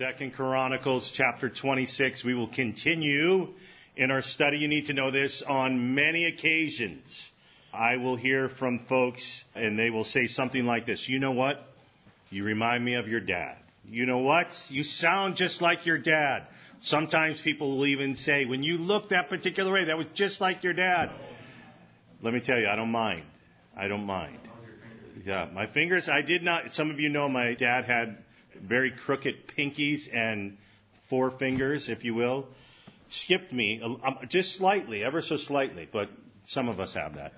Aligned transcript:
Second 0.00 0.32
Chronicles 0.32 1.12
chapter 1.14 1.50
26. 1.50 2.24
We 2.24 2.32
will 2.32 2.48
continue 2.48 3.48
in 3.98 4.10
our 4.10 4.22
study. 4.22 4.56
You 4.56 4.66
need 4.66 4.86
to 4.86 4.94
know 4.94 5.10
this 5.10 5.42
on 5.46 5.94
many 5.94 6.24
occasions. 6.24 7.30
I 7.70 7.98
will 7.98 8.16
hear 8.16 8.48
from 8.48 8.86
folks 8.88 9.44
and 9.54 9.78
they 9.78 9.90
will 9.90 10.04
say 10.04 10.26
something 10.26 10.64
like 10.64 10.86
this. 10.86 11.06
You 11.06 11.18
know 11.18 11.32
what? 11.32 11.62
You 12.30 12.44
remind 12.44 12.82
me 12.82 12.94
of 12.94 13.08
your 13.08 13.20
dad. 13.20 13.58
You 13.90 14.06
know 14.06 14.20
what? 14.20 14.46
You 14.70 14.84
sound 14.84 15.36
just 15.36 15.60
like 15.60 15.84
your 15.84 15.98
dad. 15.98 16.46
Sometimes 16.80 17.42
people 17.42 17.76
will 17.76 17.86
even 17.86 18.14
say, 18.14 18.46
when 18.46 18.62
you 18.62 18.78
look 18.78 19.10
that 19.10 19.28
particular 19.28 19.70
way, 19.70 19.84
that 19.84 19.98
was 19.98 20.06
just 20.14 20.40
like 20.40 20.64
your 20.64 20.72
dad. 20.72 21.10
Let 22.22 22.32
me 22.32 22.40
tell 22.40 22.58
you, 22.58 22.68
I 22.68 22.76
don't 22.76 22.90
mind. 22.90 23.24
I 23.76 23.86
don't 23.86 24.06
mind. 24.06 24.38
Yeah, 25.26 25.50
my 25.52 25.66
fingers, 25.66 26.08
I 26.08 26.22
did 26.22 26.42
not, 26.42 26.70
some 26.70 26.90
of 26.90 26.98
you 27.00 27.10
know 27.10 27.28
my 27.28 27.52
dad 27.52 27.84
had 27.84 28.16
very 28.62 28.90
crooked 28.90 29.48
pinkies 29.56 30.08
and 30.12 30.56
forefingers, 31.10 31.88
if 31.88 32.04
you 32.04 32.14
will. 32.14 32.46
Skipped 33.08 33.52
me 33.52 33.80
um, 33.82 34.18
just 34.28 34.56
slightly, 34.56 35.02
ever 35.02 35.22
so 35.22 35.36
slightly, 35.36 35.88
but 35.90 36.08
some 36.46 36.68
of 36.68 36.78
us 36.78 36.94
have 36.94 37.16
that. 37.16 37.32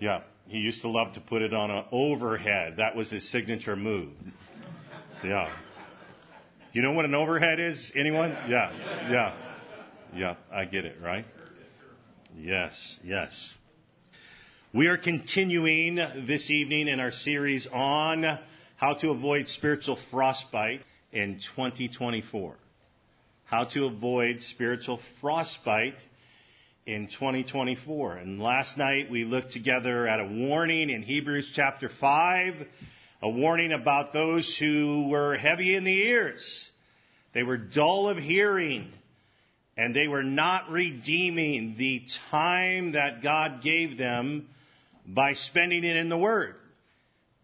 Yeah, 0.00 0.22
he 0.46 0.58
used 0.58 0.82
to 0.82 0.88
love 0.88 1.14
to 1.14 1.20
put 1.20 1.42
it 1.42 1.52
on 1.52 1.70
an 1.70 1.84
overhead. 1.90 2.76
That 2.76 2.94
was 2.94 3.10
his 3.10 3.28
signature 3.28 3.74
move. 3.74 4.12
Yeah. 5.24 5.52
You 6.72 6.82
know 6.82 6.92
what 6.92 7.04
an 7.04 7.14
overhead 7.14 7.58
is? 7.58 7.90
Anyone? 7.96 8.30
Yeah, 8.48 8.70
yeah, 9.10 9.34
yeah. 10.14 10.34
I 10.52 10.64
get 10.64 10.84
it, 10.84 11.00
right? 11.02 11.24
Yes, 12.36 12.98
yes. 13.02 13.54
We 14.72 14.86
are 14.86 14.98
continuing 14.98 15.96
this 15.96 16.50
evening 16.50 16.88
in 16.88 17.00
our 17.00 17.10
series 17.10 17.66
on 17.66 18.38
how 18.78 18.94
to 18.94 19.10
avoid 19.10 19.48
spiritual 19.48 19.98
frostbite 20.12 20.80
in 21.10 21.40
2024. 21.56 22.54
How 23.44 23.64
to 23.64 23.86
avoid 23.86 24.40
spiritual 24.40 25.00
frostbite 25.20 25.98
in 26.86 27.08
2024. 27.08 28.18
And 28.18 28.40
last 28.40 28.78
night 28.78 29.10
we 29.10 29.24
looked 29.24 29.50
together 29.50 30.06
at 30.06 30.20
a 30.20 30.26
warning 30.26 30.90
in 30.90 31.02
Hebrews 31.02 31.50
chapter 31.56 31.88
5, 31.88 32.54
a 33.22 33.28
warning 33.28 33.72
about 33.72 34.12
those 34.12 34.56
who 34.56 35.08
were 35.08 35.36
heavy 35.36 35.74
in 35.74 35.82
the 35.82 36.00
ears. 36.06 36.70
They 37.34 37.42
were 37.42 37.56
dull 37.56 38.08
of 38.08 38.16
hearing 38.16 38.92
and 39.76 39.94
they 39.94 40.06
were 40.06 40.22
not 40.22 40.70
redeeming 40.70 41.74
the 41.76 42.02
time 42.30 42.92
that 42.92 43.24
God 43.24 43.60
gave 43.60 43.98
them 43.98 44.48
by 45.04 45.32
spending 45.32 45.82
it 45.82 45.96
in 45.96 46.08
the 46.08 46.18
Word. 46.18 46.54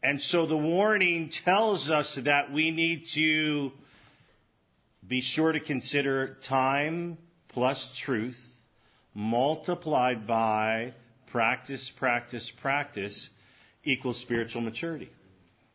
And 0.05 0.21
so 0.21 0.45
the 0.45 0.57
warning 0.57 1.31
tells 1.31 1.89
us 1.89 2.19
that 2.25 2.53
we 2.53 2.71
need 2.71 3.07
to 3.15 3.73
be 5.09 5.23
sure 5.23 5.51
to 5.51 5.61
consider 5.61 6.37
time 6.47 7.17
plus 7.49 7.89
truth 8.03 8.37
multiplied 9.15 10.27
by 10.27 10.93
practice, 11.29 11.91
practice, 11.97 12.53
practice 12.61 13.31
equals 13.83 14.21
spiritual 14.21 14.61
maturity. 14.61 15.09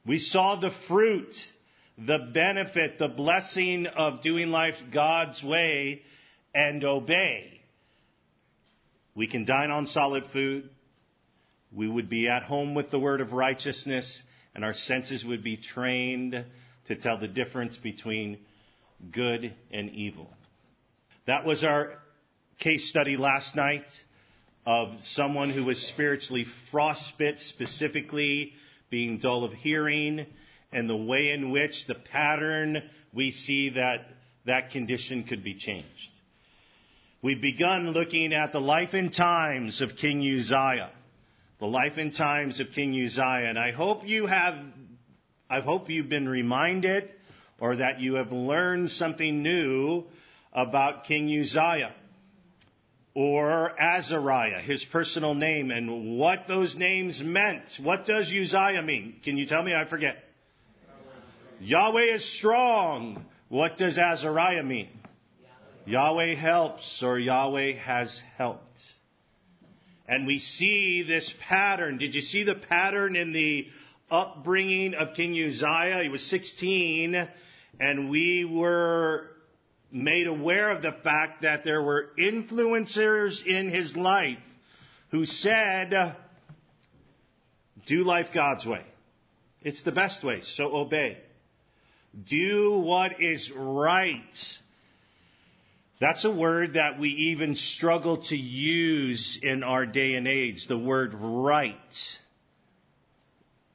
We 0.05 0.19
saw 0.19 0.57
the 0.57 0.73
fruit, 0.87 1.33
the 1.97 2.29
benefit, 2.31 2.99
the 2.99 3.07
blessing 3.07 3.87
of 3.87 4.21
doing 4.21 4.51
life 4.51 4.75
God's 4.93 5.43
way 5.43 6.03
and 6.53 6.83
obey. 6.83 7.61
We 9.15 9.25
can 9.25 9.45
dine 9.45 9.71
on 9.71 9.87
solid 9.87 10.25
food 10.31 10.69
we 11.71 11.87
would 11.87 12.09
be 12.09 12.27
at 12.27 12.43
home 12.43 12.73
with 12.73 12.89
the 12.89 12.99
word 12.99 13.21
of 13.21 13.33
righteousness, 13.33 14.21
and 14.55 14.65
our 14.65 14.73
senses 14.73 15.23
would 15.23 15.43
be 15.43 15.57
trained 15.57 16.45
to 16.87 16.95
tell 16.95 17.19
the 17.19 17.27
difference 17.27 17.77
between 17.77 18.39
good 19.11 19.53
and 19.71 19.89
evil. 19.91 20.29
That 21.27 21.45
was 21.45 21.63
our 21.63 21.93
case 22.59 22.89
study 22.89 23.17
last 23.17 23.55
night 23.55 23.85
of 24.65 25.03
someone 25.03 25.51
who 25.51 25.63
was 25.63 25.79
spiritually 25.87 26.45
frostbit, 26.71 27.39
specifically 27.39 28.53
being 28.89 29.19
dull 29.19 29.43
of 29.43 29.53
hearing, 29.53 30.25
and 30.71 30.89
the 30.89 30.97
way 30.97 31.31
in 31.31 31.51
which 31.51 31.85
the 31.87 31.95
pattern 31.95 32.89
we 33.13 33.31
see 33.31 33.69
that 33.69 34.07
that 34.45 34.71
condition 34.71 35.23
could 35.23 35.43
be 35.43 35.53
changed. 35.53 35.87
We've 37.21 37.41
begun 37.41 37.91
looking 37.91 38.33
at 38.33 38.51
the 38.51 38.61
life 38.61 38.93
and 38.93 39.13
times 39.13 39.81
of 39.81 39.97
King 39.97 40.21
Uzziah 40.21 40.91
the 41.59 41.65
life 41.65 41.97
and 41.97 42.15
times 42.15 42.59
of 42.59 42.67
King 42.73 42.93
Uzziah. 42.93 43.49
And 43.49 43.59
I 43.59 43.71
hope 43.71 44.07
you 44.07 44.25
have, 44.25 44.55
I 45.49 45.59
hope 45.59 45.89
you've 45.89 46.09
been 46.09 46.27
reminded 46.27 47.09
or 47.59 47.77
that 47.77 47.99
you 47.99 48.15
have 48.15 48.31
learned 48.31 48.91
something 48.91 49.43
new 49.43 50.05
about 50.53 51.05
King 51.05 51.29
Uzziah 51.41 51.93
or 53.13 53.71
Azariah, 53.79 54.61
his 54.61 54.85
personal 54.85 55.33
name, 55.33 55.71
and 55.71 56.17
what 56.17 56.47
those 56.47 56.75
names 56.75 57.21
meant. 57.21 57.63
What 57.81 58.05
does 58.05 58.31
Uzziah 58.31 58.81
mean? 58.81 59.15
Can 59.23 59.37
you 59.37 59.45
tell 59.45 59.61
me? 59.61 59.75
I 59.75 59.85
forget. 59.85 60.17
Yahweh 61.59 62.15
is 62.15 62.37
strong. 62.37 63.25
What 63.49 63.77
does 63.77 63.97
Azariah 63.97 64.63
mean? 64.63 64.87
Yahweh 65.85 66.35
helps 66.35 67.01
or 67.03 67.19
Yahweh 67.19 67.73
has 67.73 68.21
helped. 68.37 68.79
And 70.09 70.25
we 70.25 70.39
see 70.39 71.03
this 71.03 71.31
pattern. 71.47 71.99
Did 71.99 72.15
you 72.15 72.21
see 72.21 72.43
the 72.43 72.55
pattern 72.55 73.15
in 73.15 73.31
the 73.31 73.67
upbringing 74.09 74.95
of 74.95 75.13
King 75.15 75.33
Uzziah? 75.33 76.01
He 76.01 76.09
was 76.09 76.27
16, 76.31 77.29
and 77.79 78.09
we 78.09 78.43
were 78.43 79.27
made 79.91 80.25
aware 80.25 80.71
of 80.71 80.81
the 80.81 80.93
fact 81.03 81.43
that 81.43 81.63
there 81.63 81.83
were 81.83 82.09
influencers 82.17 83.45
in 83.45 83.69
his 83.69 83.95
life 83.95 84.39
who 85.11 85.27
said, 85.27 86.15
do 87.85 88.03
life 88.03 88.29
God's 88.33 88.65
way. 88.65 88.83
It's 89.61 89.83
the 89.83 89.91
best 89.91 90.23
way, 90.23 90.41
so 90.41 90.75
obey. 90.75 91.19
Do 92.27 92.79
what 92.79 93.21
is 93.21 93.51
right. 93.55 94.19
That's 95.99 96.23
a 96.23 96.31
word 96.31 96.73
that 96.75 96.97
we 96.97 97.09
even 97.09 97.55
struggle 97.55 98.23
to 98.23 98.37
use 98.37 99.37
in 99.43 99.63
our 99.63 99.85
day 99.85 100.13
and 100.13 100.29
age, 100.29 100.65
the 100.67 100.77
word 100.77 101.13
right. 101.13 101.75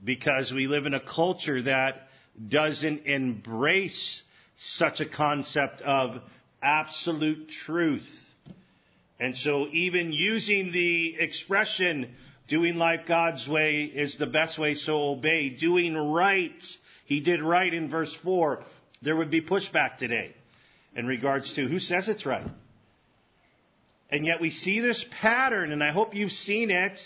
Because 0.02 0.50
we 0.50 0.66
live 0.66 0.86
in 0.86 0.94
a 0.94 1.00
culture 1.00 1.60
that 1.62 2.08
doesn't 2.48 3.04
embrace 3.04 4.22
such 4.56 5.00
a 5.00 5.06
concept 5.06 5.82
of 5.82 6.22
absolute 6.62 7.50
truth. 7.50 8.08
And 9.20 9.36
so 9.36 9.68
even 9.70 10.14
using 10.14 10.72
the 10.72 11.16
expression, 11.18 12.14
doing 12.48 12.76
life 12.76 13.02
God's 13.06 13.46
way 13.46 13.84
is 13.84 14.16
the 14.16 14.26
best 14.26 14.58
way, 14.58 14.74
so 14.74 15.10
obey. 15.10 15.50
Doing 15.50 15.94
right, 15.94 16.64
he 17.04 17.20
did 17.20 17.42
right 17.42 17.72
in 17.72 17.90
verse 17.90 18.14
4, 18.24 18.64
there 19.02 19.14
would 19.14 19.30
be 19.30 19.42
pushback 19.42 19.98
today 19.98 20.34
in 20.96 21.06
regards 21.06 21.54
to 21.54 21.66
who 21.66 21.78
says 21.78 22.08
it's 22.08 22.26
right. 22.26 22.46
And 24.10 24.26
yet 24.26 24.40
we 24.40 24.50
see 24.50 24.80
this 24.80 25.04
pattern, 25.20 25.72
and 25.72 25.82
I 25.82 25.90
hope 25.90 26.14
you've 26.14 26.32
seen 26.32 26.70
it, 26.70 27.00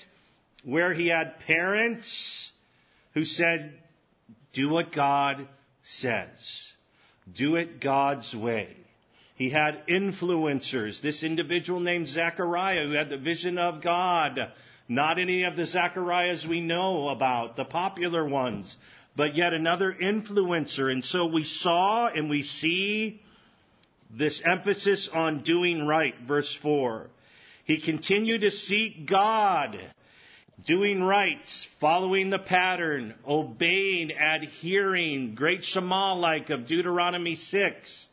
where 0.64 0.92
he 0.92 1.08
had 1.08 1.40
parents 1.40 2.50
who 3.14 3.24
said, 3.24 3.72
do 4.52 4.68
what 4.68 4.92
God 4.92 5.48
says. 5.82 6.28
Do 7.34 7.56
it 7.56 7.80
God's 7.80 8.34
way. 8.34 8.76
He 9.36 9.50
had 9.50 9.86
influencers. 9.86 11.00
This 11.00 11.22
individual 11.22 11.80
named 11.80 12.08
Zechariah 12.08 12.86
who 12.86 12.92
had 12.92 13.08
the 13.08 13.18
vision 13.18 13.56
of 13.56 13.82
God. 13.82 14.38
Not 14.88 15.18
any 15.18 15.44
of 15.44 15.54
the 15.54 15.66
Zechariahs 15.66 16.46
we 16.46 16.60
know 16.60 17.08
about, 17.08 17.54
the 17.54 17.64
popular 17.64 18.26
ones, 18.26 18.76
but 19.14 19.36
yet 19.36 19.52
another 19.52 19.92
influencer. 19.92 20.90
And 20.90 21.04
so 21.04 21.26
we 21.26 21.44
saw 21.44 22.08
and 22.08 22.28
we 22.28 22.42
see 22.42 23.20
this 24.10 24.42
emphasis 24.44 25.08
on 25.12 25.42
doing 25.42 25.86
right, 25.86 26.14
verse 26.26 26.56
4. 26.62 27.08
He 27.64 27.80
continued 27.80 28.40
to 28.40 28.50
seek 28.50 29.06
God, 29.06 29.78
doing 30.64 31.02
right, 31.02 31.66
following 31.80 32.30
the 32.30 32.38
pattern, 32.38 33.14
obeying, 33.26 34.10
adhering, 34.10 35.34
great 35.34 35.64
Shema 35.64 36.14
like 36.14 36.50
of 36.50 36.66
Deuteronomy 36.66 37.36
6, 37.36 38.06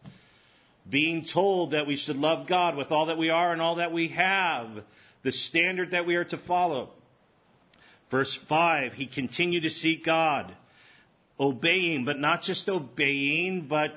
being 0.89 1.25
told 1.25 1.71
that 1.71 1.87
we 1.87 1.95
should 1.95 2.17
love 2.17 2.47
God 2.47 2.75
with 2.75 2.91
all 2.91 3.07
that 3.07 3.17
we 3.17 3.29
are 3.29 3.53
and 3.53 3.61
all 3.61 3.75
that 3.75 3.93
we 3.93 4.09
have, 4.09 4.83
the 5.23 5.31
standard 5.31 5.91
that 5.91 6.05
we 6.05 6.15
are 6.15 6.25
to 6.25 6.37
follow. 6.37 6.89
Verse 8.11 8.37
5, 8.47 8.93
he 8.93 9.07
continued 9.07 9.63
to 9.63 9.69
seek 9.69 10.05
God, 10.05 10.53
obeying, 11.39 12.05
but 12.05 12.19
not 12.19 12.43
just 12.43 12.69
obeying, 12.69 13.67
but 13.67 13.93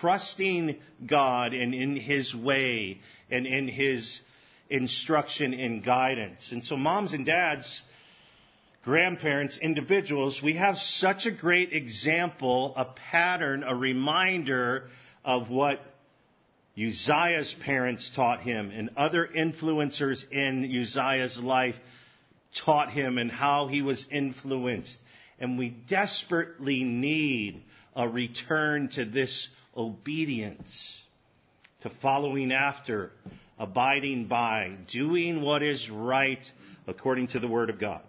trusting 0.00 0.78
God 1.06 1.54
and 1.54 1.74
in 1.74 1.96
His 1.96 2.34
way 2.34 3.00
and 3.30 3.46
in 3.46 3.68
His 3.68 4.20
instruction 4.68 5.52
and 5.52 5.84
guidance. 5.84 6.52
And 6.52 6.64
so 6.64 6.76
moms 6.76 7.12
and 7.12 7.26
dads, 7.26 7.82
grandparents, 8.84 9.58
individuals, 9.58 10.40
we 10.42 10.54
have 10.54 10.78
such 10.78 11.26
a 11.26 11.30
great 11.30 11.72
example, 11.72 12.72
a 12.76 12.86
pattern, 13.10 13.64
a 13.64 13.74
reminder 13.74 14.88
of 15.24 15.50
what 15.50 15.80
Uzziah's 16.78 17.54
parents 17.64 18.10
taught 18.14 18.40
him 18.40 18.70
and 18.70 18.90
other 18.96 19.26
influencers 19.26 20.30
in 20.30 20.64
Uzziah's 20.64 21.38
life 21.38 21.74
taught 22.64 22.90
him 22.90 23.18
and 23.18 23.30
how 23.30 23.66
he 23.66 23.82
was 23.82 24.06
influenced. 24.10 24.98
And 25.38 25.58
we 25.58 25.70
desperately 25.70 26.84
need 26.84 27.62
a 27.94 28.08
return 28.08 28.88
to 28.90 29.04
this 29.04 29.48
obedience, 29.76 31.00
to 31.80 31.90
following 32.02 32.52
after, 32.52 33.12
abiding 33.58 34.26
by, 34.26 34.76
doing 34.88 35.42
what 35.42 35.62
is 35.62 35.88
right 35.90 36.44
according 36.86 37.28
to 37.28 37.40
the 37.40 37.48
Word 37.48 37.70
of 37.70 37.78
God. 37.78 38.02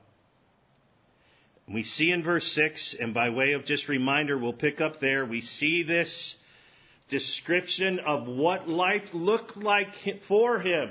We 1.72 1.84
see 1.84 2.12
in 2.12 2.24
verse 2.24 2.52
6, 2.54 2.96
and 3.00 3.14
by 3.14 3.30
way 3.30 3.54
of 3.54 3.66
just 3.66 3.88
reminder, 3.88 4.38
we'll 4.38 4.54
pick 4.54 4.82
up 4.82 5.00
there, 5.00 5.26
we 5.26 5.42
see 5.42 5.84
this 5.84 6.36
description 7.10 8.00
of 8.00 8.28
what 8.28 8.68
life 8.68 9.14
looked 9.14 9.56
like 9.58 9.94
for 10.28 10.60
him 10.60 10.90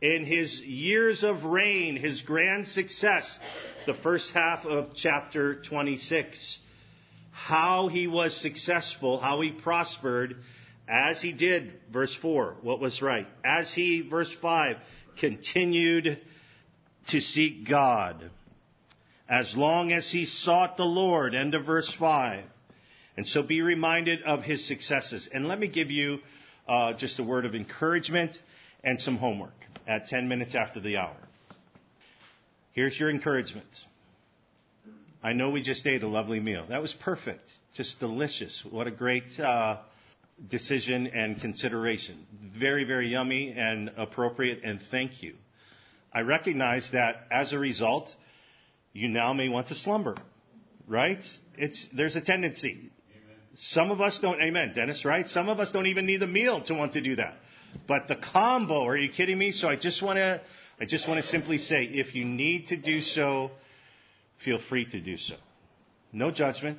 in 0.00 0.24
his 0.24 0.60
years 0.60 1.22
of 1.22 1.44
reign, 1.44 1.96
his 1.96 2.22
grand 2.22 2.68
success, 2.68 3.38
the 3.86 3.94
first 3.94 4.30
half 4.32 4.64
of 4.64 4.94
chapter 4.94 5.62
26. 5.62 6.58
How 7.32 7.88
he 7.88 8.06
was 8.06 8.40
successful, 8.40 9.18
how 9.18 9.40
he 9.40 9.50
prospered, 9.50 10.36
as 10.88 11.20
he 11.20 11.32
did, 11.32 11.72
verse 11.92 12.14
4, 12.14 12.56
what 12.62 12.80
was 12.80 13.02
right. 13.02 13.26
As 13.44 13.72
he, 13.72 14.02
verse 14.02 14.34
5, 14.40 14.76
continued 15.18 16.20
to 17.08 17.20
seek 17.20 17.68
God. 17.68 18.30
As 19.28 19.56
long 19.56 19.92
as 19.92 20.10
he 20.10 20.26
sought 20.26 20.76
the 20.76 20.84
Lord, 20.84 21.34
end 21.34 21.54
of 21.54 21.64
verse 21.64 21.92
5. 21.98 22.44
And 23.16 23.26
so 23.26 23.42
be 23.42 23.62
reminded 23.62 24.22
of 24.22 24.42
his 24.42 24.66
successes. 24.66 25.28
And 25.32 25.48
let 25.48 25.58
me 25.58 25.68
give 25.68 25.90
you 25.90 26.18
uh, 26.68 26.92
just 26.94 27.18
a 27.18 27.22
word 27.22 27.46
of 27.46 27.54
encouragement 27.54 28.38
and 28.84 29.00
some 29.00 29.16
homework 29.16 29.54
at 29.86 30.06
10 30.06 30.28
minutes 30.28 30.54
after 30.54 30.80
the 30.80 30.96
hour. 30.98 31.16
Here's 32.72 32.98
your 32.98 33.10
encouragement. 33.10 33.68
I 35.22 35.32
know 35.34 35.50
we 35.50 35.62
just 35.62 35.86
ate 35.86 36.02
a 36.02 36.08
lovely 36.08 36.40
meal. 36.40 36.66
That 36.68 36.82
was 36.82 36.92
perfect. 36.92 37.44
Just 37.74 38.00
delicious. 38.00 38.64
What 38.68 38.88
a 38.88 38.90
great 38.90 39.38
uh, 39.38 39.78
decision 40.50 41.06
and 41.06 41.40
consideration. 41.40 42.26
Very, 42.58 42.84
very 42.84 43.08
yummy 43.08 43.54
and 43.56 43.92
appropriate, 43.96 44.60
and 44.64 44.80
thank 44.90 45.22
you. 45.22 45.34
I 46.12 46.20
recognize 46.22 46.90
that 46.92 47.28
as 47.30 47.52
a 47.52 47.58
result, 47.58 48.12
you 48.92 49.08
now 49.08 49.32
may 49.32 49.48
want 49.48 49.68
to 49.68 49.74
slumber, 49.74 50.16
right? 50.88 51.24
It's, 51.56 51.88
there's 51.94 52.16
a 52.16 52.20
tendency. 52.20 52.90
Some 53.54 53.90
of 53.90 54.00
us 54.00 54.18
don't, 54.18 54.40
amen, 54.42 54.72
Dennis, 54.74 55.04
right? 55.04 55.28
Some 55.28 55.48
of 55.48 55.60
us 55.60 55.70
don't 55.70 55.86
even 55.86 56.04
need 56.04 56.20
the 56.20 56.26
meal 56.26 56.62
to 56.64 56.74
want 56.74 56.94
to 56.94 57.00
do 57.00 57.16
that. 57.16 57.34
But 57.86 58.08
the 58.08 58.16
combo, 58.16 58.86
are 58.86 58.96
you 58.96 59.10
kidding 59.10 59.38
me? 59.38 59.52
So 59.52 59.68
I 59.68 59.76
just 59.76 60.02
want 60.02 60.16
to, 60.16 60.40
I 60.80 60.84
just 60.84 61.06
want 61.06 61.22
to 61.22 61.26
simply 61.26 61.58
say, 61.58 61.84
if 61.84 62.14
you 62.14 62.24
need 62.24 62.68
to 62.68 62.76
do 62.76 63.00
so, 63.02 63.50
feel 64.44 64.58
free 64.68 64.84
to 64.86 65.00
do 65.00 65.16
so. 65.16 65.34
No 66.12 66.30
judgment. 66.30 66.78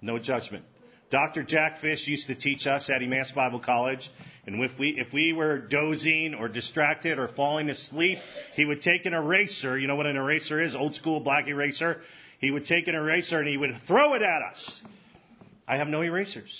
No 0.00 0.18
judgment. 0.18 0.64
Dr. 1.10 1.44
Jack 1.44 1.80
Fish 1.80 2.08
used 2.08 2.26
to 2.26 2.34
teach 2.34 2.66
us 2.66 2.90
at 2.90 3.02
Emmaus 3.02 3.30
Bible 3.30 3.60
College, 3.60 4.10
and 4.46 4.62
if 4.64 4.76
we, 4.78 4.98
if 4.98 5.12
we 5.12 5.32
were 5.32 5.58
dozing 5.58 6.34
or 6.34 6.48
distracted 6.48 7.18
or 7.18 7.28
falling 7.28 7.70
asleep, 7.70 8.18
he 8.54 8.64
would 8.64 8.80
take 8.80 9.06
an 9.06 9.14
eraser, 9.14 9.78
you 9.78 9.86
know 9.86 9.96
what 9.96 10.06
an 10.06 10.16
eraser 10.16 10.60
is, 10.60 10.74
old 10.74 10.94
school 10.94 11.20
black 11.20 11.46
eraser, 11.46 12.00
he 12.40 12.50
would 12.50 12.66
take 12.66 12.88
an 12.88 12.94
eraser 12.94 13.38
and 13.38 13.48
he 13.48 13.56
would 13.56 13.76
throw 13.86 14.14
it 14.14 14.22
at 14.22 14.42
us. 14.42 14.82
I 15.68 15.76
have 15.76 15.88
no 15.88 16.02
erasers. 16.02 16.52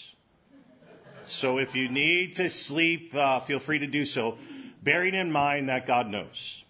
So 1.24 1.58
if 1.58 1.74
you 1.74 1.90
need 1.90 2.36
to 2.36 2.48
sleep, 2.48 3.14
uh, 3.14 3.44
feel 3.46 3.58
free 3.58 3.80
to 3.80 3.86
do 3.86 4.04
so, 4.06 4.36
bearing 4.82 5.14
in 5.14 5.32
mind 5.32 5.68
that 5.68 5.86
God 5.86 6.06
knows 6.08 6.63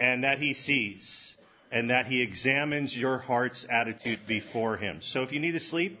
and 0.00 0.24
that 0.24 0.38
He 0.38 0.54
sees 0.54 1.34
and 1.70 1.90
that 1.90 2.06
He 2.06 2.22
examines 2.22 2.96
your 2.96 3.18
heart's 3.18 3.66
attitude 3.70 4.20
before 4.26 4.76
Him. 4.76 5.00
So 5.02 5.22
if 5.22 5.32
you 5.32 5.40
need 5.40 5.52
to 5.52 5.60
sleep, 5.60 5.98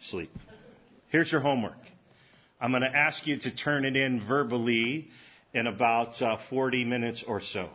sleep. 0.00 0.30
Here's 1.08 1.30
your 1.30 1.40
homework. 1.40 1.78
I'm 2.60 2.70
going 2.70 2.82
to 2.82 2.96
ask 2.96 3.26
you 3.26 3.38
to 3.38 3.54
turn 3.54 3.84
it 3.84 3.96
in 3.96 4.26
verbally 4.26 5.08
in 5.52 5.66
about 5.66 6.20
uh, 6.20 6.38
40 6.50 6.84
minutes 6.84 7.24
or 7.26 7.40
so. 7.40 7.68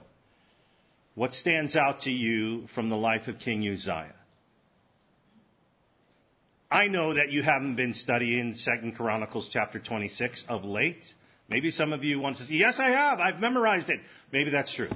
What 1.15 1.33
stands 1.33 1.75
out 1.75 2.01
to 2.01 2.11
you 2.11 2.67
from 2.75 2.89
the 2.89 2.95
life 2.95 3.27
of 3.27 3.39
King 3.39 3.67
Uzziah? 3.67 4.15
I 6.71 6.87
know 6.87 7.15
that 7.15 7.31
you 7.31 7.41
haven't 7.41 7.75
been 7.75 7.93
studying 7.93 8.53
Second 8.55 8.95
Chronicles 8.95 9.49
chapter 9.51 9.79
26 9.79 10.43
of 10.47 10.63
late. 10.63 11.03
Maybe 11.49 11.71
some 11.71 11.93
of 11.93 12.03
you 12.03 12.19
want 12.19 12.37
to 12.37 12.43
say, 12.43 12.53
yes, 12.55 12.79
I 12.79 12.89
have. 12.89 13.19
I've 13.19 13.39
memorized 13.39 13.89
it. 13.89 13.99
Maybe 14.31 14.51
that's 14.51 14.73
true. 14.73 14.89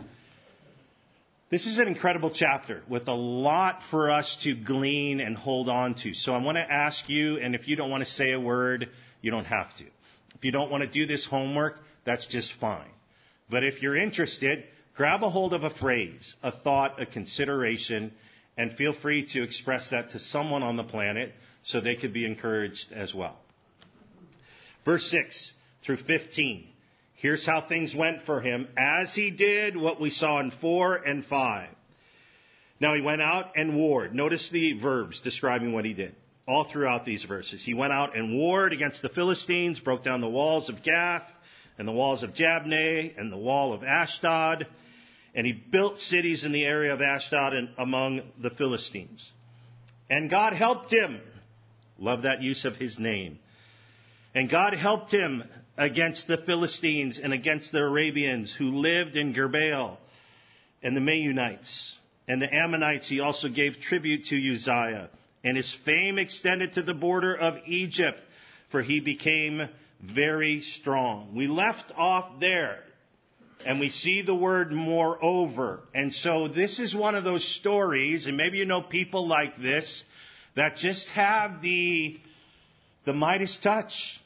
This 1.50 1.68
is 1.68 1.78
an 1.78 1.88
incredible 1.88 2.31
chapter 2.31 2.81
with 2.90 3.07
a 3.07 3.13
lot 3.13 3.81
for 3.92 4.10
us 4.10 4.38
to 4.44 4.56
glean 4.56 5.19
and 5.19 5.38
hold 5.38 5.69
on 5.69 5.94
to. 6.04 6.13
So 6.13 6.34
I 6.34 6.42
want 6.42 6.57
to 6.57 6.72
ask 6.72 7.07
you, 7.10 7.38
and 7.38 7.54
if 7.54 7.68
you 7.68 7.75
don't 7.75 7.92
want 7.92 8.04
to 8.04 8.10
say 8.10 8.31
a 8.31 8.40
word, 8.40 8.90
you 9.22 9.30
don't 9.30 9.45
have 9.45 9.75
to. 9.78 9.84
If 10.36 10.44
you 10.44 10.51
don't 10.51 10.72
want 10.72 10.81
to 10.81 10.90
do 10.90 11.06
this 11.06 11.25
homework, 11.25 11.75
that's 12.06 12.25
just 12.25 12.54
fine. 12.60 12.90
But 13.50 13.63
if 13.63 13.81
you're 13.81 13.95
interested, 13.95 14.63
grab 14.95 15.24
a 15.24 15.30
hold 15.30 15.54
of 15.54 15.63
a 15.63 15.69
phrase, 15.69 16.34
a 16.42 16.51
thought, 16.51 17.00
a 17.00 17.06
consideration, 17.06 18.13
and 18.57 18.74
feel 18.74 18.94
free 18.94 19.25
to 19.34 19.44
express 19.44 19.92
that 19.92 20.12
to 20.12 20.19
someone 20.19 20.63
on 20.63 20.75
the 20.75 20.84
planet 20.84 21.34
so 21.63 21.80
they 21.80 21.95
could 21.95 22.13
be 22.13 22.25
encouraged 22.25 22.92
as 22.92 23.13
well. 23.13 23.38
Verse 24.86 25.10
6 25.12 25.51
through 25.84 25.98
15. 25.98 26.68
Here's 27.23 27.45
how 27.45 27.61
things 27.61 27.95
went 27.95 28.23
for 28.23 28.41
him 28.41 28.67
as 28.77 29.15
he 29.15 29.31
did 29.31 29.77
what 29.77 29.99
we 29.99 30.09
saw 30.09 30.41
in 30.41 30.51
4 30.51 30.95
and 30.95 31.25
5. 31.25 31.69
Now 32.81 32.95
he 32.95 33.01
went 33.01 33.21
out 33.21 33.53
and 33.55 33.77
warred. 33.77 34.13
Notice 34.13 34.49
the 34.49 34.73
verbs 34.73 35.21
describing 35.21 35.71
what 35.71 35.85
he 35.85 35.93
did 35.93 36.15
all 36.45 36.65
throughout 36.65 37.05
these 37.05 37.23
verses. 37.23 37.63
He 37.63 37.73
went 37.73 37.93
out 37.93 38.17
and 38.17 38.37
warred 38.37 38.73
against 38.73 39.01
the 39.01 39.07
Philistines, 39.07 39.79
broke 39.79 40.03
down 40.03 40.19
the 40.19 40.27
walls 40.27 40.67
of 40.67 40.83
Gath 40.83 41.23
and 41.77 41.87
the 41.87 41.93
walls 41.93 42.23
of 42.23 42.33
Jabneh 42.33 43.17
and 43.17 43.31
the 43.31 43.37
wall 43.37 43.71
of 43.71 43.83
Ashdod, 43.83 44.67
and 45.33 45.47
he 45.47 45.53
built 45.53 46.01
cities 46.01 46.43
in 46.43 46.51
the 46.51 46.65
area 46.65 46.93
of 46.93 47.01
Ashdod 47.01 47.53
and 47.53 47.69
among 47.77 48.21
the 48.41 48.49
Philistines. 48.49 49.25
And 50.09 50.29
God 50.29 50.51
helped 50.51 50.91
him 50.91 51.21
Love 51.97 52.23
that 52.23 52.41
use 52.41 52.65
of 52.65 52.75
his 52.75 52.99
name. 52.99 53.39
And 54.35 54.49
God 54.49 54.73
helped 54.73 55.11
him 55.11 55.44
against 55.77 56.27
the 56.27 56.37
Philistines 56.37 57.19
and 57.21 57.33
against 57.33 57.71
the 57.71 57.80
Arabians 57.80 58.53
who 58.53 58.77
lived 58.77 59.15
in 59.15 59.33
Gurbaal 59.33 59.97
and 60.81 60.95
the 60.95 61.01
Meunites 61.01 61.94
and 62.27 62.42
the 62.42 62.53
Ammonites. 62.53 63.07
He 63.07 63.19
also 63.19 63.49
gave 63.49 63.80
tribute 63.80 64.25
to 64.25 64.53
Uzziah 64.53 65.09
and 65.44 65.57
his 65.57 65.75
fame 65.85 66.18
extended 66.18 66.73
to 66.73 66.83
the 66.83 66.94
border 66.94 67.35
of 67.35 67.56
Egypt 67.65 68.19
for 68.71 68.81
he 68.81 68.99
became 68.99 69.69
very 70.01 70.61
strong. 70.61 71.35
We 71.35 71.47
left 71.47 71.92
off 71.95 72.39
there 72.39 72.80
and 73.65 73.80
we 73.80 73.89
see 73.89 74.21
the 74.21 74.35
word 74.35 74.71
moreover. 74.71 75.81
And 75.94 76.13
so 76.13 76.47
this 76.47 76.80
is 76.80 76.95
one 76.95 77.15
of 77.15 77.23
those 77.23 77.45
stories, 77.45 78.27
and 78.27 78.35
maybe 78.35 78.57
you 78.57 78.65
know 78.65 78.81
people 78.81 79.27
like 79.27 79.61
this, 79.61 80.03
that 80.56 80.75
just 80.75 81.07
have 81.09 81.61
the, 81.61 82.19
the 83.06 83.13
Midas 83.13 83.57
touch. 83.57 84.19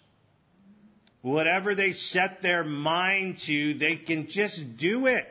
Whatever 1.22 1.76
they 1.76 1.94
set 1.94 2.42
their 2.42 2.64
mind 2.64 3.40
to, 3.48 3.74
they 3.74 3.96
can 3.96 4.28
just 4.30 4.78
do 4.78 5.08
it 5.08 5.28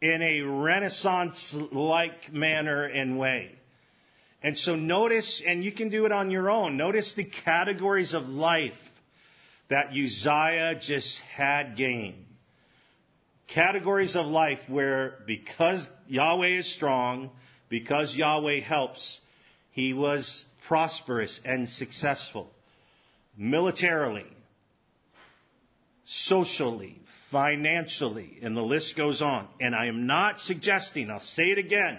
in 0.00 0.22
a 0.22 0.40
Renaissance 0.40 1.54
like 1.70 2.32
manner 2.32 2.84
and 2.84 3.18
way. 3.18 3.52
And 4.42 4.58
so 4.58 4.74
notice, 4.74 5.40
and 5.46 5.62
you 5.62 5.70
can 5.70 5.88
do 5.88 6.04
it 6.04 6.12
on 6.12 6.30
your 6.30 6.50
own, 6.50 6.76
notice 6.76 7.12
the 7.14 7.24
categories 7.44 8.12
of 8.12 8.28
life 8.28 8.72
that 9.68 9.90
Uzziah 9.90 10.80
just 10.80 11.20
had 11.34 11.76
gained. 11.76 12.24
Categories 13.46 14.16
of 14.16 14.26
life 14.26 14.58
where 14.68 15.18
because 15.26 15.88
Yahweh 16.08 16.58
is 16.58 16.72
strong, 16.72 17.30
because 17.68 18.16
Yahweh 18.16 18.60
helps, 18.60 19.20
he 19.70 19.92
was 19.92 20.44
prosperous 20.66 21.40
and 21.44 21.68
successful 21.68 22.50
militarily, 23.36 24.26
socially, 26.06 26.98
financially, 27.30 28.38
and 28.42 28.56
the 28.56 28.62
list 28.62 28.96
goes 28.96 29.22
on. 29.22 29.48
And 29.60 29.74
I 29.74 29.86
am 29.86 30.06
not 30.06 30.40
suggesting, 30.40 31.10
I'll 31.10 31.20
say 31.20 31.50
it 31.50 31.58
again, 31.58 31.98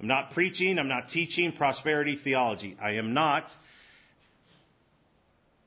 I'm 0.00 0.06
not 0.06 0.32
preaching, 0.32 0.78
I'm 0.78 0.88
not 0.88 1.08
teaching 1.08 1.52
prosperity 1.52 2.16
theology. 2.22 2.76
I 2.80 2.92
am 2.92 3.14
not. 3.14 3.50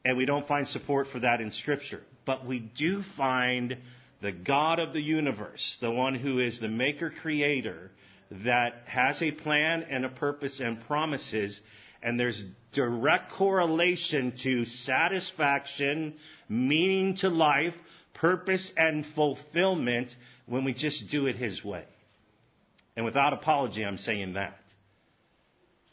And 0.05 0.17
we 0.17 0.25
don't 0.25 0.47
find 0.47 0.67
support 0.67 1.07
for 1.09 1.19
that 1.19 1.41
in 1.41 1.51
Scripture. 1.51 2.01
But 2.25 2.45
we 2.45 2.59
do 2.59 3.03
find 3.17 3.77
the 4.21 4.31
God 4.31 4.79
of 4.79 4.93
the 4.93 5.01
universe, 5.01 5.77
the 5.81 5.91
one 5.91 6.15
who 6.15 6.39
is 6.39 6.59
the 6.59 6.69
maker 6.69 7.11
creator, 7.21 7.91
that 8.45 8.83
has 8.85 9.21
a 9.21 9.31
plan 9.31 9.83
and 9.89 10.05
a 10.05 10.09
purpose 10.09 10.59
and 10.59 10.79
promises, 10.85 11.59
and 12.03 12.19
there's 12.19 12.43
direct 12.73 13.31
correlation 13.31 14.33
to 14.43 14.65
satisfaction, 14.65 16.15
meaning 16.49 17.15
to 17.17 17.29
life, 17.29 17.75
purpose, 18.13 18.71
and 18.77 19.05
fulfillment 19.05 20.15
when 20.45 20.63
we 20.63 20.73
just 20.73 21.09
do 21.09 21.27
it 21.27 21.35
His 21.35 21.63
way. 21.63 21.85
And 22.95 23.05
without 23.05 23.33
apology, 23.33 23.83
I'm 23.85 23.97
saying 23.97 24.33
that. 24.33 24.57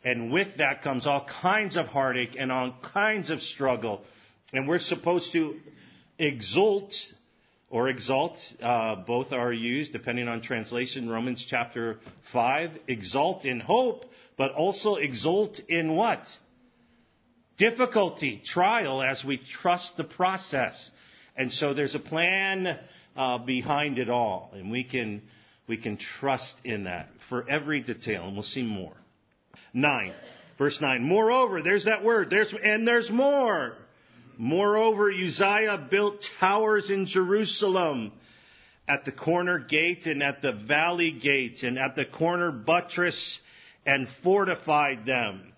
And 0.04 0.32
with 0.32 0.58
that 0.58 0.82
comes 0.82 1.06
all 1.06 1.24
kinds 1.24 1.76
of 1.76 1.86
heartache 1.86 2.36
and 2.38 2.50
all 2.52 2.74
kinds 2.82 3.30
of 3.30 3.42
struggle. 3.42 4.02
And 4.52 4.68
we're 4.68 4.78
supposed 4.78 5.32
to 5.32 5.56
exult 6.18 6.94
or 7.70 7.88
exalt. 7.88 8.38
Uh, 8.62 8.96
both 8.96 9.32
are 9.32 9.52
used 9.52 9.92
depending 9.92 10.28
on 10.28 10.40
translation. 10.40 11.08
Romans 11.08 11.44
chapter 11.48 11.98
5. 12.32 12.70
Exalt 12.88 13.44
in 13.44 13.60
hope, 13.60 14.04
but 14.36 14.52
also 14.52 14.96
exult 14.96 15.60
in 15.68 15.94
what? 15.94 16.26
Difficulty, 17.56 18.40
trial, 18.44 19.02
as 19.02 19.24
we 19.24 19.38
trust 19.38 19.96
the 19.96 20.04
process. 20.04 20.90
And 21.36 21.52
so 21.52 21.74
there's 21.74 21.94
a 21.94 22.00
plan 22.00 22.78
uh, 23.16 23.38
behind 23.38 23.98
it 23.98 24.08
all. 24.08 24.50
And 24.54 24.70
we 24.70 24.84
can, 24.84 25.22
we 25.66 25.76
can 25.76 25.96
trust 25.96 26.56
in 26.64 26.84
that 26.84 27.08
for 27.28 27.48
every 27.48 27.80
detail. 27.80 28.24
And 28.24 28.34
we'll 28.34 28.42
see 28.42 28.62
more. 28.62 28.94
9. 29.74 30.12
Verse 30.56 30.80
9. 30.80 31.02
Moreover, 31.02 31.62
there's 31.62 31.84
that 31.84 32.04
word. 32.04 32.30
There's, 32.30 32.54
and 32.62 32.86
there's 32.86 33.10
more. 33.10 33.74
Moreover, 34.40 35.10
Uzziah 35.10 35.88
built 35.90 36.24
towers 36.38 36.90
in 36.90 37.06
Jerusalem 37.06 38.12
at 38.86 39.04
the 39.04 39.10
corner 39.10 39.58
gate 39.58 40.06
and 40.06 40.22
at 40.22 40.42
the 40.42 40.52
valley 40.52 41.10
gate 41.10 41.64
and 41.64 41.76
at 41.76 41.96
the 41.96 42.04
corner 42.04 42.52
buttress 42.52 43.40
and 43.84 44.08
fortified 44.22 45.04
them. 45.04 45.52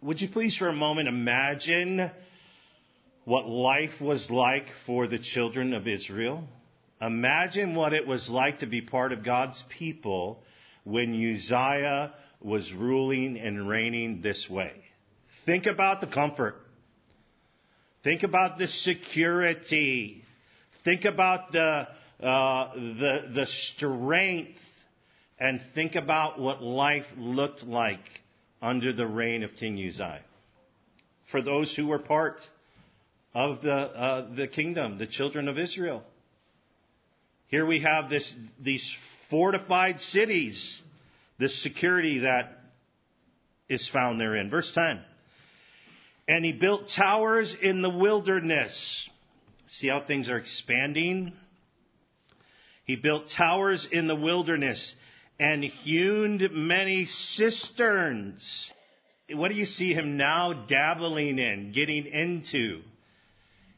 Would 0.00 0.22
you 0.22 0.30
please 0.30 0.56
for 0.56 0.68
a 0.68 0.72
moment 0.72 1.08
imagine 1.08 2.10
what 3.26 3.46
life 3.46 4.00
was 4.00 4.30
like 4.30 4.68
for 4.86 5.06
the 5.06 5.18
children 5.18 5.74
of 5.74 5.86
Israel? 5.86 6.48
Imagine 7.02 7.74
what 7.74 7.92
it 7.92 8.06
was 8.06 8.30
like 8.30 8.60
to 8.60 8.66
be 8.66 8.80
part 8.80 9.12
of 9.12 9.22
God's 9.22 9.62
people 9.68 10.42
when 10.84 11.12
Uzziah 11.12 12.14
was 12.40 12.72
ruling 12.72 13.38
and 13.38 13.68
reigning 13.68 14.22
this 14.22 14.48
way. 14.48 14.72
Think 15.44 15.66
about 15.66 16.00
the 16.00 16.06
comfort. 16.06 16.63
Think 18.04 18.22
about 18.22 18.58
the 18.58 18.68
security. 18.68 20.22
Think 20.84 21.06
about 21.06 21.52
the, 21.52 21.88
uh, 22.22 22.74
the, 22.74 23.30
the 23.34 23.46
strength. 23.46 24.60
And 25.40 25.60
think 25.74 25.96
about 25.96 26.38
what 26.38 26.62
life 26.62 27.06
looked 27.16 27.64
like 27.64 28.04
under 28.60 28.92
the 28.92 29.06
reign 29.06 29.42
of 29.42 29.56
King 29.58 29.76
Uzziah. 29.76 30.20
For 31.32 31.40
those 31.40 31.74
who 31.74 31.86
were 31.86 31.98
part 31.98 32.40
of 33.34 33.62
the, 33.62 33.72
uh, 33.72 34.34
the 34.34 34.46
kingdom, 34.48 34.98
the 34.98 35.06
children 35.06 35.48
of 35.48 35.58
Israel. 35.58 36.04
Here 37.48 37.64
we 37.64 37.80
have 37.80 38.10
this, 38.10 38.32
these 38.62 38.94
fortified 39.30 40.00
cities 40.00 40.80
the 41.38 41.48
security 41.48 42.20
that 42.20 42.58
is 43.68 43.88
found 43.88 44.20
therein. 44.20 44.50
Verse 44.50 44.72
10. 44.72 45.00
And 46.26 46.44
he 46.44 46.52
built 46.52 46.88
towers 46.88 47.54
in 47.60 47.82
the 47.82 47.90
wilderness. 47.90 49.08
See 49.66 49.88
how 49.88 50.00
things 50.00 50.28
are 50.30 50.38
expanding? 50.38 51.32
He 52.84 52.96
built 52.96 53.30
towers 53.30 53.86
in 53.90 54.06
the 54.06 54.14
wilderness 54.14 54.94
and 55.38 55.64
hewn 55.64 56.48
many 56.52 57.06
cisterns. 57.06 58.70
What 59.30 59.48
do 59.48 59.54
you 59.54 59.66
see 59.66 59.94
him 59.94 60.16
now 60.16 60.52
dabbling 60.52 61.38
in, 61.38 61.72
getting 61.72 62.06
into? 62.06 62.82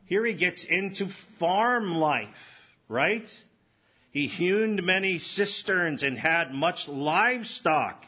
Here 0.06 0.24
he 0.24 0.34
gets 0.34 0.64
into 0.64 1.08
farm 1.38 1.94
life, 1.94 2.28
right? 2.88 3.28
He 4.12 4.28
hewn 4.28 4.80
many 4.84 5.18
cisterns 5.18 6.02
and 6.02 6.18
had 6.18 6.52
much 6.52 6.88
livestock. 6.88 8.04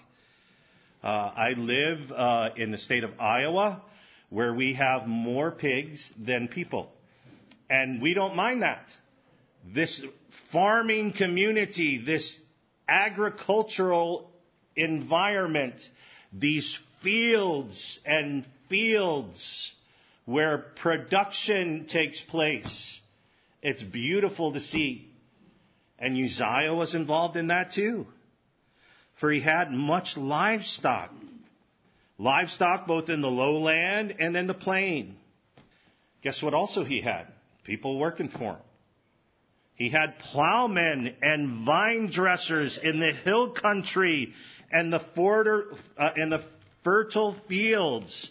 Uh, 1.03 1.07
I 1.07 1.51
live 1.57 2.11
uh, 2.11 2.51
in 2.57 2.71
the 2.71 2.79
state 2.79 3.05
of 3.05 3.11
Iowa, 3.21 3.83
where 4.31 4.53
we 4.53 4.75
have 4.75 5.07
more 5.07 5.51
pigs 5.51 6.13
than 6.19 6.49
people, 6.49 6.91
and 7.71 8.01
we 8.03 8.15
don't 8.15 8.37
mind 8.37 8.63
that. 8.63 8.93
This 9.75 10.03
farming 10.53 11.13
community, 11.13 12.03
this 12.05 12.39
agricultural 12.89 14.31
environment, 14.77 15.75
these 16.33 16.79
fields 17.03 17.99
and 18.05 18.47
fields 18.69 19.73
where 20.25 20.59
production 20.59 21.87
takes 21.87 22.21
place. 22.21 23.01
It's 23.63 23.83
beautiful 23.83 24.53
to 24.53 24.61
see. 24.61 25.11
And 25.99 26.17
Uzziah 26.17 26.75
was 26.75 26.95
involved 26.95 27.37
in 27.37 27.49
that 27.49 27.73
too. 27.73 28.07
For 29.19 29.33
he 29.33 29.41
had 29.41 29.73
much 29.73 30.17
livestock. 30.17 31.11
Livestock 32.19 32.87
both 32.87 33.09
in 33.09 33.21
the 33.21 33.31
lowland 33.31 34.17
and 34.19 34.37
in 34.37 34.49
the 34.49 34.55
plain. 34.55 35.17
Guess 36.23 36.43
what 36.43 36.53
also 36.53 36.85
he 36.85 37.01
had? 37.01 37.29
People 37.65 37.99
working 37.99 38.29
for 38.29 38.55
him. 38.55 38.57
He 39.75 39.91
had 39.91 40.19
plowmen 40.19 41.15
and 41.23 41.65
vine 41.65 42.11
dressers 42.11 42.79
in 42.83 42.99
the 42.99 43.13
hill 43.13 43.53
country 43.53 44.33
and 44.73 44.93
the, 44.93 45.01
forter, 45.15 45.67
uh, 45.97 46.11
in 46.17 46.31
the 46.31 46.43
fertile 46.83 47.37
fields, 47.49 48.29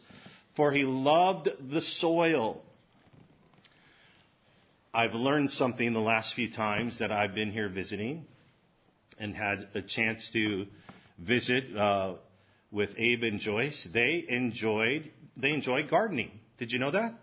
for 0.58 0.74
he 0.74 0.84
loved 0.84 1.48
the 1.72 1.82
soil. 1.82 2.62
I've 4.94 5.14
learned 5.14 5.52
something 5.52 5.94
the 5.94 6.00
last 6.00 6.34
few 6.34 6.52
times 6.52 7.00
that 7.00 7.14
I've 7.14 7.34
been 7.34 7.52
here 7.52 7.70
visiting 7.70 8.26
and 9.18 9.34
had 9.34 9.70
a 9.74 9.82
chance 9.82 10.30
to 10.34 10.66
visit 11.18 11.76
uh, 11.78 12.16
with 12.72 12.92
Abe 12.98 13.24
and 13.24 13.40
Joyce. 13.40 13.88
They 13.94 14.26
enjoyed 14.28 15.12
they 15.36 15.52
enjoy 15.52 15.88
gardening. 15.88 16.32
Did 16.58 16.72
you 16.72 16.80
know 16.80 16.92
that? 16.92 17.14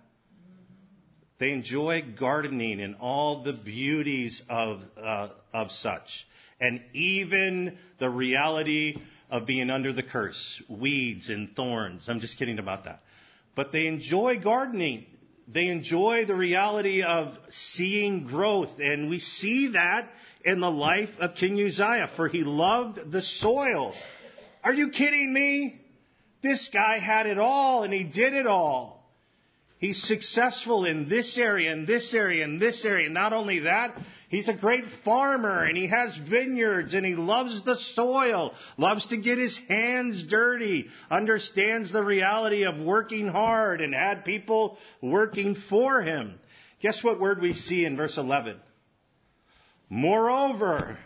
They 1.39 1.51
enjoy 1.51 2.05
gardening 2.19 2.81
and 2.81 2.97
all 3.01 3.43
the 3.43 3.53
beauties 3.53 4.43
of 4.49 4.83
uh, 4.97 5.29
of 5.53 5.71
such, 5.73 6.27
and 6.61 6.81
even 6.93 7.77
the 7.99 8.09
reality 8.09 8.97
of 9.31 9.47
being 9.47 9.71
under 9.71 9.93
the 9.93 10.03
curse, 10.03 10.63
weeds 10.69 11.29
and 11.29 11.55
thorns. 11.57 12.09
I'm 12.09 12.21
just 12.21 12.39
kidding 12.39 12.59
about 12.59 12.85
that. 12.85 13.01
But 13.57 13.73
they 13.73 13.87
enjoy 13.87 14.39
gardening 14.39 15.07
they 15.47 15.69
enjoy 15.69 16.25
the 16.25 16.35
reality 16.35 17.03
of 17.03 17.37
seeing 17.51 18.25
growth. 18.25 18.79
And 18.79 19.11
we 19.11 19.21
see 19.21 19.69
that 19.73 20.09
in 20.45 20.61
the 20.61 20.71
life 20.71 21.11
of 21.21 21.35
King 21.35 21.61
Uzziah, 21.61 22.11
for 22.17 22.29
he 22.29 22.45
loved 22.45 23.13
the 23.13 23.23
soil. 23.23 23.95
Are 24.65 24.73
you 24.73 24.89
kidding 24.89 25.33
me? 25.33 25.79
This 26.43 26.71
guy 26.73 26.99
had 26.99 27.27
it 27.27 27.39
all 27.39 27.85
and 27.85 27.93
he 27.93 28.03
did 28.03 28.33
it 28.33 28.47
all. 28.47 28.95
He's 29.79 30.03
successful 30.03 30.87
in 30.87 31.11
this 31.11 31.37
area, 31.37 31.71
in 31.73 31.85
this 31.85 32.15
area, 32.15 32.45
in 32.45 32.59
this 32.59 32.87
area. 32.87 33.11
Not 33.11 33.35
only 33.35 33.61
that, 33.61 33.95
he's 34.31 34.49
a 34.49 34.57
great 34.57 34.85
farmer 35.05 35.63
and 35.65 35.77
he 35.77 35.89
has 35.89 36.17
vineyards 36.17 36.95
and 36.95 37.05
he 37.05 37.15
loves 37.15 37.63
the 37.65 37.77
soil, 37.77 38.55
loves 38.79 39.07
to 39.09 39.19
get 39.19 39.37
his 39.37 39.59
hands 39.69 40.25
dirty, 40.25 40.89
understands 41.11 41.93
the 41.93 42.03
reality 42.03 42.65
of 42.65 42.79
working 42.79 43.29
hard 43.29 43.83
and 43.83 43.95
had 43.95 44.25
people 44.25 44.79
working 45.03 45.55
for 45.69 46.01
him. 46.01 46.39
Guess 46.81 47.05
what 47.05 47.21
word 47.21 47.43
we 47.43 47.53
see 47.53 47.85
in 47.85 47.99
verse 47.99 48.17
11? 48.17 48.59
Moreover, 49.91 50.99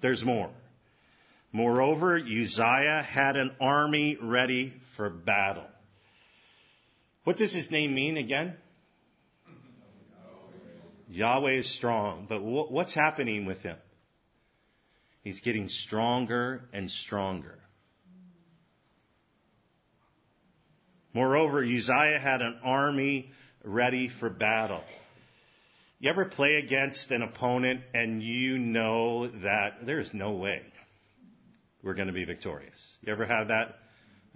there's 0.00 0.24
more. 0.24 0.50
Moreover, 1.54 2.18
Uzziah 2.18 3.06
had 3.08 3.36
an 3.36 3.52
army 3.60 4.18
ready 4.20 4.74
for 4.96 5.08
battle. 5.08 5.68
What 7.22 7.36
does 7.36 7.54
his 7.54 7.70
name 7.70 7.94
mean 7.94 8.16
again? 8.16 8.56
Yahweh 11.08 11.58
is 11.58 11.72
strong. 11.72 12.26
But 12.28 12.42
what's 12.42 12.92
happening 12.92 13.46
with 13.46 13.58
him? 13.58 13.76
He's 15.22 15.38
getting 15.38 15.68
stronger 15.68 16.62
and 16.72 16.90
stronger. 16.90 17.60
Moreover, 21.12 21.62
Uzziah 21.62 22.18
had 22.18 22.42
an 22.42 22.58
army 22.64 23.30
ready 23.62 24.08
for 24.18 24.28
battle. 24.28 24.82
You 26.00 26.10
ever 26.10 26.24
play 26.24 26.56
against 26.56 27.12
an 27.12 27.22
opponent 27.22 27.82
and 27.94 28.20
you 28.20 28.58
know 28.58 29.28
that 29.28 29.86
there's 29.86 30.12
no 30.12 30.32
way 30.32 30.60
we're 31.84 31.94
going 31.94 32.08
to 32.08 32.14
be 32.14 32.24
victorious? 32.24 32.80
You 33.02 33.12
ever 33.12 33.26
have 33.26 33.48
that 33.48 33.76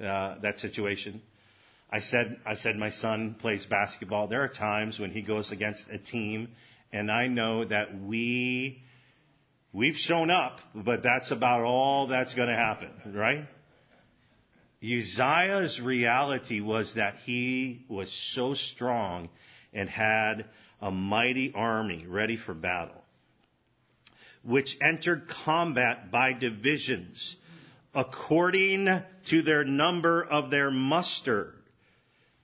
uh, 0.04 0.38
that 0.42 0.58
situation? 0.58 1.22
I 1.90 2.00
said, 2.00 2.38
I 2.44 2.54
said 2.54 2.76
my 2.76 2.90
son 2.90 3.36
plays 3.40 3.64
basketball. 3.64 4.28
There 4.28 4.42
are 4.42 4.48
times 4.48 4.98
when 5.00 5.10
he 5.10 5.22
goes 5.22 5.52
against 5.52 5.86
a 5.90 5.98
team 5.98 6.48
And 6.92 7.10
I 7.10 7.26
know 7.26 7.64
that 7.64 8.00
we, 8.00 8.82
we've 9.72 9.96
shown 9.96 10.30
up, 10.30 10.58
but 10.74 11.02
that's 11.02 11.30
about 11.30 11.62
all 11.62 12.06
that's 12.08 12.34
going 12.34 12.48
to 12.48 12.54
happen, 12.54 12.90
right? 13.14 13.46
Uzziah's 14.82 15.80
reality 15.80 16.60
was 16.60 16.94
that 16.94 17.16
he 17.26 17.84
was 17.88 18.10
so 18.34 18.54
strong 18.54 19.28
and 19.74 19.88
had 19.88 20.46
a 20.80 20.90
mighty 20.90 21.52
army 21.54 22.06
ready 22.06 22.36
for 22.36 22.54
battle, 22.54 22.97
which 24.48 24.78
entered 24.80 25.28
combat 25.44 26.10
by 26.10 26.32
divisions 26.32 27.36
according 27.94 28.86
to 29.26 29.42
their 29.42 29.62
number 29.62 30.24
of 30.24 30.50
their 30.50 30.70
muster, 30.70 31.54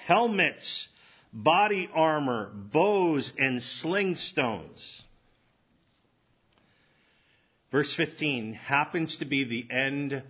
helmets, 0.06 0.88
body 1.32 1.88
armor, 1.92 2.50
bows, 2.54 3.32
and 3.38 3.62
sling 3.62 4.16
stones. 4.16 5.02
Verse 7.70 7.94
15 7.94 8.52
happens 8.52 9.16
to 9.16 9.24
be 9.24 9.44
the 9.44 9.66
end 9.74 10.22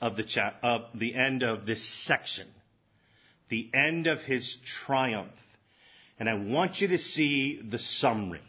of 0.00 0.16
the, 0.16 0.24
cha- 0.24 0.54
of 0.62 0.86
the 0.94 1.14
end 1.14 1.42
of 1.42 1.66
this 1.66 1.86
section, 2.06 2.48
the 3.50 3.68
end 3.74 4.06
of 4.06 4.20
his 4.20 4.56
triumph. 4.64 5.32
And 6.18 6.28
I 6.28 6.34
want 6.34 6.80
you 6.80 6.88
to 6.88 6.98
see 6.98 7.60
the 7.60 7.78
summary. 7.78 8.40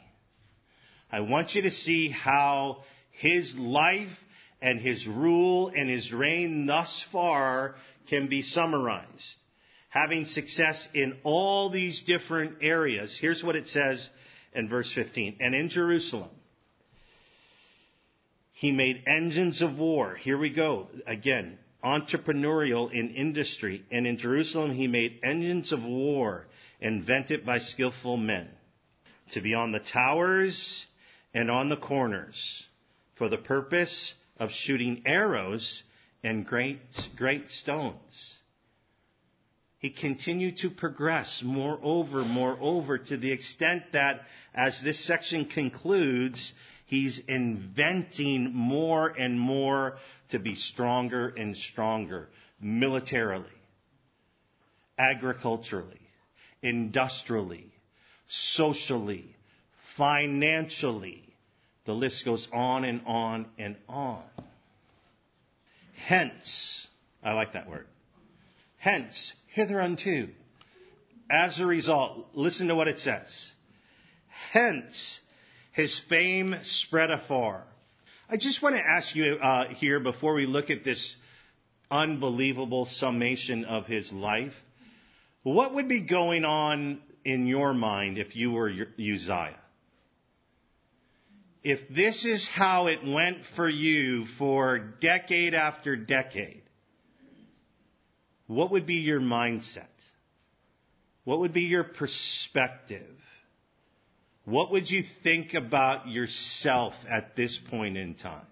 I 1.11 1.19
want 1.21 1.53
you 1.53 1.63
to 1.63 1.71
see 1.71 2.09
how 2.09 2.83
his 3.11 3.55
life 3.57 4.17
and 4.61 4.79
his 4.79 5.05
rule 5.07 5.71
and 5.75 5.89
his 5.89 6.13
reign 6.13 6.65
thus 6.65 7.05
far 7.11 7.75
can 8.09 8.27
be 8.27 8.41
summarized. 8.41 9.37
Having 9.89 10.27
success 10.27 10.87
in 10.93 11.17
all 11.23 11.69
these 11.69 12.01
different 12.01 12.57
areas. 12.61 13.17
Here's 13.19 13.43
what 13.43 13.55
it 13.55 13.67
says 13.67 14.07
in 14.53 14.69
verse 14.69 14.91
15. 14.93 15.37
And 15.39 15.55
in 15.55 15.69
Jerusalem, 15.69 16.29
he 18.53 18.71
made 18.71 19.03
engines 19.07 19.61
of 19.61 19.77
war. 19.77 20.15
Here 20.15 20.37
we 20.37 20.49
go. 20.49 20.87
Again, 21.07 21.57
entrepreneurial 21.83 22.91
in 22.91 23.11
industry. 23.11 23.83
And 23.89 24.05
in 24.05 24.17
Jerusalem, 24.17 24.71
he 24.71 24.87
made 24.87 25.19
engines 25.23 25.71
of 25.71 25.83
war 25.83 26.45
invented 26.79 27.45
by 27.45 27.59
skillful 27.59 28.17
men 28.17 28.49
to 29.31 29.41
be 29.41 29.53
on 29.53 29.71
the 29.71 29.79
towers 29.79 30.85
and 31.33 31.49
on 31.49 31.69
the 31.69 31.77
corners 31.77 32.63
for 33.15 33.29
the 33.29 33.37
purpose 33.37 34.13
of 34.37 34.51
shooting 34.51 35.03
arrows 35.05 35.83
and 36.23 36.45
great, 36.45 36.79
great 37.15 37.49
stones. 37.49 38.38
He 39.79 39.89
continued 39.89 40.57
to 40.57 40.69
progress 40.69 41.41
moreover, 41.43 42.25
moreover, 42.25 42.97
to 42.97 43.17
the 43.17 43.31
extent 43.31 43.83
that 43.93 44.21
as 44.53 44.81
this 44.83 44.99
section 45.05 45.45
concludes, 45.45 46.51
he's 46.85 47.19
inventing 47.27 48.53
more 48.53 49.07
and 49.07 49.39
more 49.39 49.95
to 50.29 50.39
be 50.39 50.55
stronger 50.55 51.29
and 51.29 51.55
stronger 51.55 52.27
militarily, 52.59 53.45
agriculturally, 54.97 56.01
industrially, 56.61 57.71
socially, 58.27 59.33
financially, 59.95 61.23
the 61.85 61.93
list 61.93 62.25
goes 62.25 62.49
on 62.51 62.83
and 62.83 63.01
on 63.05 63.45
and 63.57 63.77
on. 63.87 64.23
Hence, 66.05 66.85
I 67.23 67.31
like 67.31 67.53
that 67.53 67.69
word. 67.69 67.87
Hence, 68.79 69.33
hitherunto. 69.55 70.29
As 71.29 71.59
a 71.59 71.65
result, 71.65 72.27
listen 72.33 72.69
to 72.69 72.75
what 72.75 72.87
it 72.87 72.99
says. 72.99 73.51
Hence, 74.51 75.19
his 75.71 75.99
fame 76.09 76.55
spread 76.63 77.11
afar. 77.11 77.63
I 78.29 78.37
just 78.37 78.61
want 78.61 78.75
to 78.75 78.81
ask 78.81 79.15
you 79.15 79.35
uh, 79.35 79.69
here 79.75 79.99
before 79.99 80.33
we 80.33 80.45
look 80.45 80.69
at 80.69 80.83
this 80.83 81.15
unbelievable 81.91 82.85
summation 82.85 83.65
of 83.65 83.85
his 83.85 84.11
life, 84.11 84.53
what 85.43 85.75
would 85.75 85.87
be 85.87 86.01
going 86.01 86.45
on 86.45 86.99
in 87.23 87.45
your 87.45 87.73
mind 87.73 88.17
if 88.17 88.35
you 88.35 88.51
were 88.51 88.69
Uzziah? 88.69 89.55
if 91.63 91.79
this 91.89 92.25
is 92.25 92.47
how 92.47 92.87
it 92.87 92.99
went 93.05 93.39
for 93.55 93.67
you 93.67 94.25
for 94.37 94.79
decade 94.79 95.53
after 95.53 95.95
decade, 95.95 96.63
what 98.49 98.71
would 98.71 98.87
be 98.87 98.95
your 98.95 99.19
mindset? 99.19 99.85
What 101.23 101.41
would 101.41 101.53
be 101.53 101.65
your 101.65 101.83
perspective? 101.83 103.15
What 104.43 104.71
would 104.71 104.89
you 104.89 105.03
think 105.23 105.53
about 105.53 106.07
yourself 106.07 106.95
at 107.07 107.35
this 107.35 107.59
point 107.69 107.95
in 107.95 108.15
time? 108.15 108.47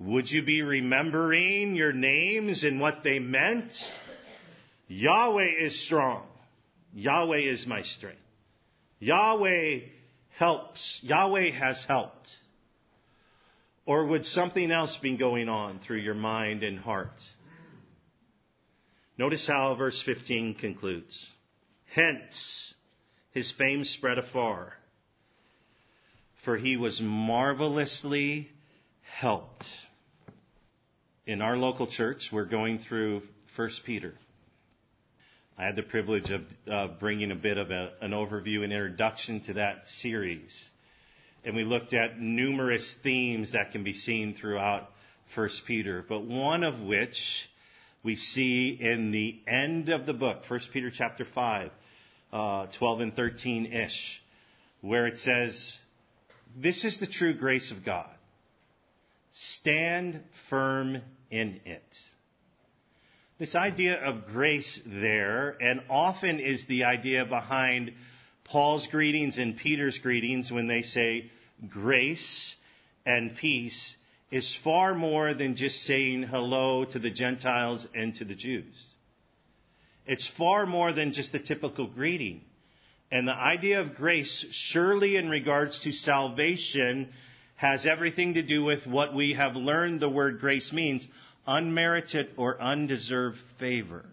Would 0.00 0.28
you 0.28 0.42
be 0.42 0.62
remembering 0.62 1.76
your 1.76 1.92
names 1.92 2.64
and 2.64 2.80
what 2.80 3.04
they 3.04 3.20
meant? 3.20 3.72
Yahweh 4.88 5.52
is 5.60 5.80
strong. 5.84 6.26
Yahweh 6.92 7.38
is 7.38 7.68
my 7.68 7.82
strength. 7.82 8.18
Yahweh 8.98 9.78
helps. 10.38 10.98
Yahweh 11.04 11.52
has 11.52 11.84
helped. 11.84 12.36
Or 13.86 14.06
would 14.06 14.26
something 14.26 14.72
else 14.72 14.96
be 14.96 15.16
going 15.16 15.48
on 15.48 15.78
through 15.78 15.98
your 15.98 16.14
mind 16.14 16.64
and 16.64 16.80
heart? 16.80 17.12
Notice 19.22 19.46
how 19.46 19.72
verse 19.76 20.02
15 20.04 20.56
concludes. 20.56 21.28
Hence, 21.94 22.74
his 23.30 23.52
fame 23.52 23.84
spread 23.84 24.18
afar, 24.18 24.72
for 26.44 26.56
he 26.56 26.76
was 26.76 27.00
marvelously 27.00 28.48
helped. 29.20 29.64
In 31.24 31.40
our 31.40 31.56
local 31.56 31.86
church, 31.86 32.30
we're 32.32 32.46
going 32.46 32.80
through 32.80 33.22
1 33.54 33.70
Peter. 33.86 34.14
I 35.56 35.66
had 35.66 35.76
the 35.76 35.84
privilege 35.84 36.32
of 36.32 36.40
uh, 36.68 36.88
bringing 36.98 37.30
a 37.30 37.36
bit 37.36 37.58
of 37.58 37.70
a, 37.70 37.92
an 38.00 38.10
overview 38.10 38.64
and 38.64 38.72
introduction 38.72 39.40
to 39.42 39.52
that 39.52 39.86
series. 39.86 40.52
And 41.44 41.54
we 41.54 41.62
looked 41.62 41.92
at 41.92 42.18
numerous 42.18 42.92
themes 43.04 43.52
that 43.52 43.70
can 43.70 43.84
be 43.84 43.92
seen 43.92 44.34
throughout 44.34 44.88
1 45.36 45.48
Peter, 45.68 46.04
but 46.08 46.24
one 46.24 46.64
of 46.64 46.80
which 46.80 47.48
we 48.02 48.16
see 48.16 48.76
in 48.80 49.12
the 49.12 49.40
end 49.46 49.88
of 49.88 50.06
the 50.06 50.12
book, 50.12 50.42
1 50.48 50.60
Peter 50.72 50.90
chapter 50.90 51.24
5, 51.24 51.70
uh, 52.32 52.66
12 52.78 53.00
and 53.00 53.14
13 53.14 53.66
ish, 53.66 54.22
where 54.80 55.06
it 55.06 55.18
says, 55.18 55.76
This 56.56 56.84
is 56.84 56.98
the 56.98 57.06
true 57.06 57.34
grace 57.34 57.70
of 57.70 57.84
God. 57.84 58.10
Stand 59.32 60.20
firm 60.50 61.00
in 61.30 61.60
it. 61.64 61.82
This 63.38 63.54
idea 63.54 63.96
of 63.96 64.26
grace 64.26 64.80
there, 64.84 65.56
and 65.60 65.82
often 65.88 66.38
is 66.38 66.66
the 66.66 66.84
idea 66.84 67.24
behind 67.24 67.92
Paul's 68.44 68.86
greetings 68.88 69.38
and 69.38 69.56
Peter's 69.56 69.98
greetings 69.98 70.50
when 70.50 70.66
they 70.66 70.82
say 70.82 71.30
grace 71.68 72.54
and 73.06 73.36
peace 73.36 73.96
is 74.32 74.58
far 74.64 74.94
more 74.94 75.34
than 75.34 75.56
just 75.56 75.82
saying 75.82 76.22
hello 76.22 76.86
to 76.86 76.98
the 76.98 77.10
Gentiles 77.10 77.86
and 77.94 78.14
to 78.14 78.24
the 78.24 78.34
Jews. 78.34 78.74
It's 80.06 80.26
far 80.26 80.64
more 80.64 80.94
than 80.94 81.12
just 81.12 81.34
a 81.34 81.38
typical 81.38 81.86
greeting. 81.86 82.40
And 83.10 83.28
the 83.28 83.34
idea 83.34 83.82
of 83.82 83.94
grace, 83.94 84.46
surely 84.50 85.16
in 85.16 85.28
regards 85.28 85.82
to 85.82 85.92
salvation, 85.92 87.10
has 87.56 87.84
everything 87.84 88.34
to 88.34 88.42
do 88.42 88.64
with 88.64 88.86
what 88.86 89.14
we 89.14 89.34
have 89.34 89.54
learned 89.54 90.00
the 90.00 90.08
word 90.08 90.40
grace 90.40 90.72
means 90.72 91.06
unmerited 91.46 92.30
or 92.38 92.60
undeserved 92.60 93.38
favor. 93.60 94.06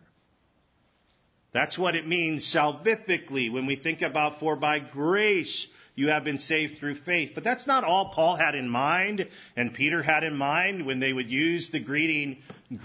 That's 1.53 1.77
what 1.77 1.95
it 1.95 2.05
means 2.05 2.53
salvifically 2.53 3.51
when 3.51 3.65
we 3.65 3.77
think 3.77 4.01
about 4.01 4.41
for 4.41 4.58
by 4.58 4.79
grace 4.79 5.65
you 5.99 6.07
have 6.07 6.23
been 6.23 6.38
saved 6.38 6.77
through 6.77 6.95
faith. 6.95 7.31
But 7.35 7.43
that's 7.43 7.67
not 7.67 7.83
all 7.83 8.13
Paul 8.15 8.38
had 8.38 8.55
in 8.55 8.69
mind 8.69 9.27
and 9.57 9.73
Peter 9.73 10.01
had 10.01 10.23
in 10.23 10.33
mind 10.33 10.85
when 10.85 11.01
they 11.01 11.12
would 11.12 11.29
use 11.29 11.69
the 11.71 11.81
greeting 11.81 12.38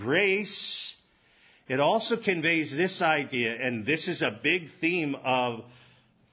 grace. 0.02 0.92
It 1.68 1.78
also 1.78 2.16
conveys 2.16 2.74
this 2.76 3.00
idea, 3.00 3.54
and 3.54 3.86
this 3.86 4.08
is 4.08 4.20
a 4.20 4.36
big 4.42 4.64
theme 4.80 5.14
of 5.22 5.60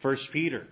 1 0.02 0.18
Peter. 0.34 0.66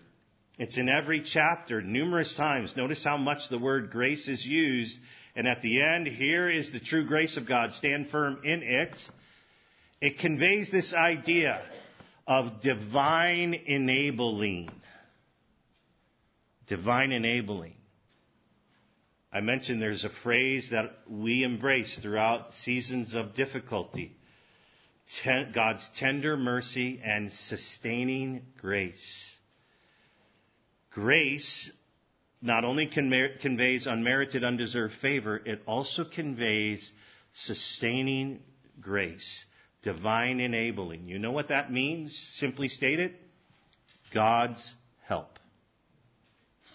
It's 0.57 0.77
in 0.77 0.89
every 0.89 1.21
chapter, 1.21 1.81
numerous 1.81 2.33
times. 2.35 2.75
Notice 2.75 3.03
how 3.03 3.17
much 3.17 3.47
the 3.49 3.59
word 3.59 3.91
grace 3.91 4.27
is 4.27 4.43
used. 4.43 4.97
And 5.35 5.47
at 5.47 5.61
the 5.61 5.81
end, 5.81 6.07
here 6.07 6.49
is 6.49 6.71
the 6.71 6.79
true 6.79 7.05
grace 7.05 7.37
of 7.37 7.47
God. 7.47 7.71
Stand 7.73 8.09
firm 8.09 8.39
in 8.43 8.63
it. 8.63 8.97
It 10.01 10.17
conveys 10.17 10.71
this 10.71 10.93
idea 10.93 11.61
of 12.27 12.61
divine 12.61 13.53
enabling 13.53 14.71
divine 16.69 17.11
enabling. 17.11 17.73
I 19.33 19.41
mentioned 19.41 19.81
there's 19.81 20.05
a 20.05 20.09
phrase 20.23 20.69
that 20.71 20.99
we 21.09 21.43
embrace 21.43 21.97
throughout 22.01 22.53
seasons 22.53 23.13
of 23.15 23.35
difficulty. 23.35 24.15
Ten, 25.23 25.51
God's 25.53 25.89
tender 25.97 26.37
mercy 26.37 27.01
and 27.03 27.33
sustaining 27.33 28.43
grace. 28.59 29.31
Grace 30.91 31.71
not 32.41 32.63
only 32.63 32.87
conveys 32.87 33.87
unmerited, 33.87 34.43
undeserved 34.43 34.93
favor, 35.01 35.37
it 35.37 35.61
also 35.65 36.05
conveys 36.05 36.91
sustaining 37.33 38.39
grace, 38.79 39.45
divine 39.81 40.39
enabling. 40.39 41.07
You 41.07 41.19
know 41.19 41.31
what 41.31 41.49
that 41.49 41.71
means? 41.71 42.17
Simply 42.35 42.67
stated, 42.67 43.15
God's 44.13 44.73
help. 45.05 45.38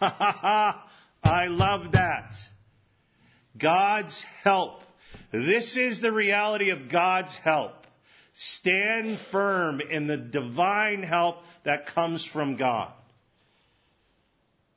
I 1.23 1.47
love 1.49 1.93
that. 1.93 2.35
God's 3.61 4.25
help. 4.43 4.81
This 5.33 5.77
is 5.77 6.01
the 6.01 6.13
reality 6.13 6.71
of 6.71 6.91
God's 6.91 7.35
help. 7.37 7.73
Stand 8.35 9.19
firm 9.31 9.81
in 9.81 10.07
the 10.07 10.17
divine 10.17 11.03
help 11.03 11.37
that 11.65 11.87
comes 11.87 12.27
from 12.27 12.57
God. 12.57 12.93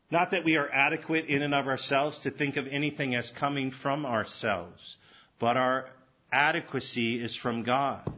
Not 0.09 0.31
that 0.31 0.45
we 0.45 0.55
are 0.55 0.69
adequate 0.71 1.25
in 1.25 1.41
and 1.41 1.53
of 1.53 1.67
ourselves 1.67 2.21
to 2.21 2.31
think 2.31 2.55
of 2.55 2.67
anything 2.67 3.15
as 3.15 3.31
coming 3.37 3.71
from 3.71 4.05
ourselves, 4.05 4.95
but 5.39 5.57
our 5.57 5.89
adequacy 6.31 7.21
is 7.21 7.35
from 7.35 7.63
God. 7.63 8.09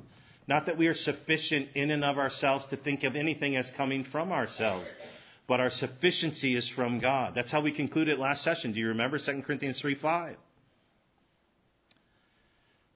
Not 0.47 0.65
that 0.67 0.77
we 0.77 0.87
are 0.87 0.93
sufficient 0.93 1.69
in 1.75 1.89
and 1.89 2.03
of 2.03 2.17
ourselves 2.17 2.65
to 2.67 2.77
think 2.77 3.03
of 3.03 3.15
anything 3.15 3.55
as 3.55 3.71
coming 3.75 4.03
from 4.03 4.31
ourselves, 4.31 4.87
but 5.49 5.59
our 5.59 5.71
sufficiency 5.71 6.55
is 6.55 6.69
from 6.69 6.99
God. 6.99 7.33
That's 7.33 7.51
how 7.51 7.61
we 7.61 7.71
concluded 7.71 8.19
last 8.19 8.43
session. 8.43 8.71
Do 8.71 8.79
you 8.79 8.89
remember 8.89 9.17
2 9.17 9.41
Corinthians 9.41 9.81
3 9.81 9.95
5? 9.95 10.35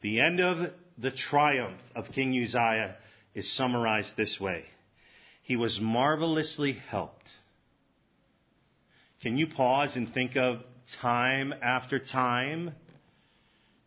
The 0.01 0.21
end 0.21 0.39
of 0.39 0.71
the 0.99 1.09
triumph 1.09 1.81
of 1.95 2.11
King 2.11 2.39
Uzziah 2.43 2.95
is 3.33 3.51
summarized 3.51 4.15
this 4.15 4.39
way 4.39 4.65
He 5.41 5.55
was 5.55 5.79
marvelously 5.81 6.73
helped. 6.73 7.27
Can 9.23 9.35
you 9.35 9.47
pause 9.47 9.95
and 9.95 10.13
think 10.13 10.37
of 10.37 10.59
time 11.01 11.55
after 11.59 11.97
time 11.97 12.75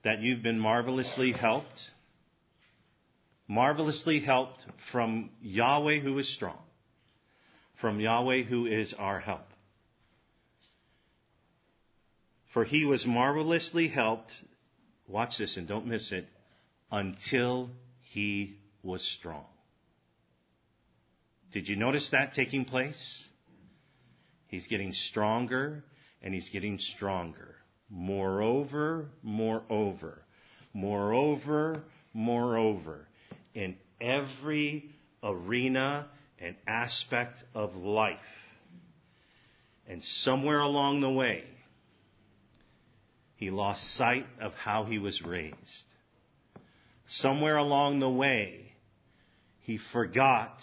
that 0.03 0.23
you've 0.23 0.43
been 0.43 0.59
marvelously 0.59 1.31
helped? 1.31 1.93
Marvelously 3.47 4.19
helped 4.19 4.67
from 4.91 5.31
Yahweh 5.41 6.01
who 6.01 6.19
is 6.19 6.35
strong 6.35 6.66
from 7.81 8.01
Yahweh 8.01 8.43
who 8.43 8.67
is 8.67 8.95
our 8.95 9.21
help. 9.21 9.47
For 12.53 12.65
he 12.65 12.85
was 12.85 13.05
marvelously 13.05 13.89
helped, 13.89 14.33
watch 15.07 15.39
this 15.39 15.57
and 15.57 15.69
don't 15.69 15.87
miss 15.87 16.11
it, 16.11 16.27
until 16.91 17.71
he 18.13 18.57
was 18.83 19.03
strong. 19.03 19.45
Did 21.53 21.69
you 21.69 21.77
notice 21.77 22.11
that 22.11 22.33
taking 22.33 22.65
place? 22.65 23.25
He's 24.49 24.67
getting 24.67 24.93
stronger 24.93 25.85
and 26.23 26.33
he's 26.33 26.49
getting 26.49 26.79
stronger. 26.79 27.57
Moreover, 27.91 29.07
moreover, 29.23 30.23
moreover, 30.73 31.83
moreover, 32.15 33.07
in 33.55 33.77
every 34.01 34.91
arena 35.23 36.09
an 36.41 36.57
aspect 36.67 37.43
of 37.55 37.77
life. 37.77 38.19
And 39.89 40.03
somewhere 40.03 40.61
along 40.61 41.01
the 41.01 41.11
way, 41.11 41.45
he 43.37 43.51
lost 43.51 43.95
sight 43.95 44.27
of 44.41 44.53
how 44.55 44.85
he 44.85 44.99
was 44.99 45.23
raised. 45.23 45.85
Somewhere 47.07 47.57
along 47.57 48.01
the 48.01 48.11
way, 48.11 48.73
he 49.61 49.79
forgot 49.79 50.63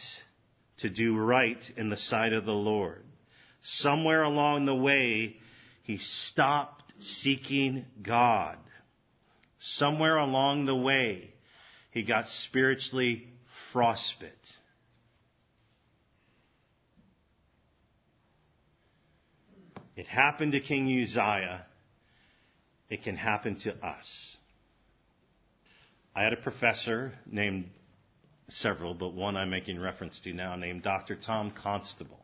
to 0.79 0.89
do 0.89 1.15
right 1.17 1.71
in 1.77 1.89
the 1.89 1.97
sight 1.97 2.33
of 2.33 2.45
the 2.45 2.51
Lord. 2.51 3.03
Somewhere 3.61 4.23
along 4.23 4.65
the 4.65 4.75
way, 4.75 5.37
he 5.83 5.97
stopped 5.97 6.93
seeking 6.99 7.85
God. 8.01 8.57
Somewhere 9.59 10.17
along 10.17 10.65
the 10.65 10.75
way, 10.75 11.33
he 11.91 12.03
got 12.03 12.27
spiritually 12.27 13.27
frostbite. 13.71 14.29
It 19.95 20.07
happened 20.07 20.53
to 20.53 20.59
King 20.59 20.87
Uzziah. 21.01 21.65
It 22.89 23.03
can 23.03 23.15
happen 23.15 23.57
to 23.59 23.73
us. 23.85 24.37
I 26.15 26.23
had 26.23 26.33
a 26.33 26.37
professor 26.37 27.13
named 27.25 27.69
several, 28.49 28.93
but 28.93 29.13
one 29.13 29.35
I'm 29.35 29.49
making 29.49 29.79
reference 29.79 30.19
to 30.21 30.33
now 30.33 30.55
named 30.55 30.83
Dr. 30.83 31.15
Tom 31.15 31.51
Constable. 31.51 32.19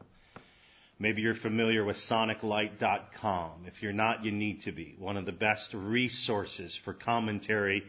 Maybe 1.00 1.22
you're 1.22 1.36
familiar 1.36 1.86
with 1.86 1.96
soniclight.com. 1.96 3.66
If 3.66 3.82
you're 3.82 3.94
not, 3.94 4.26
you 4.26 4.32
need 4.32 4.62
to 4.64 4.72
be. 4.72 4.96
One 5.00 5.16
of 5.16 5.26
the 5.26 5.32
best 5.32 5.74
resources 5.74 6.78
for 6.84 6.94
commentary 6.94 7.84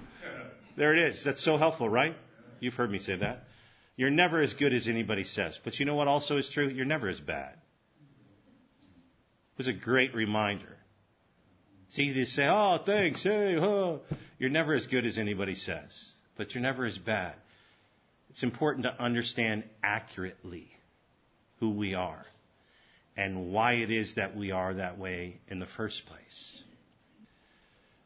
there 0.78 0.96
it 0.96 1.04
is. 1.04 1.24
That's 1.24 1.44
so 1.44 1.58
helpful, 1.58 1.90
right? 1.90 2.16
You've 2.60 2.74
heard 2.74 2.92
me 2.92 3.00
say 3.00 3.16
that. 3.18 3.44
You're 3.96 4.10
never 4.10 4.42
as 4.42 4.54
good 4.54 4.74
as 4.74 4.88
anybody 4.88 5.24
says. 5.24 5.60
But 5.64 5.80
you 5.80 5.86
know 5.86 5.96
what 5.96 6.08
also 6.08 6.38
is 6.38 6.50
true? 6.50 6.70
You're 6.70 6.86
never 6.86 7.08
as 7.08 7.20
bad. 7.20 7.54
It 9.54 9.58
was 9.58 9.68
a 9.68 9.74
great 9.74 10.16
reminder. 10.16 10.78
It's 11.88 12.00
easy 12.00 12.22
to 12.22 12.26
say, 12.26 12.48
oh, 12.48 12.80
thanks, 12.86 13.22
hey. 13.24 13.58
You're 14.40 14.50
never 14.50 14.74
as 14.74 14.88
good 14.88 15.06
as 15.06 15.18
anybody 15.18 15.56
says, 15.56 16.12
but 16.38 16.56
you're 16.56 16.64
never 16.64 16.86
as 16.86 16.98
bad. 16.98 17.36
It's 18.30 18.44
important 18.44 18.86
to 18.86 19.04
understand 19.04 19.66
accurately 19.84 20.70
who 21.60 21.72
we 21.72 21.94
are 21.94 22.26
and 23.18 23.52
why 23.52 23.74
it 23.74 23.92
is 23.92 24.16
that 24.16 24.36
we 24.38 24.52
are 24.52 24.74
that 24.74 24.98
way 24.98 25.42
in 25.50 25.60
the 25.60 25.68
first 25.78 26.04
place. 26.06 26.64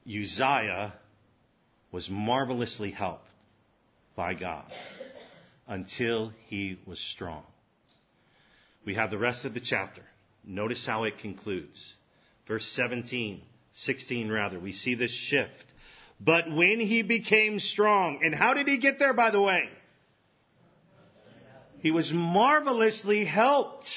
Uzziah 0.08 0.93
was 1.96 2.10
marvelously 2.10 2.92
helped 2.92 3.26
by 4.18 4.34
God 4.34 4.66
until 5.66 6.34
he 6.48 6.78
was 6.86 7.00
strong. 7.00 7.46
We 8.86 8.96
have 8.96 9.12
the 9.12 9.18
rest 9.18 9.46
of 9.46 9.54
the 9.54 9.62
chapter. 9.62 10.02
Notice 10.44 10.86
how 10.86 11.06
it 11.06 11.20
concludes. 11.20 11.94
Verse 12.50 12.66
17, 12.76 13.42
16 13.76 14.30
rather, 14.30 14.60
we 14.60 14.74
see 14.74 14.96
this 14.96 15.10
shift. 15.10 15.66
But 16.20 16.52
when 16.52 16.82
he 16.82 17.02
became 17.02 17.62
strong, 17.62 18.20
and 18.26 18.36
how 18.36 18.56
did 18.56 18.68
he 18.68 18.78
get 18.78 19.00
there, 19.00 19.14
by 19.14 19.32
the 19.32 19.40
way? 19.40 19.70
He 21.80 21.92
was 21.92 22.12
marvelously 22.12 23.24
helped. 23.24 23.88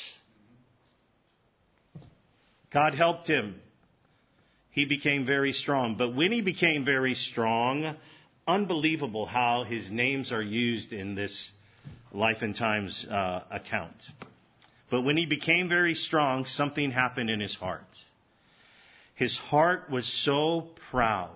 God 2.70 2.94
helped 2.94 3.26
him. 3.26 3.60
He 4.78 4.84
became 4.84 5.26
very 5.26 5.54
strong. 5.54 5.96
But 5.96 6.14
when 6.14 6.30
he 6.30 6.40
became 6.40 6.84
very 6.84 7.16
strong, 7.16 7.96
unbelievable 8.46 9.26
how 9.26 9.64
his 9.64 9.90
names 9.90 10.30
are 10.30 10.40
used 10.40 10.92
in 10.92 11.16
this 11.16 11.50
Life 12.12 12.42
and 12.42 12.54
Times 12.54 13.04
uh, 13.10 13.42
account. 13.50 13.96
But 14.88 15.02
when 15.02 15.16
he 15.16 15.26
became 15.26 15.68
very 15.68 15.96
strong, 15.96 16.44
something 16.44 16.92
happened 16.92 17.28
in 17.28 17.40
his 17.40 17.56
heart. 17.56 17.88
His 19.16 19.36
heart 19.36 19.90
was 19.90 20.06
so 20.06 20.68
proud. 20.92 21.34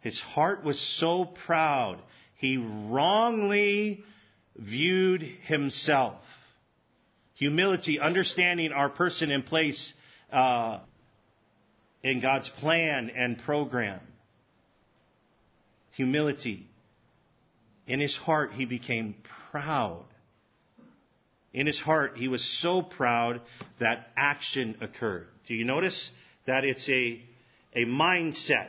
His 0.00 0.18
heart 0.18 0.64
was 0.64 0.80
so 0.80 1.24
proud. 1.24 2.00
He 2.34 2.56
wrongly 2.56 4.02
viewed 4.56 5.22
himself. 5.22 6.18
Humility, 7.36 8.00
understanding 8.00 8.72
our 8.72 8.88
person 8.88 9.30
and 9.30 9.46
place 9.46 9.92
uh, 10.32 10.80
in 12.02 12.20
God's 12.20 12.48
plan 12.48 13.10
and 13.10 13.38
program. 13.38 14.00
Humility. 15.96 16.66
In 17.86 18.00
his 18.00 18.16
heart, 18.16 18.52
he 18.52 18.66
became 18.66 19.16
proud. 19.50 20.04
In 21.52 21.66
his 21.66 21.80
heart, 21.80 22.16
he 22.16 22.28
was 22.28 22.44
so 22.60 22.82
proud 22.82 23.40
that 23.80 24.08
action 24.16 24.76
occurred. 24.80 25.26
Do 25.46 25.54
you 25.54 25.64
notice 25.64 26.10
that 26.46 26.64
it's 26.64 26.88
a, 26.88 27.20
a 27.74 27.84
mindset? 27.84 28.68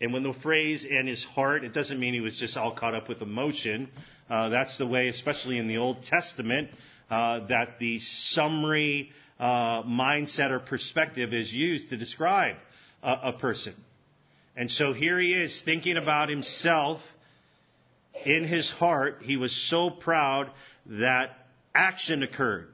And 0.00 0.12
when 0.12 0.22
the 0.22 0.32
phrase 0.32 0.84
in 0.84 1.06
his 1.06 1.24
heart, 1.24 1.62
it 1.62 1.72
doesn't 1.72 2.00
mean 2.00 2.14
he 2.14 2.20
was 2.20 2.36
just 2.36 2.56
all 2.56 2.74
caught 2.74 2.94
up 2.94 3.08
with 3.08 3.22
emotion. 3.22 3.88
Uh, 4.28 4.48
that's 4.48 4.78
the 4.78 4.86
way, 4.86 5.08
especially 5.08 5.58
in 5.58 5.68
the 5.68 5.76
Old 5.76 6.04
Testament, 6.04 6.70
uh, 7.10 7.46
that 7.46 7.78
the 7.78 8.00
summary 8.00 9.12
uh, 9.40 9.82
mindset 9.84 10.50
or 10.50 10.60
perspective 10.60 11.32
is 11.32 11.52
used 11.52 11.88
to 11.88 11.96
describe 11.96 12.56
a, 13.02 13.16
a 13.24 13.32
person. 13.32 13.74
And 14.54 14.70
so 14.70 14.92
here 14.92 15.18
he 15.18 15.32
is 15.32 15.62
thinking 15.64 15.96
about 15.96 16.28
himself 16.28 17.00
in 18.26 18.44
his 18.44 18.70
heart. 18.70 19.22
He 19.22 19.38
was 19.38 19.50
so 19.50 19.88
proud 19.88 20.50
that 20.86 21.30
action 21.74 22.22
occurred. 22.22 22.68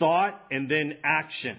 Thought 0.00 0.40
and 0.50 0.68
then 0.68 0.96
action. 1.04 1.56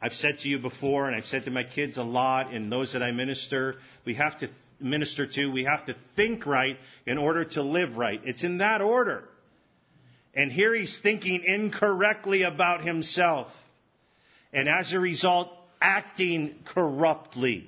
I've 0.00 0.14
said 0.14 0.38
to 0.40 0.48
you 0.48 0.58
before, 0.58 1.08
and 1.08 1.16
I've 1.16 1.26
said 1.26 1.44
to 1.46 1.50
my 1.50 1.64
kids 1.64 1.96
a 1.96 2.04
lot, 2.04 2.52
and 2.52 2.70
those 2.70 2.92
that 2.92 3.02
I 3.02 3.10
minister, 3.10 3.76
we 4.04 4.14
have 4.14 4.38
to 4.38 4.48
minister 4.80 5.26
to, 5.26 5.46
we 5.46 5.64
have 5.64 5.86
to 5.86 5.96
think 6.14 6.46
right 6.46 6.76
in 7.06 7.18
order 7.18 7.44
to 7.44 7.62
live 7.62 7.96
right. 7.96 8.20
It's 8.24 8.44
in 8.44 8.58
that 8.58 8.82
order. 8.82 9.24
And 10.34 10.50
here 10.50 10.74
he's 10.74 10.98
thinking 10.98 11.44
incorrectly 11.44 12.42
about 12.42 12.84
himself. 12.84 13.48
And 14.52 14.68
as 14.68 14.92
a 14.92 15.00
result, 15.00 15.50
acting 15.80 16.56
corruptly. 16.64 17.66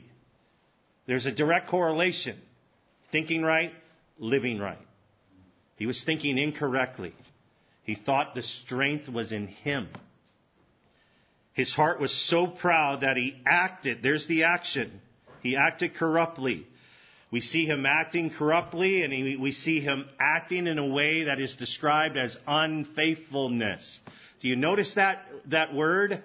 There's 1.06 1.26
a 1.26 1.32
direct 1.32 1.68
correlation. 1.68 2.38
Thinking 3.12 3.42
right, 3.42 3.72
living 4.18 4.58
right. 4.58 4.78
He 5.76 5.86
was 5.86 6.02
thinking 6.04 6.38
incorrectly. 6.38 7.14
He 7.82 7.94
thought 7.94 8.34
the 8.34 8.42
strength 8.42 9.08
was 9.08 9.30
in 9.32 9.48
him. 9.48 9.88
His 11.52 11.74
heart 11.74 12.00
was 12.00 12.12
so 12.12 12.46
proud 12.46 13.02
that 13.02 13.16
he 13.16 13.36
acted. 13.46 14.02
There's 14.02 14.26
the 14.26 14.44
action. 14.44 15.00
He 15.42 15.56
acted 15.56 15.94
corruptly. 15.94 16.66
We 17.34 17.40
see 17.40 17.66
him 17.66 17.84
acting 17.84 18.30
corruptly 18.30 19.02
and 19.02 19.12
he, 19.12 19.34
we 19.34 19.50
see 19.50 19.80
him 19.80 20.06
acting 20.20 20.68
in 20.68 20.78
a 20.78 20.86
way 20.86 21.24
that 21.24 21.40
is 21.40 21.52
described 21.56 22.16
as 22.16 22.36
unfaithfulness. 22.46 23.98
Do 24.40 24.46
you 24.46 24.54
notice 24.54 24.94
that, 24.94 25.24
that 25.46 25.74
word? 25.74 26.22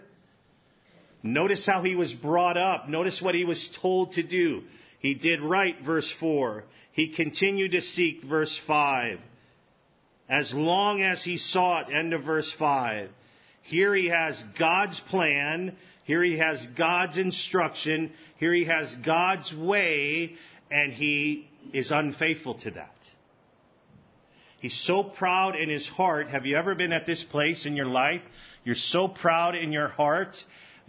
Notice 1.24 1.66
how 1.66 1.82
he 1.82 1.96
was 1.96 2.14
brought 2.14 2.58
up. 2.58 2.90
Notice 2.90 3.24
what 3.24 3.34
he 3.34 3.44
was 3.44 3.76
told 3.82 4.12
to 4.14 4.22
do. 4.22 4.62
He 5.00 5.16
did 5.16 5.42
right, 5.42 5.78
verse 5.84 6.14
4. 6.20 6.64
He 6.92 7.12
continued 7.16 7.72
to 7.72 7.82
seek, 7.82 8.24
verse 8.24 8.56
5. 8.68 9.18
As 10.30 10.54
long 10.54 11.02
as 11.02 11.24
he 11.24 11.38
sought, 11.38 11.92
end 11.92 12.14
of 12.14 12.22
verse 12.22 12.54
5. 12.60 13.10
Here 13.64 13.96
he 13.96 14.10
has 14.10 14.44
God's 14.60 15.00
plan. 15.00 15.76
Here 16.04 16.22
he 16.24 16.38
has 16.38 16.68
God's 16.78 17.18
instruction. 17.18 18.12
Here 18.38 18.54
he 18.54 18.66
has 18.66 18.96
God's 19.04 19.52
way, 19.56 20.36
and 20.72 20.94
he 20.94 21.50
is 21.74 21.92
unfaithful 21.92 22.56
to 22.56 22.72
that. 22.72 22.96
He's 24.60 24.80
so 24.80 25.04
proud 25.04 25.56
in 25.56 25.70
his 25.70 25.88
heart. 25.88 26.28
Have 26.28 26.46
you 26.46 26.58
ever 26.58 26.76
been 26.76 26.92
at 26.92 27.06
this 27.06 27.24
place 27.24 27.66
in 27.66 27.76
your 27.76 27.86
life? 27.86 28.22
You're 28.66 28.76
so 28.76 29.08
proud 29.08 29.56
in 29.56 29.72
your 29.72 29.88
heart 29.88 30.36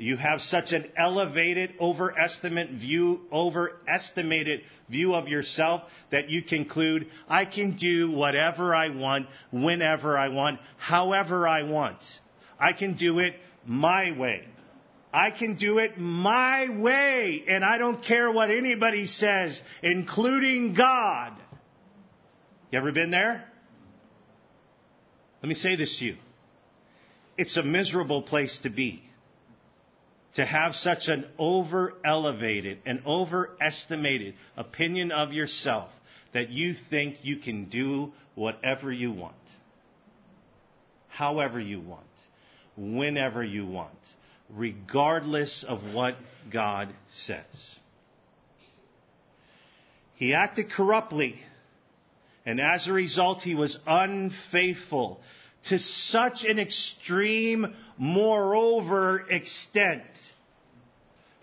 you 0.00 0.16
have 0.16 0.40
such 0.40 0.72
an 0.72 0.86
elevated, 0.96 1.74
overestimate 1.78 2.70
view, 2.70 3.20
overestimated 3.30 4.62
view 4.88 5.14
of 5.14 5.28
yourself 5.28 5.82
that 6.10 6.30
you 6.30 6.42
conclude, 6.42 7.06
I 7.28 7.44
can 7.44 7.76
do 7.76 8.10
whatever 8.10 8.74
I 8.74 8.88
want, 8.88 9.26
whenever 9.52 10.16
I 10.16 10.28
want, 10.28 10.58
however 10.78 11.46
I 11.46 11.64
want. 11.64 11.98
I 12.58 12.72
can 12.72 12.94
do 12.94 13.18
it 13.18 13.34
my 13.66 14.16
way. 14.18 14.46
I 15.12 15.30
can 15.32 15.56
do 15.56 15.78
it 15.78 15.98
my 15.98 16.68
way, 16.78 17.42
and 17.48 17.64
I 17.64 17.78
don't 17.78 18.04
care 18.04 18.30
what 18.30 18.50
anybody 18.50 19.06
says, 19.06 19.60
including 19.82 20.74
God. 20.74 21.32
You 22.70 22.78
ever 22.78 22.92
been 22.92 23.10
there? 23.10 23.44
Let 25.42 25.48
me 25.48 25.54
say 25.54 25.74
this 25.74 25.98
to 25.98 26.04
you. 26.04 26.16
It's 27.36 27.56
a 27.56 27.62
miserable 27.62 28.22
place 28.22 28.58
to 28.62 28.70
be. 28.70 29.02
to 30.34 30.44
have 30.44 30.74
such 30.74 31.08
an 31.08 31.26
over 31.38 31.94
elevated 32.04 32.78
and 32.86 33.02
overestimated 33.04 34.34
opinion 34.56 35.10
of 35.10 35.32
yourself 35.32 35.90
that 36.32 36.50
you 36.50 36.74
think 36.88 37.16
you 37.22 37.36
can 37.36 37.64
do 37.68 38.12
whatever 38.36 38.92
you 38.92 39.10
want, 39.10 39.34
however 41.08 41.58
you 41.58 41.80
want, 41.80 42.04
whenever 42.76 43.42
you 43.42 43.66
want, 43.66 43.98
regardless 44.54 45.64
of 45.66 45.94
what 45.94 46.16
God 46.50 46.88
says. 47.12 47.76
He 50.16 50.34
acted 50.34 50.70
corruptly, 50.70 51.40
and 52.44 52.60
as 52.60 52.86
a 52.86 52.92
result, 52.92 53.42
he 53.42 53.54
was 53.54 53.78
unfaithful 53.86 55.20
to 55.64 55.78
such 55.78 56.44
an 56.44 56.58
extreme, 56.58 57.74
moreover, 57.96 59.24
extent. 59.28 60.02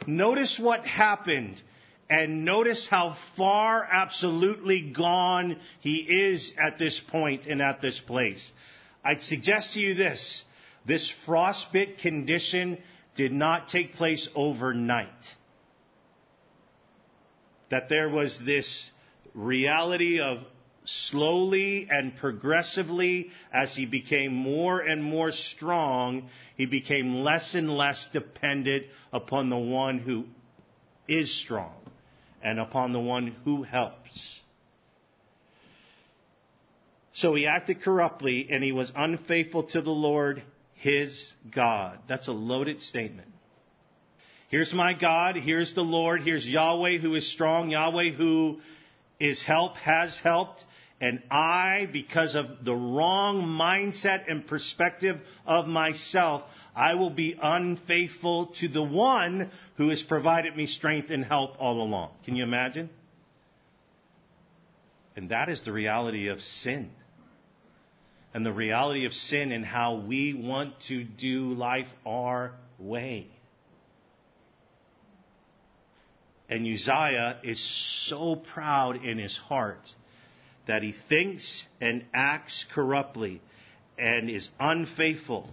Notice 0.05 0.59
what 0.59 0.85
happened 0.85 1.61
and 2.09 2.45
notice 2.45 2.87
how 2.87 3.17
far 3.35 3.83
absolutely 3.83 4.91
gone 4.91 5.57
he 5.79 5.97
is 5.97 6.53
at 6.57 6.77
this 6.77 6.99
point 6.99 7.45
and 7.45 7.61
at 7.61 7.81
this 7.81 7.99
place. 7.99 8.51
I'd 9.03 9.21
suggest 9.21 9.73
to 9.73 9.79
you 9.79 9.93
this. 9.93 10.43
This 10.85 11.13
frostbit 11.25 11.99
condition 11.99 12.77
did 13.17 13.33
not 13.33 13.67
take 13.67 13.95
place 13.95 14.29
overnight. 14.35 15.07
That 17.69 17.89
there 17.89 18.07
was 18.07 18.39
this 18.45 18.89
reality 19.33 20.21
of 20.21 20.37
slowly 20.85 21.87
and 21.89 22.15
progressively, 22.15 23.29
as 23.51 23.75
he 23.75 23.85
became 23.85 24.33
more 24.33 24.79
and 24.79 25.03
more 25.03 25.33
strong, 25.33 26.29
he 26.55 26.65
became 26.65 27.15
less 27.15 27.55
and 27.55 27.69
less 27.69 28.07
dependent 28.13 28.85
upon 29.11 29.49
the 29.49 29.57
one 29.57 29.99
who 29.99 30.25
is 31.09 31.33
strong 31.41 31.75
and 32.41 32.59
upon 32.59 32.93
the 32.93 32.99
one 32.99 33.35
who 33.43 33.63
helps. 33.63 34.39
So 37.13 37.33
he 37.33 37.47
acted 37.47 37.81
corruptly 37.81 38.47
and 38.49 38.63
he 38.63 38.71
was 38.71 38.91
unfaithful 38.95 39.63
to 39.63 39.81
the 39.81 39.89
Lord 39.89 40.43
his 40.77 41.33
God. 41.53 41.99
That's 42.07 42.27
a 42.27 42.33
loaded 42.33 42.81
statement. 42.81 43.29
Here's 44.49 44.73
my 44.73 44.93
God, 44.93 45.35
here's 45.35 45.73
the 45.73 45.83
Lord, 45.83 46.21
here's 46.21 46.47
Yahweh 46.47 46.99
who 46.99 47.15
is 47.15 47.29
strong, 47.29 47.69
Yahweh 47.69 48.11
who 48.11 48.59
is 49.19 49.43
help, 49.43 49.75
has 49.77 50.17
helped, 50.19 50.63
and 50.99 51.21
I, 51.29 51.87
because 51.91 52.33
of 52.33 52.63
the 52.63 52.73
wrong 52.73 53.43
mindset 53.43 54.31
and 54.31 54.47
perspective 54.47 55.19
of 55.45 55.67
myself, 55.67 56.43
I 56.75 56.95
will 56.95 57.11
be 57.11 57.37
unfaithful 57.39 58.47
to 58.59 58.67
the 58.67 58.83
one 58.83 59.51
who 59.75 59.89
has 59.89 60.01
provided 60.01 60.55
me 60.55 60.65
strength 60.65 61.11
and 61.11 61.23
help 61.23 61.55
all 61.59 61.81
along. 61.81 62.11
Can 62.25 62.35
you 62.35 62.43
imagine? 62.43 62.89
And 65.15 65.29
that 65.29 65.49
is 65.49 65.61
the 65.61 65.71
reality 65.71 66.29
of 66.29 66.41
sin. 66.41 66.89
And 68.37 68.45
the 68.45 68.53
reality 68.53 69.05
of 69.07 69.13
sin 69.13 69.51
and 69.51 69.65
how 69.65 69.95
we 69.95 70.35
want 70.35 70.79
to 70.89 71.03
do 71.03 71.53
life 71.53 71.87
our 72.05 72.51
way. 72.77 73.25
And 76.47 76.63
Uzziah 76.67 77.37
is 77.41 77.59
so 78.07 78.35
proud 78.35 79.03
in 79.03 79.17
his 79.17 79.35
heart 79.35 79.91
that 80.67 80.83
he 80.83 80.93
thinks 81.09 81.65
and 81.81 82.05
acts 82.13 82.63
corruptly 82.75 83.41
and 83.97 84.29
is 84.29 84.47
unfaithful 84.59 85.49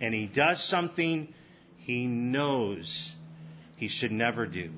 and 0.00 0.14
he 0.14 0.28
does 0.28 0.62
something 0.62 1.34
he 1.78 2.06
knows 2.06 3.16
he 3.78 3.88
should 3.88 4.12
never 4.12 4.46
do. 4.46 4.70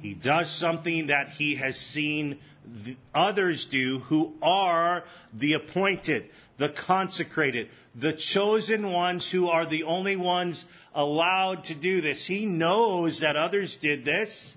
He 0.00 0.14
does 0.14 0.48
something 0.60 1.08
that 1.08 1.30
he 1.30 1.56
has 1.56 1.76
seen 1.76 2.38
others 3.14 3.66
do 3.70 4.00
who 4.00 4.32
are 4.42 5.04
the 5.32 5.54
appointed, 5.54 6.28
the 6.58 6.70
consecrated, 6.70 7.68
the 7.94 8.12
chosen 8.12 8.92
ones 8.92 9.30
who 9.30 9.48
are 9.48 9.68
the 9.68 9.84
only 9.84 10.16
ones 10.16 10.64
allowed 10.94 11.64
to 11.64 11.74
do 11.74 12.00
this. 12.00 12.26
He 12.26 12.46
knows 12.46 13.20
that 13.20 13.36
others 13.36 13.76
did 13.80 14.04
this. 14.04 14.54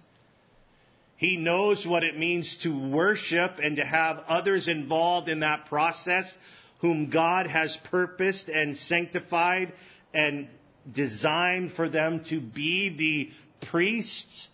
He 1.17 1.35
knows 1.35 1.85
what 1.85 2.03
it 2.03 2.17
means 2.17 2.57
to 2.57 2.89
worship 2.89 3.59
and 3.61 3.77
to 3.77 3.85
have 3.85 4.23
others 4.27 4.67
involved 4.67 5.29
in 5.29 5.39
that 5.39 5.65
process 5.65 6.31
whom 6.79 7.09
God 7.09 7.47
has 7.47 7.75
purposed 7.89 8.49
and 8.49 8.77
sanctified 8.77 9.73
and 10.13 10.47
designed 10.91 11.73
for 11.73 11.89
them 11.89 12.23
to 12.25 12.39
be 12.39 12.95
the 12.95 13.67
priests. 13.69 14.47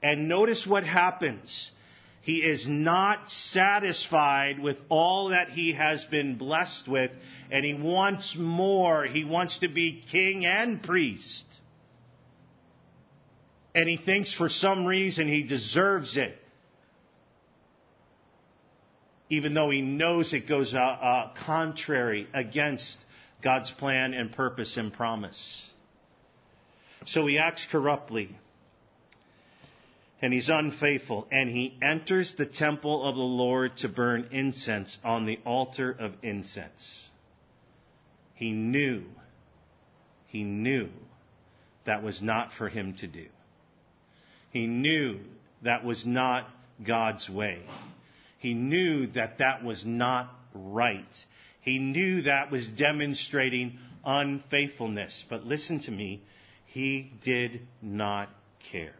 And 0.00 0.28
notice 0.28 0.66
what 0.66 0.84
happens. 0.84 1.72
He 2.22 2.38
is 2.38 2.68
not 2.68 3.30
satisfied 3.30 4.58
with 4.58 4.76
all 4.88 5.30
that 5.30 5.48
he 5.48 5.72
has 5.72 6.04
been 6.04 6.36
blessed 6.36 6.86
with, 6.86 7.10
and 7.50 7.64
he 7.64 7.74
wants 7.74 8.36
more. 8.36 9.04
He 9.04 9.24
wants 9.24 9.60
to 9.60 9.68
be 9.68 10.02
king 10.10 10.44
and 10.44 10.82
priest 10.82 11.46
and 13.74 13.88
he 13.88 13.96
thinks 13.96 14.32
for 14.32 14.48
some 14.48 14.86
reason 14.86 15.28
he 15.28 15.42
deserves 15.42 16.16
it, 16.16 16.36
even 19.28 19.54
though 19.54 19.70
he 19.70 19.80
knows 19.80 20.32
it 20.32 20.48
goes 20.48 20.74
uh, 20.74 20.78
uh, 20.78 21.34
contrary 21.46 22.26
against 22.34 22.98
God's 23.42 23.70
plan 23.70 24.12
and 24.12 24.32
purpose 24.32 24.76
and 24.76 24.92
promise. 24.92 25.68
So 27.06 27.26
he 27.26 27.38
acts 27.38 27.66
corruptly. 27.70 28.36
And 30.22 30.32
he's 30.32 30.48
unfaithful. 30.48 31.26
And 31.30 31.48
he 31.48 31.76
enters 31.80 32.34
the 32.36 32.46
temple 32.46 33.02
of 33.02 33.14
the 33.14 33.22
Lord 33.22 33.76
to 33.78 33.88
burn 33.88 34.28
incense 34.32 34.98
on 35.02 35.26
the 35.26 35.38
altar 35.44 35.90
of 35.90 36.12
incense. 36.22 37.08
He 38.34 38.52
knew, 38.52 39.04
he 40.26 40.44
knew 40.44 40.88
that 41.84 42.02
was 42.02 42.22
not 42.22 42.52
for 42.52 42.68
him 42.68 42.94
to 42.98 43.06
do. 43.06 43.26
He 44.50 44.66
knew 44.66 45.20
that 45.62 45.84
was 45.84 46.06
not 46.06 46.48
God's 46.84 47.28
way. 47.28 47.62
He 48.38 48.54
knew 48.54 49.06
that 49.08 49.38
that 49.38 49.62
was 49.62 49.84
not 49.84 50.30
right. 50.54 51.04
He 51.60 51.78
knew 51.78 52.22
that 52.22 52.50
was 52.50 52.66
demonstrating 52.66 53.78
unfaithfulness. 54.04 55.24
But 55.28 55.44
listen 55.44 55.80
to 55.80 55.90
me, 55.90 56.22
he 56.64 57.12
did 57.22 57.60
not 57.82 58.30
care. 58.72 58.94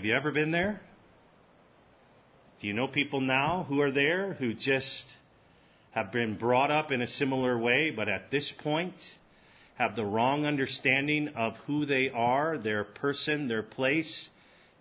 Have 0.00 0.06
you 0.06 0.14
ever 0.14 0.32
been 0.32 0.50
there? 0.50 0.80
Do 2.58 2.66
you 2.66 2.72
know 2.72 2.88
people 2.88 3.20
now 3.20 3.66
who 3.68 3.82
are 3.82 3.90
there 3.90 4.32
who 4.32 4.54
just 4.54 5.04
have 5.90 6.10
been 6.10 6.36
brought 6.36 6.70
up 6.70 6.90
in 6.90 7.02
a 7.02 7.06
similar 7.06 7.58
way, 7.58 7.90
but 7.90 8.08
at 8.08 8.30
this 8.30 8.50
point, 8.50 8.94
have 9.74 9.96
the 9.96 10.06
wrong 10.06 10.46
understanding 10.46 11.28
of 11.36 11.58
who 11.66 11.84
they 11.84 12.08
are, 12.08 12.56
their 12.56 12.82
person, 12.82 13.46
their 13.46 13.62
place 13.62 14.30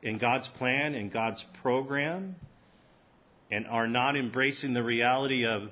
in 0.01 0.19
God's 0.19 0.47
plan 0.47 0.95
and 0.95 1.11
God's 1.11 1.45
program, 1.61 2.37
and 3.51 3.67
are 3.67 3.87
not 3.87 4.15
embracing 4.15 4.73
the 4.73 4.83
reality 4.83 5.45
of 5.45 5.63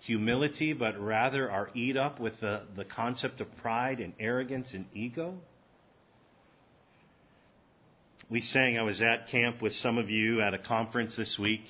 humility, 0.00 0.72
but 0.72 0.98
rather 0.98 1.48
are 1.48 1.70
eat 1.74 1.96
up 1.96 2.18
with 2.18 2.40
the, 2.40 2.62
the 2.74 2.84
concept 2.84 3.40
of 3.40 3.56
pride 3.58 4.00
and 4.00 4.14
arrogance 4.18 4.74
and 4.74 4.84
ego? 4.92 5.38
We 8.28 8.40
sang, 8.40 8.78
I 8.78 8.82
was 8.82 9.00
at 9.00 9.28
camp 9.28 9.62
with 9.62 9.72
some 9.72 9.98
of 9.98 10.10
you 10.10 10.40
at 10.40 10.54
a 10.54 10.58
conference 10.58 11.16
this 11.16 11.38
week, 11.38 11.62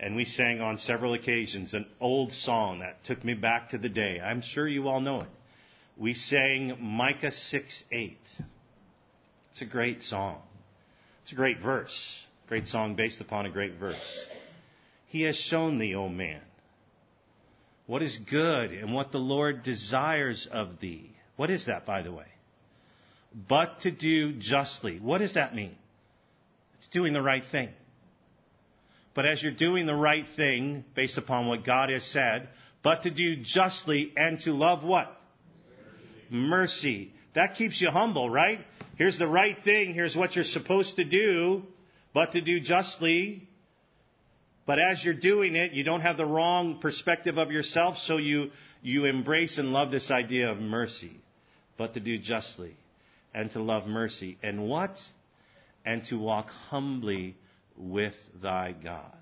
and 0.00 0.16
we 0.16 0.24
sang 0.24 0.60
on 0.60 0.78
several 0.78 1.14
occasions 1.14 1.74
an 1.74 1.86
old 2.00 2.32
song 2.32 2.80
that 2.80 3.04
took 3.04 3.24
me 3.24 3.34
back 3.34 3.70
to 3.70 3.78
the 3.78 3.88
day. 3.88 4.20
I'm 4.20 4.40
sure 4.40 4.66
you 4.66 4.88
all 4.88 5.00
know 5.00 5.20
it 5.20 5.28
we 5.98 6.14
sang 6.14 6.76
Micah 6.80 7.32
6 7.32 7.84
8. 7.90 8.16
It's 9.50 9.62
a 9.62 9.64
great 9.64 10.02
song. 10.02 10.40
It's 11.22 11.32
a 11.32 11.34
great 11.34 11.60
verse. 11.60 12.24
Great 12.48 12.68
song 12.68 12.94
based 12.94 13.20
upon 13.20 13.44
a 13.44 13.50
great 13.50 13.74
verse. 13.74 13.96
He 15.06 15.22
has 15.22 15.36
shown 15.36 15.78
thee, 15.78 15.94
O 15.94 16.08
man, 16.08 16.40
what 17.86 18.02
is 18.02 18.16
good 18.16 18.70
and 18.70 18.94
what 18.94 19.12
the 19.12 19.18
Lord 19.18 19.62
desires 19.62 20.46
of 20.50 20.80
thee. 20.80 21.10
What 21.36 21.50
is 21.50 21.66
that, 21.66 21.84
by 21.84 22.02
the 22.02 22.12
way? 22.12 22.26
But 23.34 23.80
to 23.82 23.90
do 23.90 24.32
justly. 24.32 24.98
What 24.98 25.18
does 25.18 25.34
that 25.34 25.54
mean? 25.54 25.74
It's 26.78 26.88
doing 26.88 27.12
the 27.12 27.22
right 27.22 27.42
thing. 27.50 27.68
But 29.14 29.26
as 29.26 29.42
you're 29.42 29.52
doing 29.52 29.86
the 29.86 29.94
right 29.94 30.24
thing 30.36 30.84
based 30.94 31.18
upon 31.18 31.48
what 31.48 31.64
God 31.64 31.90
has 31.90 32.04
said, 32.04 32.48
but 32.82 33.02
to 33.02 33.10
do 33.10 33.36
justly 33.36 34.12
and 34.16 34.38
to 34.40 34.52
love 34.52 34.84
what? 34.84 35.14
mercy. 36.30 37.12
That 37.34 37.54
keeps 37.54 37.80
you 37.80 37.90
humble, 37.90 38.28
right? 38.28 38.60
Here's 38.96 39.18
the 39.18 39.28
right 39.28 39.56
thing. 39.64 39.94
Here's 39.94 40.16
what 40.16 40.34
you're 40.34 40.44
supposed 40.44 40.96
to 40.96 41.04
do, 41.04 41.62
but 42.12 42.32
to 42.32 42.40
do 42.40 42.60
justly, 42.60 43.48
But 44.66 44.78
as 44.78 45.02
you're 45.02 45.14
doing 45.14 45.56
it, 45.56 45.72
you 45.72 45.82
don't 45.82 46.02
have 46.02 46.18
the 46.18 46.26
wrong 46.26 46.78
perspective 46.78 47.38
of 47.38 47.50
yourself, 47.50 47.96
so 47.96 48.18
you, 48.18 48.50
you 48.82 49.06
embrace 49.06 49.56
and 49.56 49.72
love 49.72 49.90
this 49.90 50.10
idea 50.10 50.50
of 50.50 50.58
mercy, 50.58 51.12
but 51.78 51.94
to 51.94 52.00
do 52.00 52.18
justly 52.18 52.76
and 53.34 53.52
to 53.52 53.60
love 53.60 53.86
mercy. 53.86 54.38
And 54.42 54.68
what? 54.68 54.98
And 55.84 56.04
to 56.06 56.18
walk 56.18 56.48
humbly 56.68 57.36
with 57.76 58.14
thy 58.42 58.72
God. 58.72 59.14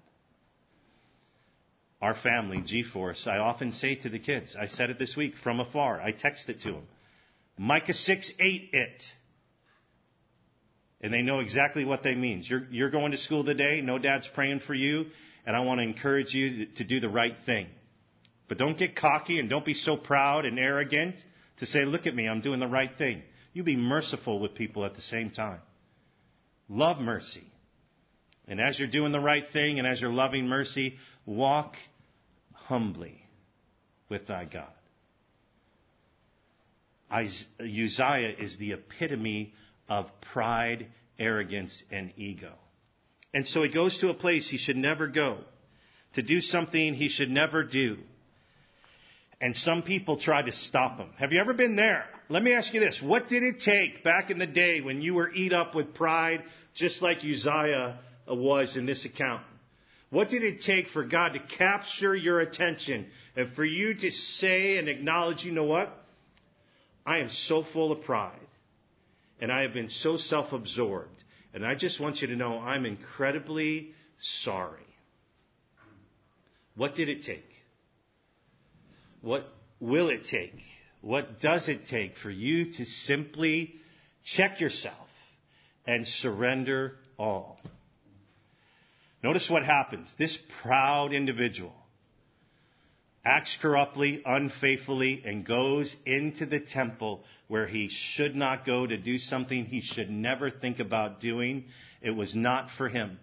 Our 2.00 2.14
family, 2.14 2.60
G-Force, 2.60 3.26
I 3.26 3.38
often 3.38 3.72
say 3.72 3.94
to 3.96 4.08
the 4.08 4.18
kids, 4.18 4.54
I 4.58 4.66
said 4.66 4.90
it 4.90 4.98
this 4.98 5.16
week 5.16 5.34
from 5.42 5.60
afar, 5.60 6.00
I 6.00 6.12
text 6.12 6.48
it 6.48 6.60
to 6.62 6.72
them. 6.72 6.86
Micah 7.58 7.94
6, 7.94 8.32
8 8.38 8.70
it. 8.72 9.04
And 11.00 11.12
they 11.12 11.22
know 11.22 11.40
exactly 11.40 11.84
what 11.84 12.02
that 12.02 12.16
means. 12.16 12.48
You're, 12.48 12.66
you're 12.70 12.90
going 12.90 13.12
to 13.12 13.18
school 13.18 13.44
today, 13.44 13.80
no 13.80 13.98
dad's 13.98 14.28
praying 14.28 14.60
for 14.60 14.74
you, 14.74 15.06
and 15.46 15.56
I 15.56 15.60
want 15.60 15.78
to 15.78 15.84
encourage 15.84 16.34
you 16.34 16.66
to 16.76 16.84
do 16.84 17.00
the 17.00 17.08
right 17.08 17.36
thing. 17.46 17.66
But 18.48 18.58
don't 18.58 18.78
get 18.78 18.94
cocky 18.96 19.38
and 19.38 19.48
don't 19.48 19.64
be 19.64 19.74
so 19.74 19.96
proud 19.96 20.44
and 20.44 20.58
arrogant 20.58 21.16
to 21.58 21.66
say, 21.66 21.84
look 21.84 22.06
at 22.06 22.14
me, 22.14 22.28
I'm 22.28 22.40
doing 22.40 22.60
the 22.60 22.68
right 22.68 22.90
thing. 22.96 23.22
You 23.56 23.62
be 23.62 23.74
merciful 23.74 24.38
with 24.38 24.54
people 24.54 24.84
at 24.84 24.96
the 24.96 25.00
same 25.00 25.30
time. 25.30 25.60
Love 26.68 26.98
mercy. 26.98 27.50
And 28.46 28.60
as 28.60 28.78
you're 28.78 28.86
doing 28.86 29.12
the 29.12 29.18
right 29.18 29.46
thing 29.50 29.78
and 29.78 29.88
as 29.88 29.98
you're 29.98 30.12
loving 30.12 30.46
mercy, 30.46 30.96
walk 31.24 31.76
humbly 32.52 33.22
with 34.10 34.26
thy 34.26 34.44
God. 34.44 34.68
Uzziah 37.10 38.34
is 38.38 38.58
the 38.58 38.72
epitome 38.72 39.54
of 39.88 40.10
pride, 40.20 40.88
arrogance, 41.18 41.82
and 41.90 42.12
ego. 42.18 42.52
And 43.32 43.46
so 43.46 43.62
he 43.62 43.70
goes 43.70 44.00
to 44.00 44.10
a 44.10 44.14
place 44.14 44.50
he 44.50 44.58
should 44.58 44.76
never 44.76 45.06
go, 45.06 45.38
to 46.12 46.20
do 46.20 46.42
something 46.42 46.92
he 46.92 47.08
should 47.08 47.30
never 47.30 47.64
do. 47.64 47.96
And 49.40 49.56
some 49.56 49.80
people 49.80 50.18
try 50.18 50.42
to 50.42 50.52
stop 50.52 50.98
him. 50.98 51.08
Have 51.16 51.32
you 51.32 51.40
ever 51.40 51.54
been 51.54 51.76
there? 51.76 52.04
Let 52.28 52.42
me 52.42 52.54
ask 52.54 52.74
you 52.74 52.80
this. 52.80 53.00
What 53.00 53.28
did 53.28 53.44
it 53.44 53.60
take 53.60 54.02
back 54.02 54.30
in 54.30 54.38
the 54.38 54.46
day 54.46 54.80
when 54.80 55.00
you 55.00 55.14
were 55.14 55.30
eat 55.30 55.52
up 55.52 55.74
with 55.74 55.94
pride, 55.94 56.42
just 56.74 57.00
like 57.00 57.18
Uzziah 57.18 58.00
was 58.26 58.76
in 58.76 58.84
this 58.84 59.04
account? 59.04 59.42
What 60.10 60.28
did 60.28 60.42
it 60.42 60.62
take 60.62 60.88
for 60.88 61.04
God 61.04 61.34
to 61.34 61.38
capture 61.38 62.14
your 62.14 62.40
attention 62.40 63.06
and 63.36 63.52
for 63.54 63.64
you 63.64 63.94
to 63.94 64.10
say 64.10 64.78
and 64.78 64.88
acknowledge, 64.88 65.44
you 65.44 65.52
know 65.52 65.64
what? 65.64 65.92
I 67.04 67.18
am 67.18 67.30
so 67.30 67.62
full 67.62 67.92
of 67.92 68.02
pride 68.02 68.38
and 69.40 69.52
I 69.52 69.62
have 69.62 69.72
been 69.72 69.90
so 69.90 70.16
self 70.16 70.52
absorbed. 70.52 71.10
And 71.54 71.64
I 71.64 71.74
just 71.74 72.00
want 72.00 72.20
you 72.20 72.28
to 72.28 72.36
know 72.36 72.58
I'm 72.58 72.84
incredibly 72.84 73.92
sorry. 74.18 74.80
What 76.74 76.94
did 76.94 77.08
it 77.08 77.22
take? 77.22 77.48
What 79.22 79.46
will 79.80 80.10
it 80.10 80.26
take? 80.26 80.60
What 81.00 81.40
does 81.40 81.68
it 81.68 81.86
take 81.86 82.16
for 82.16 82.30
you 82.30 82.72
to 82.72 82.84
simply 82.84 83.74
check 84.24 84.60
yourself 84.60 85.08
and 85.86 86.06
surrender 86.06 86.96
all? 87.18 87.60
Notice 89.22 89.48
what 89.50 89.64
happens. 89.64 90.14
This 90.18 90.38
proud 90.62 91.12
individual 91.12 91.74
acts 93.26 93.56
corruptly, 93.60 94.22
unfaithfully, 94.24 95.22
and 95.26 95.44
goes 95.44 95.94
into 96.06 96.46
the 96.46 96.60
temple 96.60 97.24
where 97.48 97.66
he 97.66 97.88
should 97.88 98.36
not 98.36 98.64
go 98.64 98.86
to 98.86 98.96
do 98.96 99.18
something 99.18 99.64
he 99.64 99.80
should 99.80 100.08
never 100.08 100.48
think 100.48 100.78
about 100.78 101.18
doing. 101.18 101.64
It 102.00 102.12
was 102.12 102.36
not 102.36 102.70
for 102.70 102.88
him. 102.88 103.18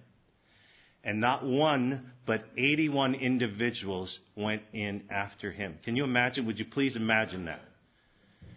And 1.06 1.22
not 1.22 1.46
one, 1.46 2.12
but 2.26 2.44
81 2.58 3.16
individuals 3.16 4.20
went 4.36 4.62
in 4.72 5.04
after 5.10 5.52
him. 5.52 5.78
Can 5.84 5.96
you 5.96 6.04
imagine? 6.04 6.46
Would 6.46 6.60
you 6.60 6.66
please 6.66 6.96
imagine 6.96 7.46
that? 7.46 7.62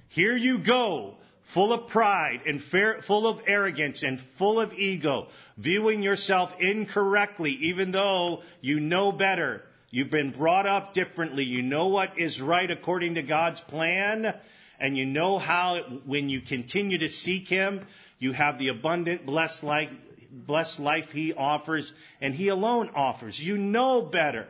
Here 0.08 0.36
you 0.36 0.58
go, 0.58 1.14
full 1.52 1.72
of 1.72 1.88
pride 1.88 2.40
and 2.46 2.62
fair, 2.62 3.02
full 3.06 3.26
of 3.26 3.40
arrogance 3.46 4.02
and 4.02 4.20
full 4.38 4.60
of 4.60 4.72
ego, 4.72 5.28
viewing 5.56 6.02
yourself 6.02 6.50
incorrectly, 6.60 7.52
even 7.62 7.92
though 7.92 8.42
you 8.60 8.80
know 8.80 9.12
better. 9.12 9.62
You've 9.90 10.10
been 10.10 10.32
brought 10.32 10.66
up 10.66 10.94
differently. 10.94 11.44
You 11.44 11.62
know 11.62 11.88
what 11.88 12.18
is 12.18 12.40
right 12.40 12.70
according 12.70 13.14
to 13.14 13.22
God's 13.22 13.60
plan. 13.60 14.34
And 14.78 14.96
you 14.96 15.06
know 15.06 15.38
how, 15.38 15.80
when 16.04 16.28
you 16.28 16.42
continue 16.42 16.98
to 16.98 17.08
seek 17.08 17.48
Him, 17.48 17.86
you 18.18 18.32
have 18.32 18.58
the 18.58 18.68
abundant, 18.68 19.24
blessed 19.24 19.62
life, 19.62 19.88
blessed 20.30 20.78
life 20.78 21.10
He 21.10 21.32
offers, 21.32 21.92
and 22.20 22.34
He 22.34 22.48
alone 22.48 22.90
offers. 22.94 23.38
You 23.38 23.58
know 23.58 24.02
better. 24.02 24.46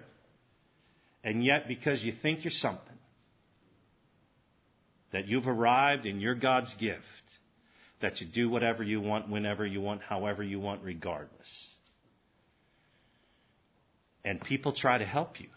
And 1.24 1.44
yet, 1.44 1.66
because 1.66 2.04
you 2.04 2.12
think 2.12 2.44
you're 2.44 2.52
something, 2.52 2.82
that 5.12 5.26
you've 5.26 5.48
arrived 5.48 6.06
and 6.06 6.20
you're 6.20 6.34
God's 6.34 6.72
gift, 6.74 7.02
that 8.00 8.20
you 8.20 8.26
do 8.26 8.48
whatever 8.48 8.82
you 8.82 9.00
want, 9.00 9.28
whenever 9.28 9.66
you 9.66 9.80
want, 9.80 10.02
however 10.02 10.42
you 10.42 10.60
want, 10.60 10.82
regardless. 10.84 11.74
And 14.24 14.40
people 14.40 14.72
try 14.72 14.98
to 14.98 15.04
help 15.04 15.40
you. 15.40 15.48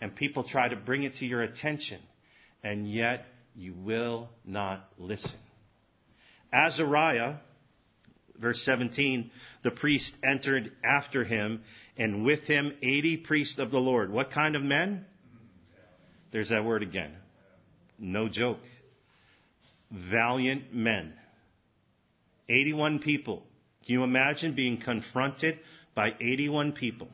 And 0.00 0.14
people 0.14 0.44
try 0.44 0.68
to 0.68 0.76
bring 0.76 1.04
it 1.04 1.14
to 1.16 1.26
your 1.26 1.42
attention. 1.42 2.00
And 2.62 2.86
yet 2.88 3.24
you 3.56 3.72
will 3.72 4.28
not 4.44 4.86
listen. 4.98 5.38
Azariah, 6.52 7.36
verse 8.38 8.62
17, 8.64 9.30
the 9.62 9.70
priest 9.70 10.12
entered 10.22 10.72
after 10.84 11.24
him, 11.24 11.62
and 11.96 12.24
with 12.24 12.40
him 12.40 12.72
80 12.82 13.18
priests 13.18 13.58
of 13.58 13.70
the 13.70 13.78
Lord. 13.78 14.10
What 14.10 14.30
kind 14.30 14.56
of 14.56 14.62
men? 14.62 15.04
There's 16.32 16.48
that 16.48 16.64
word 16.64 16.82
again. 16.82 17.12
No 17.98 18.28
joke. 18.28 18.60
Valiant 19.90 20.74
men. 20.74 21.14
81 22.48 22.98
people. 22.98 23.44
Can 23.86 23.94
you 23.94 24.04
imagine 24.04 24.54
being 24.54 24.80
confronted 24.80 25.58
by 25.94 26.14
81 26.20 26.72
people? 26.72 27.08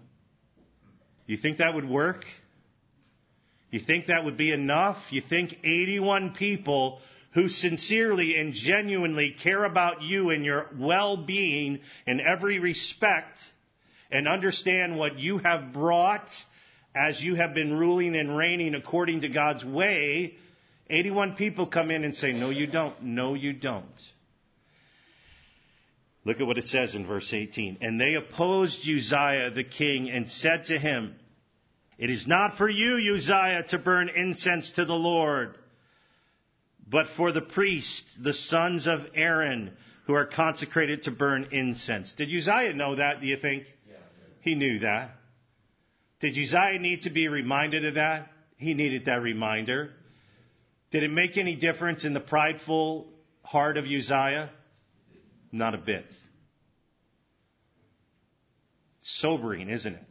You 1.27 1.37
think 1.37 1.59
that 1.59 1.75
would 1.75 1.89
work? 1.89 2.25
You 3.71 3.81
think 3.81 4.07
that 4.07 4.25
would 4.25 4.37
be 4.37 4.53
enough? 4.53 4.99
You 5.11 5.21
think 5.21 5.59
81 5.63 6.35
people 6.35 7.01
who 7.33 7.49
sincerely 7.49 8.39
and 8.39 8.55
genuinely 8.55 9.37
care 9.43 9.65
about 9.65 10.03
you 10.03 10.31
and 10.31 10.45
your 10.45 10.67
well-being 10.79 11.81
in 12.07 12.21
every 12.21 12.59
respect 12.59 13.39
and 14.11 14.27
understand 14.27 14.99
what 14.99 15.19
you 15.19 15.39
have 15.39 15.73
brought 15.73 16.29
as 16.95 17.23
you 17.23 17.37
have 17.37 17.55
been 17.55 17.79
ruling 17.79 18.17
and 18.17 18.37
reigning 18.37 18.75
according 18.75 19.21
to 19.21 19.29
God's 19.29 19.65
way, 19.65 20.35
81 20.89 21.37
people 21.37 21.67
come 21.67 21.91
in 21.93 22.03
and 22.03 22.17
say, 22.17 22.33
no 22.33 22.51
you 22.51 22.67
don't, 22.67 23.01
no 23.03 23.35
you 23.35 23.53
don't. 23.53 23.87
Look 26.25 26.41
at 26.41 26.47
what 26.47 26.59
it 26.59 26.67
says 26.67 26.95
in 26.95 27.07
verse 27.07 27.33
18. 27.33 27.79
And 27.81 28.01
they 28.01 28.15
opposed 28.15 28.81
Uzziah 28.81 29.53
the 29.55 29.65
king 29.65 30.11
and 30.11 30.29
said 30.29 30.67
to 30.67 30.79
him, 30.79 31.15
It 31.97 32.11
is 32.11 32.27
not 32.27 32.59
for 32.59 32.69
you, 32.69 33.15
Uzziah, 33.15 33.65
to 33.69 33.79
burn 33.79 34.11
incense 34.11 34.71
to 34.73 34.85
the 34.85 34.95
Lord, 34.95 35.57
but 36.91 37.07
for 37.17 37.33
the 37.33 37.41
priests, 37.41 38.17
the 38.21 38.35
sons 38.35 38.87
of 38.87 39.01
Aaron, 39.15 39.73
who 40.07 40.15
are 40.15 40.27
consecrated 40.27 41.05
to 41.05 41.11
burn 41.11 41.49
incense. 41.53 42.13
Did 42.13 42.29
Uzziah 42.29 42.75
know 42.75 42.97
that, 42.97 43.21
do 43.21 43.27
you 43.27 43.37
think? 43.37 43.65
Yeah, 43.89 43.97
he 44.41 44.55
knew 44.55 44.81
that. 44.81 45.13
Did 46.21 46.37
Uzziah 46.37 46.81
need 46.81 47.03
to 47.03 47.11
be 47.11 47.29
reminded 47.29 47.87
of 47.87 47.95
that? 47.95 48.29
He 48.57 48.75
needed 48.75 49.05
that 49.07 49.23
reminder. 49.23 49.91
Did 50.91 51.05
it 51.05 51.11
make 51.11 51.37
any 51.39 51.55
difference 51.55 52.05
in 52.05 52.13
the 52.13 52.21
prideful 52.21 53.09
heart 53.43 53.79
of 53.79 53.85
Uzziah? 53.85 54.51
Not 55.53 55.75
a 55.75 55.79
bit. 55.79 56.07
Sobering, 59.03 59.71
isn't 59.71 59.95
it? 59.95 60.03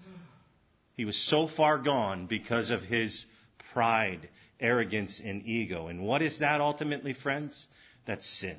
He 0.95 1.05
was 1.05 1.15
so 1.15 1.47
far 1.47 1.77
gone 1.77 2.27
because 2.27 2.71
of 2.71 2.81
his 2.81 3.25
pride, 3.73 4.29
arrogance, 4.59 5.21
and 5.23 5.45
ego. 5.45 5.87
And 5.87 6.01
what 6.01 6.21
is 6.21 6.39
that 6.39 6.61
ultimately, 6.61 7.13
friends? 7.13 7.67
That's 8.05 8.27
sin. 8.27 8.57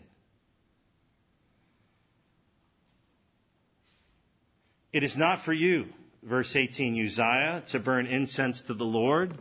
It 4.93 5.05
is 5.05 5.17
not 5.17 5.45
for 5.45 5.53
you, 5.53 5.87
verse 6.23 6.57
18, 6.57 7.07
Uzziah, 7.07 7.63
to 7.69 7.79
burn 7.79 8.07
incense 8.07 8.61
to 8.63 8.75
the 8.75 8.85
Lord, 8.85 9.35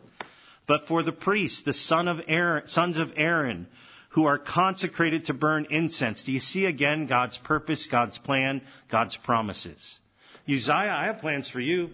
but 0.67 0.87
for 0.87 1.01
the 1.01 1.11
priests, 1.11 1.63
the 1.63 1.73
son 1.73 2.07
of 2.07 2.19
Aaron, 2.27 2.67
sons 2.67 2.97
of 2.99 3.13
Aaron, 3.17 3.67
who 4.09 4.25
are 4.25 4.37
consecrated 4.37 5.25
to 5.25 5.33
burn 5.33 5.67
incense. 5.71 6.23
Do 6.23 6.31
you 6.31 6.39
see 6.39 6.65
again 6.65 7.07
God's 7.07 7.37
purpose, 7.37 7.87
God's 7.89 8.17
plan, 8.19 8.61
God's 8.91 9.17
promises? 9.17 9.99
Uzziah, 10.47 10.73
I 10.73 11.05
have 11.05 11.19
plans 11.19 11.49
for 11.49 11.59
you. 11.59 11.89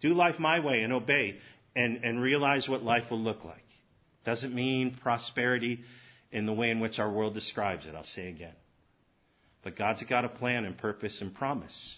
Do 0.00 0.12
life 0.14 0.38
my 0.38 0.60
way 0.60 0.82
and 0.82 0.92
obey 0.92 1.38
and, 1.74 2.04
and 2.04 2.20
realize 2.20 2.68
what 2.68 2.82
life 2.82 3.10
will 3.10 3.20
look 3.20 3.44
like. 3.44 3.65
Doesn't 4.26 4.52
mean 4.52 4.98
prosperity 5.00 5.80
in 6.32 6.46
the 6.46 6.52
way 6.52 6.70
in 6.70 6.80
which 6.80 6.98
our 6.98 7.08
world 7.08 7.32
describes 7.32 7.86
it, 7.86 7.94
I'll 7.94 8.02
say 8.02 8.28
again. 8.28 8.54
But 9.62 9.76
God's 9.76 10.02
got 10.02 10.24
a 10.24 10.28
plan 10.28 10.64
and 10.64 10.76
purpose 10.76 11.20
and 11.20 11.32
promise. 11.32 11.96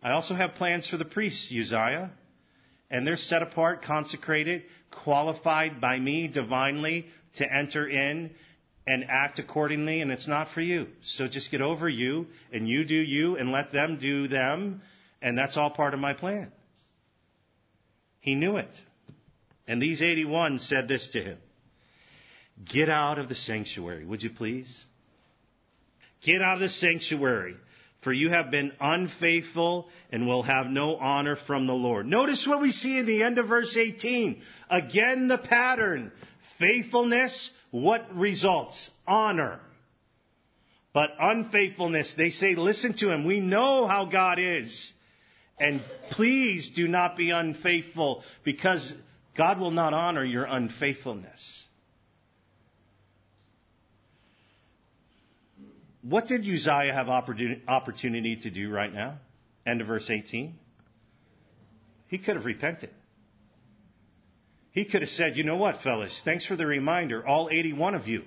I 0.00 0.12
also 0.12 0.34
have 0.34 0.54
plans 0.54 0.88
for 0.88 0.96
the 0.98 1.04
priests, 1.04 1.52
Uzziah. 1.52 2.12
And 2.90 3.06
they're 3.06 3.16
set 3.16 3.42
apart, 3.42 3.82
consecrated, 3.82 4.62
qualified 4.90 5.80
by 5.80 5.98
me 5.98 6.28
divinely 6.28 7.06
to 7.34 7.52
enter 7.52 7.86
in 7.86 8.30
and 8.86 9.04
act 9.08 9.38
accordingly, 9.40 10.00
and 10.00 10.10
it's 10.12 10.28
not 10.28 10.48
for 10.50 10.60
you. 10.60 10.86
So 11.02 11.26
just 11.26 11.50
get 11.50 11.60
over 11.60 11.88
you, 11.88 12.28
and 12.52 12.66
you 12.66 12.84
do 12.84 12.94
you, 12.94 13.36
and 13.36 13.52
let 13.52 13.72
them 13.72 13.98
do 14.00 14.28
them, 14.28 14.80
and 15.20 15.36
that's 15.36 15.56
all 15.58 15.70
part 15.70 15.92
of 15.92 16.00
my 16.00 16.14
plan. 16.14 16.50
He 18.20 18.34
knew 18.34 18.56
it. 18.56 18.70
And 19.68 19.82
these 19.82 20.00
81 20.00 20.60
said 20.60 20.88
this 20.88 21.08
to 21.08 21.22
him 21.22 21.38
Get 22.64 22.88
out 22.88 23.18
of 23.18 23.28
the 23.28 23.34
sanctuary, 23.34 24.04
would 24.04 24.22
you 24.22 24.30
please? 24.30 24.84
Get 26.22 26.42
out 26.42 26.54
of 26.54 26.60
the 26.60 26.68
sanctuary, 26.68 27.54
for 28.02 28.12
you 28.12 28.30
have 28.30 28.50
been 28.50 28.72
unfaithful 28.80 29.88
and 30.10 30.26
will 30.26 30.42
have 30.42 30.66
no 30.66 30.96
honor 30.96 31.36
from 31.36 31.66
the 31.68 31.74
Lord. 31.74 32.06
Notice 32.06 32.46
what 32.46 32.60
we 32.60 32.72
see 32.72 32.98
in 32.98 33.06
the 33.06 33.22
end 33.22 33.38
of 33.38 33.46
verse 33.46 33.76
18. 33.76 34.42
Again, 34.68 35.28
the 35.28 35.38
pattern. 35.38 36.10
Faithfulness, 36.58 37.50
what 37.70 38.16
results? 38.16 38.90
Honor. 39.06 39.60
But 40.92 41.10
unfaithfulness, 41.20 42.14
they 42.14 42.30
say, 42.30 42.56
listen 42.56 42.94
to 42.94 43.12
him. 43.12 43.24
We 43.24 43.38
know 43.38 43.86
how 43.86 44.06
God 44.06 44.40
is. 44.40 44.92
And 45.60 45.82
please 46.10 46.70
do 46.74 46.88
not 46.88 47.16
be 47.16 47.30
unfaithful 47.30 48.24
because 48.42 48.92
God 49.38 49.60
will 49.60 49.70
not 49.70 49.94
honor 49.94 50.24
your 50.24 50.44
unfaithfulness. 50.44 51.62
What 56.02 56.26
did 56.26 56.40
Uzziah 56.40 56.92
have 56.92 57.08
opportunity 57.08 58.36
to 58.36 58.50
do 58.50 58.68
right 58.68 58.92
now? 58.92 59.18
End 59.64 59.80
of 59.80 59.86
verse 59.86 60.10
18. 60.10 60.54
He 62.08 62.18
could 62.18 62.34
have 62.34 62.46
repented. 62.46 62.90
He 64.72 64.84
could 64.84 65.02
have 65.02 65.10
said, 65.10 65.36
you 65.36 65.44
know 65.44 65.56
what, 65.56 65.82
fellas, 65.82 66.20
thanks 66.24 66.44
for 66.44 66.56
the 66.56 66.66
reminder, 66.66 67.24
all 67.24 67.48
81 67.50 67.94
of 67.94 68.08
you. 68.08 68.24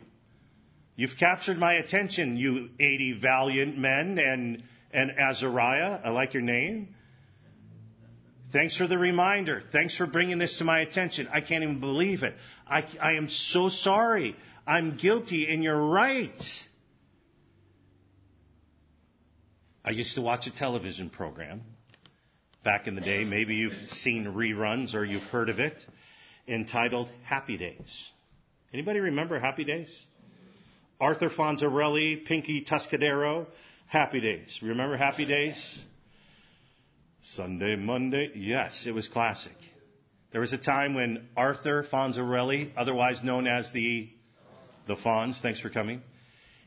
You've 0.96 1.18
captured 1.20 1.58
my 1.58 1.74
attention, 1.74 2.38
you 2.38 2.70
80 2.80 3.20
valiant 3.20 3.78
men 3.78 4.18
and, 4.18 4.64
and 4.94 5.12
Azariah. 5.12 6.00
I 6.04 6.10
like 6.10 6.34
your 6.34 6.44
name. 6.44 6.96
Thanks 8.52 8.76
for 8.76 8.88
the 8.88 8.98
reminder. 8.98 9.62
Thanks 9.72 9.96
for 9.96 10.06
bringing 10.06 10.38
this 10.38 10.58
to 10.58 10.66
my 10.66 10.80
attention. 10.80 11.28
I 11.32 11.42
can't 11.42 11.64
even 11.64 11.80
believe 11.80 12.24
it. 12.24 12.36
I, 12.68 12.86
I 13.02 13.14
am 13.14 13.30
so 13.30 13.70
sorry. 13.70 14.36
I'm 14.68 14.98
guilty 14.98 15.48
and 15.52 15.64
you're 15.64 15.82
right. 15.82 16.44
I 19.86 19.92
used 19.92 20.16
to 20.16 20.22
watch 20.22 20.48
a 20.48 20.52
television 20.52 21.10
program 21.10 21.62
back 22.64 22.88
in 22.88 22.96
the 22.96 23.02
day. 23.02 23.24
Maybe 23.24 23.56
you've 23.56 23.88
seen 23.88 24.26
reruns 24.26 24.94
or 24.94 25.06
you've 25.06 25.24
heard 25.24 25.50
of 25.50 25.60
it 25.60 25.86
entitled 26.48 27.10
Happy 27.24 27.58
Days. 27.58 28.10
Anybody 28.74 29.00
remember 29.00 29.40
Happy 29.40 29.64
Days? 29.64 30.06
Arthur 31.00 31.30
Fonzarelli, 31.30 32.26
Pinky 32.26 32.64
Tuscadero, 32.64 33.48
Happy 33.88 34.20
Days. 34.20 34.60
Remember 34.62 34.98
Happy 34.98 35.26
Days? 35.26 35.80
Sunday, 37.22 37.76
Monday. 37.76 38.32
Yes, 38.36 38.86
it 38.88 38.92
was 38.92 39.08
classic. 39.08 39.56
There 40.32 40.42
was 40.42 40.54
a 40.54 40.58
time 40.58 40.96
when 40.96 41.28
Arthur 41.38 41.84
Fonzarelli, 41.84 42.72
otherwise 42.76 43.24
known 43.24 43.48
as 43.48 43.70
the, 43.72 44.10
the 44.88 44.96
Fonz, 44.96 45.40
thanks 45.42 45.60
for 45.60 45.70
coming, 45.70 46.02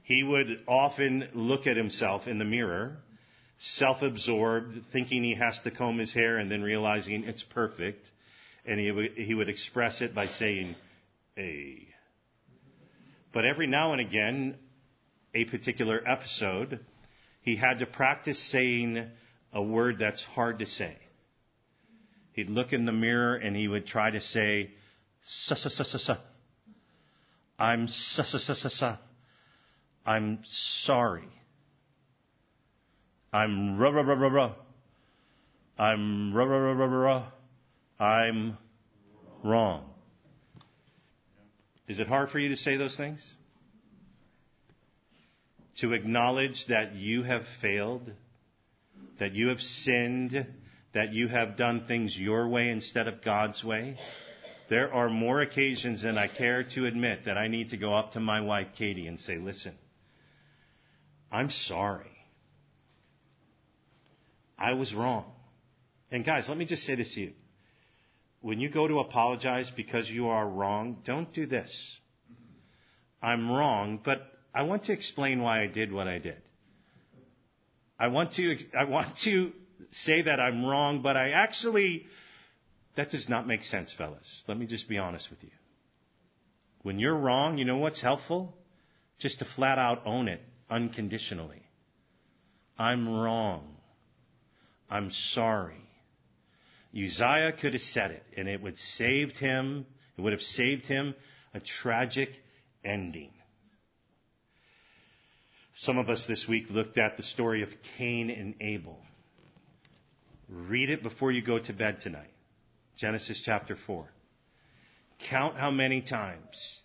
he 0.05 0.22
would 0.22 0.62
often 0.68 1.28
look 1.34 1.66
at 1.66 1.76
himself 1.76 2.28
in 2.28 2.38
the 2.38 2.44
mirror, 2.44 2.98
self-absorbed, 3.59 4.76
thinking 4.92 5.24
he 5.24 5.34
has 5.34 5.59
to 5.61 5.70
comb 5.70 5.98
his 5.98 6.12
hair 6.12 6.36
and 6.36 6.50
then 6.50 6.62
realizing 6.62 7.24
it's 7.24 7.42
perfect 7.42 8.11
and 8.64 8.78
he 8.78 8.90
would, 8.90 9.12
he 9.12 9.34
would 9.34 9.48
express 9.48 10.00
it 10.00 10.14
by 10.14 10.26
saying, 10.26 10.74
a. 11.36 11.86
But 13.32 13.44
every 13.44 13.66
now 13.66 13.92
and 13.92 14.00
again, 14.00 14.57
a 15.34 15.44
particular 15.46 16.00
episode, 16.07 16.80
he 17.42 17.57
had 17.57 17.80
to 17.80 17.86
practice 17.86 18.38
saying 18.50 19.11
a 19.55 19.62
word 19.62 20.00
that's 20.00 20.22
hard 20.22 20.59
to 20.59 20.66
say. 20.66 20.96
He'd 22.32 22.50
look 22.50 22.72
in 22.72 22.84
the 22.84 22.92
mirror 22.92 23.36
and 23.36 23.57
he 23.57 23.68
would 23.68 23.86
try 23.86 24.11
to 24.11 24.20
say, 24.20 24.72
sa 25.22 25.55
sa 25.55 25.68
sa 25.68 25.84
sa 25.84 25.98
sa. 25.98 26.16
I'm 27.59 27.86
sa 27.86 28.24
sa 28.24 28.38
sa 28.38 28.55
sa 28.55 28.68
sa. 28.68 28.96
I'm 30.05 30.40
sorry. 30.44 31.28
I'm 33.32 33.78
ra 33.78 33.90
ra 33.90 34.02
ra 34.02 34.14
ra 34.14 34.28
ra. 34.28 34.55
I'm 35.78 36.34
ra 36.34 36.44
ra 36.44 36.72
ra 36.72 36.72
ra 36.72 36.86
ra. 36.86 37.26
I'm 37.98 38.59
wrong. 39.44 39.84
Is 41.86 42.00
it 42.00 42.09
hard 42.09 42.30
for 42.30 42.38
you 42.40 42.48
to 42.48 42.57
say 42.57 42.76
those 42.76 42.96
things? 42.96 43.34
To 45.80 45.92
acknowledge 45.92 46.66
that 46.68 46.94
you 46.94 47.22
have 47.22 47.42
failed, 47.61 48.11
that 49.18 49.32
you 49.32 49.48
have 49.48 49.60
sinned, 49.60 50.46
that 50.92 51.12
you 51.12 51.28
have 51.28 51.56
done 51.56 51.86
things 51.86 52.18
your 52.18 52.48
way 52.48 52.70
instead 52.70 53.08
of 53.08 53.22
God's 53.22 53.62
way? 53.62 53.96
There 54.70 54.92
are 54.92 55.10
more 55.10 55.42
occasions 55.42 56.02
than 56.02 56.16
I 56.16 56.28
care 56.28 56.64
to 56.74 56.86
admit 56.86 57.26
that 57.26 57.36
I 57.36 57.48
need 57.48 57.70
to 57.70 57.76
go 57.76 57.92
up 57.92 58.12
to 58.12 58.20
my 58.20 58.40
wife, 58.40 58.68
Katie, 58.76 59.06
and 59.06 59.20
say, 59.20 59.36
listen, 59.36 59.74
I'm 61.30 61.50
sorry. 61.50 62.10
I 64.58 64.72
was 64.72 64.94
wrong. 64.94 65.26
And 66.10 66.24
guys, 66.24 66.48
let 66.48 66.56
me 66.56 66.64
just 66.64 66.84
say 66.84 66.94
this 66.94 67.14
to 67.14 67.20
you 67.20 67.32
when 68.44 68.60
you 68.60 68.68
go 68.68 68.86
to 68.86 68.98
apologize 68.98 69.72
because 69.74 70.10
you 70.10 70.28
are 70.28 70.46
wrong, 70.46 70.98
don't 71.02 71.32
do 71.32 71.46
this. 71.46 71.98
I'm 73.22 73.50
wrong, 73.50 74.00
but 74.04 74.20
I 74.54 74.64
want 74.64 74.84
to 74.84 74.92
explain 74.92 75.40
why 75.40 75.62
I 75.62 75.66
did 75.66 75.90
what 75.90 76.08
I 76.08 76.18
did. 76.18 76.42
I 77.99 78.09
want 78.09 78.32
to, 78.34 78.59
I 78.76 78.84
want 78.84 79.16
to 79.24 79.53
say 79.90 80.22
that 80.22 80.40
I'm 80.40 80.64
wrong, 80.64 81.03
but 81.03 81.16
I 81.16 81.30
actually, 81.30 82.07
that 82.97 83.11
does 83.11 83.28
not 83.28 83.47
make 83.47 83.64
sense, 83.64 83.92
fellas. 83.92 84.45
Let 84.49 84.59
me 84.59 84.66
just 84.66 84.88
be 84.88 84.99
honest 84.99 85.30
with 85.30 85.42
you. 85.42 85.51
When 86.82 86.99
you're 86.99 87.16
wrong, 87.16 87.59
you 87.59 87.64
know 87.64 87.78
what's 87.78 88.03
helpful? 88.03 88.55
Just 89.18 89.38
to 89.38 89.45
flat 89.45 89.78
out 89.78 90.03
own 90.05 90.28
it 90.28 90.40
unconditionally. 90.68 91.62
I'm 92.78 93.09
wrong. 93.09 93.76
I'm 94.90 95.11
sorry. 95.12 95.80
Uzziah 96.95 97.53
could 97.53 97.72
have 97.72 97.82
said 97.82 98.11
it, 98.11 98.22
and 98.36 98.49
it 98.49 98.61
would 98.62 98.78
saved 98.78 99.38
him. 99.38 99.86
It 100.16 100.20
would 100.20 100.32
have 100.32 100.42
saved 100.42 100.86
him 100.86 101.14
a 101.53 101.61
tragic 101.61 102.30
ending. 102.84 103.30
Some 105.77 105.99
of 105.99 106.09
us 106.09 106.27
this 106.27 106.47
week 106.49 106.70
looked 106.70 106.99
at 106.99 107.16
the 107.16 107.22
story 107.22 107.62
of 107.62 107.68
Cain 107.99 108.31
and 108.31 108.55
Abel. 108.61 108.99
Read 110.49 110.89
it 110.89 111.03
before 111.03 111.33
you 111.33 111.43
go 111.43 111.59
to 111.59 111.72
bed 111.72 112.01
tonight. 112.01 112.31
Genesis 112.97 113.43
chapter 113.45 113.77
4. 113.87 114.07
Count 115.29 115.57
how 115.57 115.70
many 115.72 116.01
times 116.01 116.83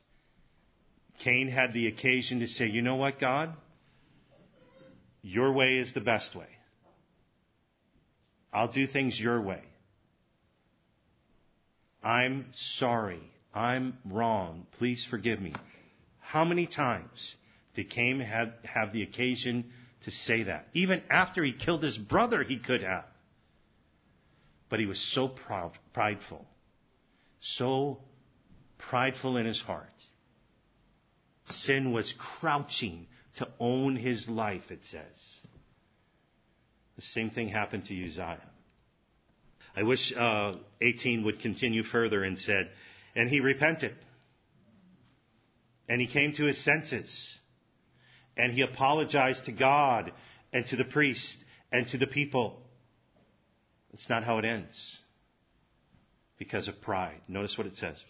Cain 1.19 1.49
had 1.49 1.73
the 1.73 1.87
occasion 1.87 2.39
to 2.39 2.47
say, 2.47 2.67
you 2.67 2.81
know 2.81 2.95
what, 2.95 3.19
God? 3.19 3.53
Your 5.21 5.51
way 5.51 5.77
is 5.77 5.93
the 5.93 6.01
best 6.01 6.35
way. 6.35 6.47
I'll 8.51 8.71
do 8.71 8.87
things 8.87 9.19
your 9.19 9.39
way. 9.39 9.61
I'm 12.03 12.45
sorry. 12.53 13.21
I'm 13.53 13.97
wrong. 14.05 14.65
Please 14.77 15.05
forgive 15.07 15.39
me. 15.39 15.53
How 16.19 16.45
many 16.45 16.65
times 16.65 17.35
did 17.79 17.89
Cain 17.89 18.19
have, 18.19 18.51
have 18.65 18.91
the 18.91 19.03
occasion 19.03 19.71
to 20.01 20.11
say 20.11 20.43
that? 20.43 20.67
Even 20.73 21.01
after 21.09 21.41
he 21.45 21.53
killed 21.53 21.81
his 21.81 21.97
brother, 21.97 22.43
he 22.43 22.57
could 22.59 22.83
have. 22.83 23.05
But 24.67 24.81
he 24.81 24.85
was 24.85 24.99
so 24.99 25.29
proud, 25.29 25.71
prideful. 25.93 26.45
So 27.39 27.99
prideful 28.77 29.37
in 29.37 29.45
his 29.45 29.61
heart. 29.61 29.87
Sin 31.45 31.93
was 31.93 32.13
crouching 32.17 33.07
to 33.37 33.47
own 33.61 33.95
his 33.95 34.27
life, 34.27 34.71
it 34.71 34.83
says. 34.83 35.39
The 36.97 37.01
same 37.01 37.29
thing 37.29 37.47
happened 37.47 37.85
to 37.85 38.05
Uzziah. 38.05 38.41
I 39.73 39.83
wish 39.83 40.13
uh, 40.13 40.51
18 40.81 41.23
would 41.23 41.39
continue 41.39 41.83
further 41.83 42.25
and 42.25 42.37
said, 42.37 42.71
and 43.15 43.29
he 43.29 43.39
repented. 43.39 43.95
And 45.87 46.01
he 46.01 46.07
came 46.07 46.33
to 46.33 46.43
his 46.43 46.61
senses. 46.61 47.38
And 48.39 48.53
he 48.53 48.61
apologized 48.61 49.45
to 49.45 49.51
God 49.51 50.13
and 50.53 50.65
to 50.67 50.77
the 50.77 50.85
priest 50.85 51.43
and 51.71 51.87
to 51.89 51.97
the 51.97 52.07
people. 52.07 52.61
That's 53.91 54.09
not 54.09 54.23
how 54.23 54.37
it 54.37 54.45
ends. 54.45 54.97
Because 56.37 56.69
of 56.69 56.81
pride. 56.81 57.19
Notice 57.27 57.57
what 57.57 57.67
it 57.67 57.75
says. 57.75 58.01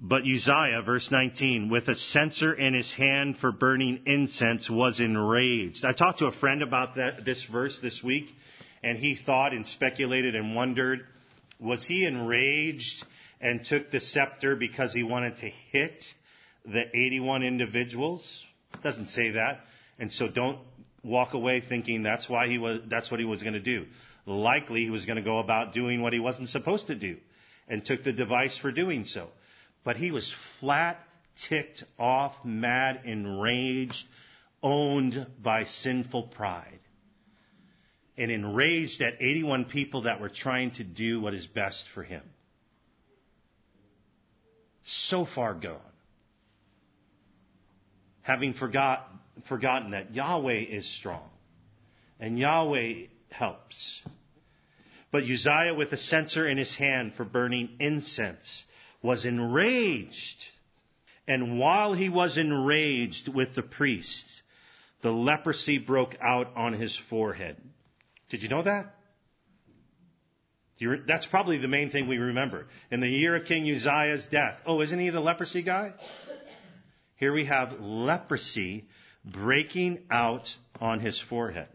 But 0.00 0.22
Uzziah, 0.22 0.82
verse 0.84 1.10
19, 1.10 1.68
with 1.68 1.88
a 1.88 1.96
censer 1.96 2.54
in 2.54 2.74
his 2.74 2.92
hand 2.92 3.36
for 3.38 3.52
burning 3.52 4.00
incense, 4.06 4.70
was 4.70 5.00
enraged. 5.00 5.84
I 5.84 5.92
talked 5.92 6.20
to 6.20 6.26
a 6.26 6.32
friend 6.32 6.62
about 6.62 6.96
that, 6.96 7.24
this 7.24 7.42
verse 7.44 7.78
this 7.82 8.02
week, 8.02 8.26
and 8.82 8.96
he 8.96 9.16
thought 9.16 9.52
and 9.52 9.66
speculated 9.66 10.34
and 10.34 10.54
wondered, 10.54 11.00
was 11.58 11.84
he 11.84 12.06
enraged 12.06 13.04
and 13.40 13.64
took 13.64 13.90
the 13.90 14.00
scepter 14.00 14.56
because 14.56 14.94
he 14.94 15.02
wanted 15.02 15.38
to 15.38 15.50
hit 15.72 16.04
the 16.64 16.84
81 16.96 17.42
individuals? 17.42 18.44
It 18.74 18.82
doesn't 18.82 19.08
say 19.08 19.32
that. 19.32 19.60
And 19.98 20.12
so 20.12 20.28
don't 20.28 20.58
walk 21.02 21.34
away 21.34 21.60
thinking 21.60 22.02
that's 22.02 22.28
why 22.28 22.48
he 22.48 22.58
was, 22.58 22.80
that's 22.88 23.10
what 23.10 23.20
he 23.20 23.26
was 23.26 23.42
going 23.42 23.54
to 23.54 23.60
do. 23.60 23.86
Likely 24.26 24.84
he 24.84 24.90
was 24.90 25.06
going 25.06 25.16
to 25.16 25.22
go 25.22 25.38
about 25.38 25.72
doing 25.72 26.02
what 26.02 26.12
he 26.12 26.20
wasn't 26.20 26.48
supposed 26.48 26.86
to 26.88 26.94
do 26.94 27.16
and 27.68 27.84
took 27.84 28.04
the 28.04 28.12
device 28.12 28.56
for 28.58 28.70
doing 28.70 29.04
so. 29.04 29.28
But 29.84 29.96
he 29.96 30.10
was 30.10 30.34
flat, 30.58 30.98
ticked 31.48 31.84
off, 31.98 32.34
mad, 32.44 33.00
enraged, 33.04 34.04
owned 34.62 35.26
by 35.42 35.64
sinful 35.64 36.24
pride. 36.24 36.80
And 38.18 38.30
enraged 38.30 39.00
at 39.00 39.14
81 39.20 39.66
people 39.66 40.02
that 40.02 40.20
were 40.20 40.28
trying 40.28 40.72
to 40.72 40.84
do 40.84 41.20
what 41.20 41.32
is 41.32 41.46
best 41.46 41.86
for 41.94 42.02
him. 42.02 42.22
So 44.84 45.24
far 45.24 45.54
gone. 45.54 45.78
Having 48.22 48.54
forgot, 48.54 49.08
forgotten 49.48 49.92
that 49.92 50.12
Yahweh 50.14 50.64
is 50.68 50.86
strong 50.96 51.30
and 52.20 52.38
Yahweh 52.38 53.06
helps. 53.30 54.00
But 55.10 55.24
Uzziah, 55.24 55.74
with 55.74 55.92
a 55.92 55.96
censer 55.96 56.46
in 56.46 56.58
his 56.58 56.74
hand 56.74 57.14
for 57.16 57.24
burning 57.24 57.70
incense, 57.80 58.62
was 59.02 59.24
enraged. 59.24 60.36
And 61.26 61.58
while 61.58 61.94
he 61.94 62.08
was 62.08 62.38
enraged 62.38 63.28
with 63.28 63.54
the 63.54 63.62
priest, 63.62 64.24
the 65.02 65.10
leprosy 65.10 65.78
broke 65.78 66.16
out 66.20 66.48
on 66.54 66.74
his 66.74 66.96
forehead. 67.08 67.56
Did 68.28 68.42
you 68.42 68.48
know 68.48 68.62
that? 68.62 68.94
That's 71.06 71.26
probably 71.26 71.58
the 71.58 71.68
main 71.68 71.90
thing 71.90 72.08
we 72.08 72.16
remember. 72.16 72.66
In 72.90 73.00
the 73.00 73.08
year 73.08 73.36
of 73.36 73.44
King 73.44 73.70
Uzziah's 73.70 74.24
death. 74.26 74.58
Oh, 74.64 74.80
isn't 74.80 74.98
he 74.98 75.10
the 75.10 75.20
leprosy 75.20 75.62
guy? 75.62 75.92
Here 77.20 77.34
we 77.34 77.44
have 77.44 77.78
leprosy 77.80 78.86
breaking 79.26 79.98
out 80.10 80.48
on 80.80 81.00
his 81.00 81.20
forehead. 81.20 81.68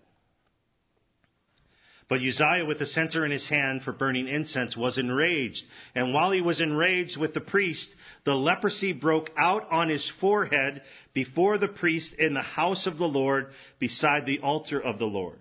But 2.07 2.21
Uzziah, 2.21 2.65
with 2.65 2.79
the 2.79 2.87
censer 2.87 3.23
in 3.23 3.31
his 3.31 3.47
hand 3.47 3.83
for 3.83 3.91
burning 3.91 4.27
incense, 4.27 4.75
was 4.75 4.97
enraged. 4.97 5.63
And 5.93 6.15
while 6.15 6.31
he 6.31 6.41
was 6.41 6.61
enraged 6.61 7.17
with 7.17 7.35
the 7.35 7.41
priest, 7.41 7.93
the 8.23 8.33
leprosy 8.33 8.91
broke 8.91 9.29
out 9.37 9.71
on 9.71 9.89
his 9.89 10.11
forehead 10.19 10.81
before 11.13 11.59
the 11.59 11.67
priest 11.67 12.13
in 12.15 12.33
the 12.33 12.41
house 12.41 12.87
of 12.87 12.97
the 12.97 13.07
Lord 13.07 13.47
beside 13.79 14.25
the 14.25 14.39
altar 14.39 14.79
of 14.79 14.97
the 14.97 15.05
Lord. 15.05 15.37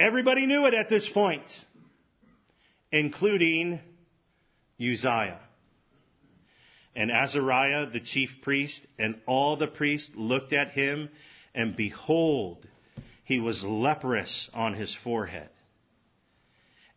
Everybody 0.00 0.46
knew 0.46 0.66
it 0.66 0.74
at 0.74 0.88
this 0.88 1.08
point, 1.08 1.48
including 2.90 3.80
Uzziah. 4.80 5.38
And 6.96 7.10
Azariah, 7.10 7.86
the 7.86 8.00
chief 8.00 8.30
priest, 8.42 8.80
and 8.98 9.20
all 9.26 9.56
the 9.56 9.66
priests 9.66 10.10
looked 10.14 10.52
at 10.52 10.70
him, 10.70 11.10
and 11.54 11.76
behold, 11.76 12.66
he 13.24 13.40
was 13.40 13.64
leprous 13.64 14.48
on 14.54 14.74
his 14.74 14.94
forehead. 14.94 15.48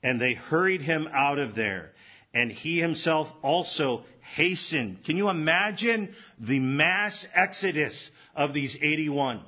And 0.04 0.22
they 0.22 0.34
hurried 0.34 0.82
him 0.82 1.08
out 1.12 1.40
of 1.40 1.56
there. 1.56 1.92
And 2.34 2.52
he 2.52 2.80
himself 2.80 3.30
also 3.42 4.04
hastened. 4.36 5.04
Can 5.06 5.18
you 5.18 5.30
imagine 5.30 6.14
the 6.40 6.60
mass 6.60 7.26
exodus 7.34 8.12
of 8.36 8.54
these 8.54 8.78
81? 8.80 9.42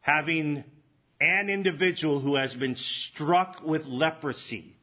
Having 0.00 0.64
an 1.20 1.50
individual 1.50 2.18
who 2.18 2.36
has 2.36 2.54
been 2.54 2.74
struck 2.76 3.62
with 3.62 3.84
leprosy 3.84 4.74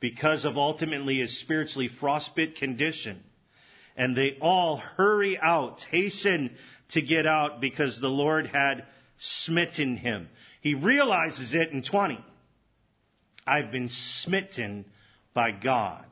because 0.00 0.44
of 0.44 0.56
ultimately 0.56 1.18
his 1.18 1.38
spiritually 1.38 1.88
frostbit 1.88 2.56
condition. 2.56 3.22
And 3.96 4.16
they 4.16 4.36
all 4.40 4.76
hurry 4.76 5.38
out, 5.38 5.84
hasten 5.90 6.56
to 6.90 7.00
get 7.00 7.26
out 7.26 7.60
because 7.60 8.00
the 8.00 8.08
Lord 8.08 8.46
had 8.46 8.84
smitten 9.18 9.96
him. 9.96 10.28
He 10.60 10.74
realizes 10.74 11.54
it 11.54 11.70
in 11.70 11.82
20. 11.82 12.22
I've 13.46 13.70
been 13.70 13.88
smitten 13.88 14.84
by 15.32 15.52
God. 15.52 16.04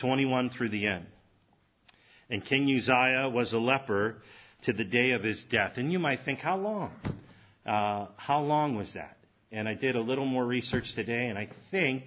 21 0.00 0.50
through 0.50 0.70
the 0.70 0.86
end. 0.86 1.06
And 2.28 2.44
King 2.44 2.64
Uzziah 2.64 3.30
was 3.30 3.52
a 3.52 3.58
leper 3.58 4.16
to 4.62 4.72
the 4.72 4.84
day 4.84 5.12
of 5.12 5.22
his 5.22 5.44
death. 5.44 5.76
And 5.76 5.92
you 5.92 5.98
might 5.98 6.24
think, 6.24 6.40
how 6.40 6.56
long? 6.56 6.92
Uh, 7.64 8.06
how 8.16 8.42
long 8.42 8.76
was 8.76 8.94
that? 8.94 9.16
And 9.54 9.68
I 9.68 9.74
did 9.74 9.94
a 9.94 10.00
little 10.00 10.24
more 10.24 10.44
research 10.44 10.96
today, 10.96 11.28
and 11.28 11.38
I 11.38 11.48
think, 11.70 12.06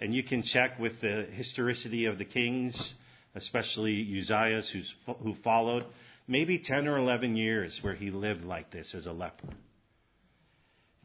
and 0.00 0.14
you 0.14 0.22
can 0.22 0.42
check 0.42 0.78
with 0.78 1.00
the 1.00 1.22
historicity 1.32 2.04
of 2.04 2.18
the 2.18 2.26
kings, 2.26 2.92
especially 3.34 4.06
Uzziah's 4.20 4.70
who 5.06 5.34
followed, 5.42 5.86
maybe 6.28 6.58
10 6.58 6.86
or 6.86 6.98
11 6.98 7.36
years 7.36 7.78
where 7.80 7.94
he 7.94 8.10
lived 8.10 8.44
like 8.44 8.70
this 8.70 8.94
as 8.94 9.06
a 9.06 9.12
leper. 9.12 9.48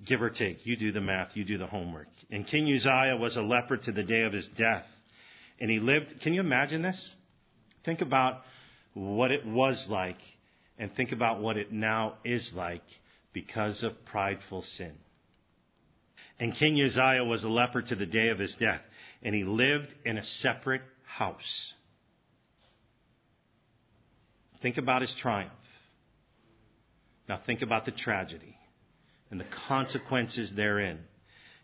Give 0.05 0.21
or 0.21 0.30
take. 0.30 0.65
You 0.65 0.75
do 0.75 0.91
the 0.91 0.99
math, 0.99 1.38
you 1.38 1.45
do 1.45 1.57
the 1.57 1.67
homework. 1.67 2.09
And 2.30 2.45
King 2.45 2.65
Uzziah 2.67 3.15
was 3.15 3.38
a 3.38 3.41
leper 3.41 3.77
to 3.77 3.93
the 3.93 4.03
day 4.03 4.23
of 4.23 4.34
his 4.34 4.49
death. 4.49 4.86
And 5.61 5.71
he 5.71 5.80
lived, 5.80 6.19
can 6.19 6.34
you 6.34 6.41
imagine 6.41 6.82
this? 6.82 7.15
Think 7.86 8.01
about 8.01 8.41
what 8.93 9.32
it 9.32 9.45
was 9.45 9.88
like 9.89 10.19
and 10.77 10.93
think 10.93 11.13
about 11.13 11.39
what 11.39 11.55
it 11.55 11.71
now 11.71 12.15
is 12.25 12.51
like 12.53 12.84
because 13.32 13.82
of 13.84 14.03
prideful 14.03 14.61
sin. 14.61 14.91
And 16.39 16.55
King 16.55 16.81
Uzziah 16.81 17.25
was 17.25 17.43
a 17.43 17.49
leper 17.49 17.81
to 17.81 17.95
the 17.95 18.05
day 18.05 18.29
of 18.29 18.39
his 18.39 18.55
death, 18.55 18.81
and 19.21 19.35
he 19.35 19.43
lived 19.43 19.93
in 20.05 20.17
a 20.17 20.23
separate 20.23 20.81
house. 21.05 21.73
Think 24.61 24.77
about 24.77 25.01
his 25.01 25.13
triumph. 25.13 25.51
Now 27.27 27.37
think 27.45 27.61
about 27.61 27.85
the 27.85 27.91
tragedy 27.91 28.57
and 29.29 29.39
the 29.39 29.45
consequences 29.67 30.51
therein. 30.55 30.99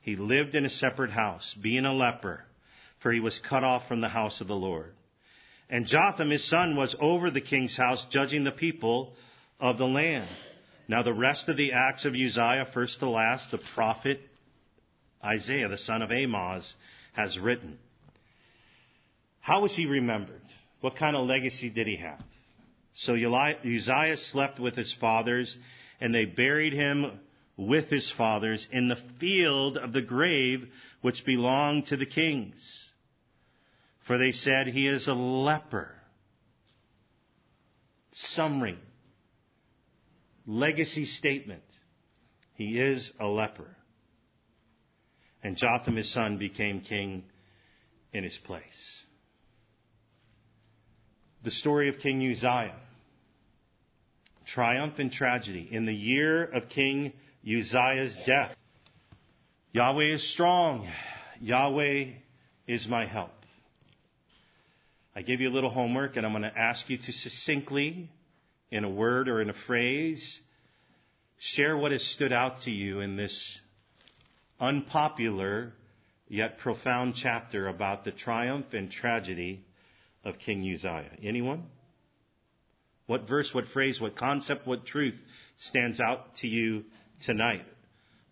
He 0.02 0.16
lived 0.16 0.56
in 0.56 0.66
a 0.66 0.70
separate 0.70 1.12
house, 1.12 1.56
being 1.60 1.86
a 1.86 1.94
leper, 1.94 2.44
for 3.02 3.12
he 3.12 3.20
was 3.20 3.40
cut 3.40 3.64
off 3.64 3.88
from 3.88 4.02
the 4.02 4.10
house 4.10 4.40
of 4.42 4.48
the 4.48 4.56
Lord. 4.56 4.94
And 5.70 5.88
Jotham, 5.88 6.30
his 6.30 6.48
son, 6.48 6.76
was 6.76 6.96
over 7.00 7.32
the 7.32 7.42
king's 7.42 7.76
house, 7.76 8.06
judging 8.12 8.44
the 8.44 8.52
people 8.52 9.14
of 9.60 9.78
the 9.78 9.88
land. 9.88 10.30
Now 10.88 11.02
the 11.02 11.14
rest 11.14 11.50
of 11.50 11.58
the 11.58 11.72
acts 11.74 12.06
of 12.06 12.14
Uzziah, 12.14 12.68
first 12.72 13.00
to 13.00 13.10
last, 13.10 13.50
the 13.50 13.60
prophet 13.74 14.20
Isaiah, 15.26 15.68
the 15.68 15.78
son 15.78 16.02
of 16.02 16.12
Amoz, 16.12 16.76
has 17.14 17.38
written. 17.38 17.80
How 19.42 19.62
was 19.62 19.76
he 19.76 19.86
remembered? 19.86 20.42
What 20.82 20.96
kind 20.96 21.16
of 21.16 21.26
legacy 21.26 21.70
did 21.70 21.88
he 21.88 21.98
have? 21.98 22.22
So 22.94 23.16
Uzziah 23.16 24.18
slept 24.18 24.60
with 24.60 24.76
his 24.76 24.94
fathers, 24.94 25.58
and 26.00 26.14
they 26.14 26.26
buried 26.26 26.74
him 26.74 27.20
with 27.58 27.90
his 27.90 28.12
fathers 28.12 28.68
in 28.72 28.88
the 28.88 28.98
field 29.20 29.78
of 29.78 29.94
the 29.94 30.02
grave 30.02 30.68
which 31.02 31.26
belonged 31.26 31.88
to 31.88 31.98
the 31.98 32.06
kings. 32.06 32.90
For 34.08 34.18
they 34.18 34.32
said, 34.32 34.68
He 34.68 34.88
is 34.88 35.08
a 35.08 35.14
leper. 35.14 35.92
Summary. 38.12 38.78
Legacy 40.46 41.06
statement. 41.06 41.64
He 42.56 42.80
is 42.80 43.12
a 43.20 43.28
leper. 43.28 43.76
And 45.46 45.56
Jotham, 45.56 45.96
his 45.96 46.12
son, 46.12 46.40
became 46.40 46.82
king 46.82 47.24
in 48.12 48.24
his 48.24 48.36
place. 48.36 49.04
The 51.44 51.52
story 51.52 51.88
of 51.88 52.00
King 52.00 52.28
Uzziah 52.32 52.74
triumph 54.48 54.96
and 54.98 55.12
tragedy. 55.12 55.68
In 55.70 55.86
the 55.86 55.94
year 55.94 56.44
of 56.44 56.68
King 56.70 57.14
Uzziah's 57.48 58.18
death, 58.26 58.56
Yahweh 59.72 60.16
is 60.16 60.28
strong. 60.34 60.90
Yahweh 61.40 62.14
is 62.66 62.88
my 62.88 63.06
help. 63.06 63.30
I 65.16 65.22
gave 65.22 65.42
you 65.42 65.50
a 65.50 65.54
little 65.54 65.70
homework 65.70 66.16
and 66.16 66.26
I'm 66.26 66.32
going 66.32 66.42
to 66.42 66.58
ask 66.58 66.90
you 66.90 66.98
to 66.98 67.12
succinctly, 67.12 68.10
in 68.72 68.84
a 68.84 68.90
word 68.90 69.30
or 69.30 69.42
in 69.42 69.52
a 69.52 69.56
phrase, 69.68 70.42
share 71.38 71.78
what 71.78 71.92
has 71.92 72.04
stood 72.04 72.34
out 72.34 72.62
to 72.62 72.72
you 72.72 73.02
in 73.02 73.16
this 73.16 73.60
unpopular 74.60 75.74
yet 76.28 76.58
profound 76.60 77.16
chapter 77.16 77.68
about 77.68 78.04
the 78.04 78.12
triumph 78.12 78.68
and 78.74 78.92
tragedy 78.92 79.64
of 80.24 80.40
King 80.40 80.62
Uzziah. 80.62 81.12
Anyone? 81.24 81.64
What 83.08 83.28
verse, 83.28 83.54
what 83.54 83.68
phrase, 83.68 84.02
what 84.02 84.16
concept, 84.16 84.66
what 84.66 84.86
truth 84.86 85.16
stands 85.58 86.00
out 86.00 86.36
to 86.38 86.48
you 86.48 86.84
tonight 87.24 87.64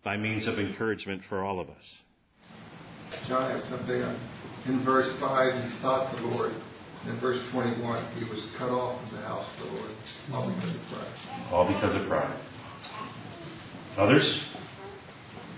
by 0.02 0.16
means 0.16 0.48
of 0.48 0.58
encouragement 0.58 1.22
for 1.28 1.44
all 1.44 1.60
of 1.60 1.68
us? 1.68 1.98
John 3.28 3.50
has 3.52 3.64
something 3.68 4.02
In 4.66 4.84
verse 4.84 5.14
5, 5.20 5.62
he 5.62 5.68
sought 5.80 6.16
the 6.16 6.22
Lord. 6.22 6.52
In 7.06 7.20
verse 7.20 7.38
21, 7.52 8.16
he 8.16 8.24
was 8.24 8.48
cut 8.58 8.70
off 8.70 8.98
from 9.08 9.18
the 9.18 9.22
house 9.22 9.48
of 9.58 9.66
the 9.66 9.72
Lord, 9.76 9.90
all 10.32 10.52
because 10.52 10.74
of 10.74 10.80
pride. 10.88 11.52
All 11.52 11.66
because 11.66 12.00
of 12.00 12.08
pride. 12.08 12.40
Others? 13.98 14.53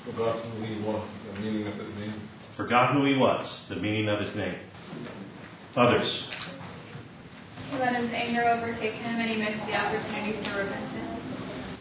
Forgot 0.06 0.44
who 0.44 0.64
he 0.64 0.80
was, 0.86 1.08
the 1.26 1.40
meaning 1.40 1.66
of 1.66 1.74
his 1.74 1.94
name. 1.96 2.14
Forgot 2.56 2.94
who 2.94 3.04
he 3.04 3.16
was, 3.16 3.66
the 3.68 3.74
meaning 3.74 4.08
of 4.08 4.20
his 4.20 4.34
name. 4.36 4.54
Others? 5.74 6.28
He 7.70 7.76
let 7.76 7.96
his 7.96 8.10
anger 8.12 8.44
overtake 8.44 8.92
him 8.92 9.20
and 9.20 9.28
he 9.28 9.36
missed 9.36 9.66
the 9.66 9.74
opportunity 9.74 10.38
for 10.44 10.62
repentance. 10.62 11.16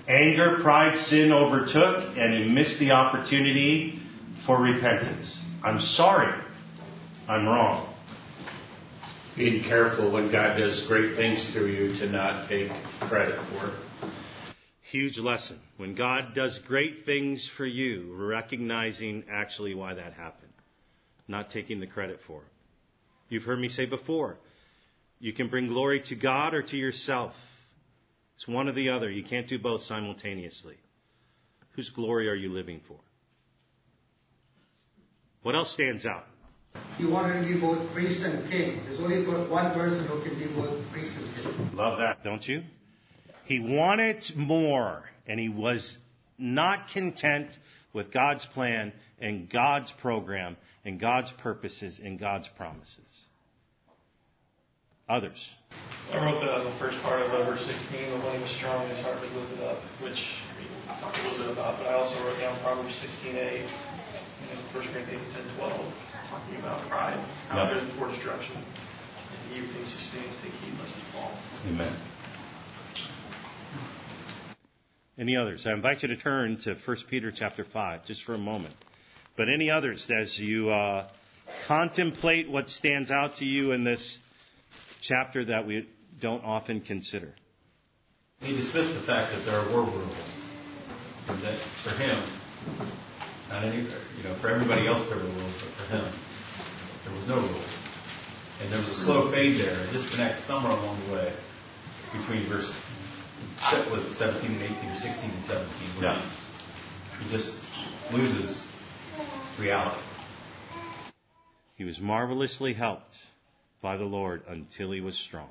Anger, 0.08 0.58
pride, 0.64 0.98
sin 0.98 1.32
overtook, 1.32 2.18
and 2.18 2.34
he 2.34 2.50
missed 2.50 2.80
the 2.80 2.92
opportunity 2.92 4.00
for 4.46 4.60
repentance. 4.60 5.40
I'm 5.64 5.80
sorry. 5.80 6.34
I'm 7.28 7.46
wrong. 7.46 7.94
Being 9.38 9.64
careful 9.64 10.12
when 10.12 10.32
God 10.32 10.58
does 10.58 10.86
great 10.88 11.16
things 11.16 11.52
through 11.54 11.68
you 11.68 12.00
to 12.00 12.10
not 12.10 12.50
take 12.50 12.72
credit 13.02 13.40
for 13.52 13.68
it. 13.68 13.85
Huge 14.96 15.18
lesson. 15.18 15.60
When 15.76 15.94
God 15.94 16.34
does 16.36 16.58
great 16.60 17.06
things 17.06 17.52
for 17.58 17.66
you, 17.66 18.16
recognizing 18.16 19.26
actually 19.30 19.76
why 19.76 19.94
that 19.94 20.14
happened, 20.14 20.54
not 21.28 21.50
taking 21.50 21.82
the 21.82 21.86
credit 21.86 22.22
for 22.26 22.44
it. 22.44 22.48
You've 23.28 23.44
heard 23.44 23.60
me 23.60 23.68
say 23.68 23.88
before, 23.88 24.38
you 25.20 25.34
can 25.34 25.50
bring 25.50 25.68
glory 25.68 26.02
to 26.06 26.16
God 26.16 26.54
or 26.54 26.62
to 26.62 26.78
yourself. 26.78 27.34
It's 28.38 28.48
one 28.48 28.70
or 28.70 28.72
the 28.72 28.88
other. 28.88 29.12
You 29.12 29.26
can't 29.26 29.50
do 29.50 29.60
both 29.60 29.82
simultaneously. 29.82 30.78
Whose 31.72 31.90
glory 31.90 32.30
are 32.30 32.34
you 32.34 32.54
living 32.54 32.80
for? 32.88 33.00
What 35.42 35.56
else 35.56 35.74
stands 35.74 36.06
out? 36.06 36.24
He 36.98 37.06
wanted 37.06 37.42
to 37.42 37.54
be 37.54 37.60
both 37.60 37.92
priest 37.92 38.22
and 38.22 38.50
king. 38.50 38.80
There's 38.86 39.02
only 39.02 39.26
one 39.28 39.74
person 39.74 40.08
who 40.08 40.24
can 40.24 40.40
be 40.40 40.48
both 40.56 40.90
priest 40.94 41.18
and 41.18 41.36
king. 41.36 41.76
Love 41.76 42.00
that, 42.00 42.24
don't 42.24 42.48
you? 42.48 42.64
He 43.46 43.60
wanted 43.60 44.26
more, 44.36 45.04
and 45.28 45.40
he 45.40 45.50
was 45.50 45.98
not 46.38 46.90
content 46.90 47.58
with 47.94 48.12
God's 48.12 48.46
plan 48.46 48.92
and 49.20 49.50
God's 49.50 49.92
program 50.02 50.58
and 50.84 51.00
God's 51.00 51.32
purposes 51.32 52.00
and 52.04 52.20
God's 52.20 52.50
promises. 52.58 53.08
Others. 55.08 55.38
I 56.12 56.18
wrote 56.26 56.42
that 56.42 56.50
on 56.50 56.66
the 56.66 56.78
first 56.80 56.98
part 57.02 57.22
of 57.22 57.30
verse 57.46 57.62
16, 57.62 58.10
but 58.10 58.26
when 58.26 58.38
he 58.38 58.42
was 58.42 58.52
strong, 58.58 58.90
his 58.90 59.02
heart 59.06 59.22
was 59.22 59.32
lifted 59.34 59.62
up, 59.62 59.78
which 60.02 60.18
I 60.90 60.98
talked 61.00 61.18
a 61.18 61.30
little 61.30 61.46
bit 61.46 61.54
about, 61.54 61.78
but 61.78 61.86
I 61.86 61.94
also 61.94 62.18
wrote 62.26 62.42
down 62.42 62.58
Proverbs 62.62 62.98
16, 63.22 63.38
8, 63.38 63.62
and 63.62 64.58
1 64.74 64.94
Corinthians 64.94 65.30
10, 65.34 65.58
12, 65.58 65.94
talking 66.30 66.58
about 66.58 66.82
pride, 66.90 67.22
how 67.50 67.70
yep. 67.70 67.86
before 67.94 68.10
destruction. 68.10 68.58
And 68.58 69.40
he 69.54 69.62
who 69.62 69.68
thinks 69.74 69.94
he 69.94 70.02
stands, 70.10 70.38
take 70.42 70.54
heed 70.66 70.74
lest 70.82 70.98
he 70.98 71.06
fall. 71.14 71.38
Amen. 71.70 71.94
Any 75.18 75.38
others? 75.38 75.66
I 75.66 75.72
invite 75.72 76.02
you 76.04 76.10
to 76.10 76.18
turn 76.18 76.58
to 76.64 76.76
1 76.76 76.98
Peter 77.10 77.32
chapter 77.32 77.64
5 77.64 78.06
just 78.06 78.24
for 78.24 78.34
a 78.34 78.38
moment. 78.38 78.76
But 79.38 79.48
any 79.48 79.70
others 79.70 80.10
as 80.12 80.38
you 80.38 80.70
uh, 80.70 81.08
contemplate 81.68 82.50
what 82.50 82.70
stands 82.70 83.12
out 83.12 83.38
to 83.38 83.46
you 83.46 83.72
in 83.72 83.86
this 83.86 84.18
chapter 85.02 85.46
that 85.46 85.66
we 85.66 85.88
don't 86.20 86.44
often 86.44 86.82
consider. 86.82 87.34
He 88.42 88.58
dismissed 88.58 88.94
the 88.94 89.06
fact 89.06 89.32
that 89.34 89.46
there 89.46 89.62
were 89.74 89.86
rules. 89.86 90.34
That 91.28 91.60
for 91.84 91.92
him, 91.92 92.88
not 93.50 93.64
any, 93.64 93.84
you 94.18 94.24
know, 94.24 94.38
for 94.42 94.50
everybody 94.50 94.86
else 94.86 95.08
there 95.10 95.18
were 95.18 95.24
rules, 95.24 95.54
but 95.64 95.86
for 95.86 95.96
him, 95.96 96.14
there 97.06 97.16
was 97.16 97.28
no 97.28 97.38
rules. 97.38 97.78
And 98.62 98.72
there 98.72 98.80
was 98.80 98.90
a 98.90 99.04
slow 99.06 99.32
fade 99.32 99.60
there, 99.60 99.88
a 99.88 99.92
disconnect 99.92 100.42
somewhere 100.42 100.74
along 100.74 101.08
the 101.08 101.14
way 101.14 101.34
between 102.14 102.48
verse 102.48 102.72
was 103.92 104.06
it 104.06 104.14
17 104.14 104.52
and 104.52 104.62
18 104.62 104.90
or 104.90 104.96
16 104.96 105.30
and 105.30 105.46
17. 105.46 105.68
Yeah. 106.02 106.32
He 107.22 107.30
just 107.32 107.56
loses 108.12 108.68
reality. 109.60 110.02
He 111.76 111.84
was 111.84 112.00
marvelously 112.00 112.74
helped 112.74 113.18
by 113.82 113.98
the 113.98 114.06
Lord 114.06 114.44
until 114.48 114.92
he 114.92 115.02
was 115.02 115.18
strong. 115.18 115.50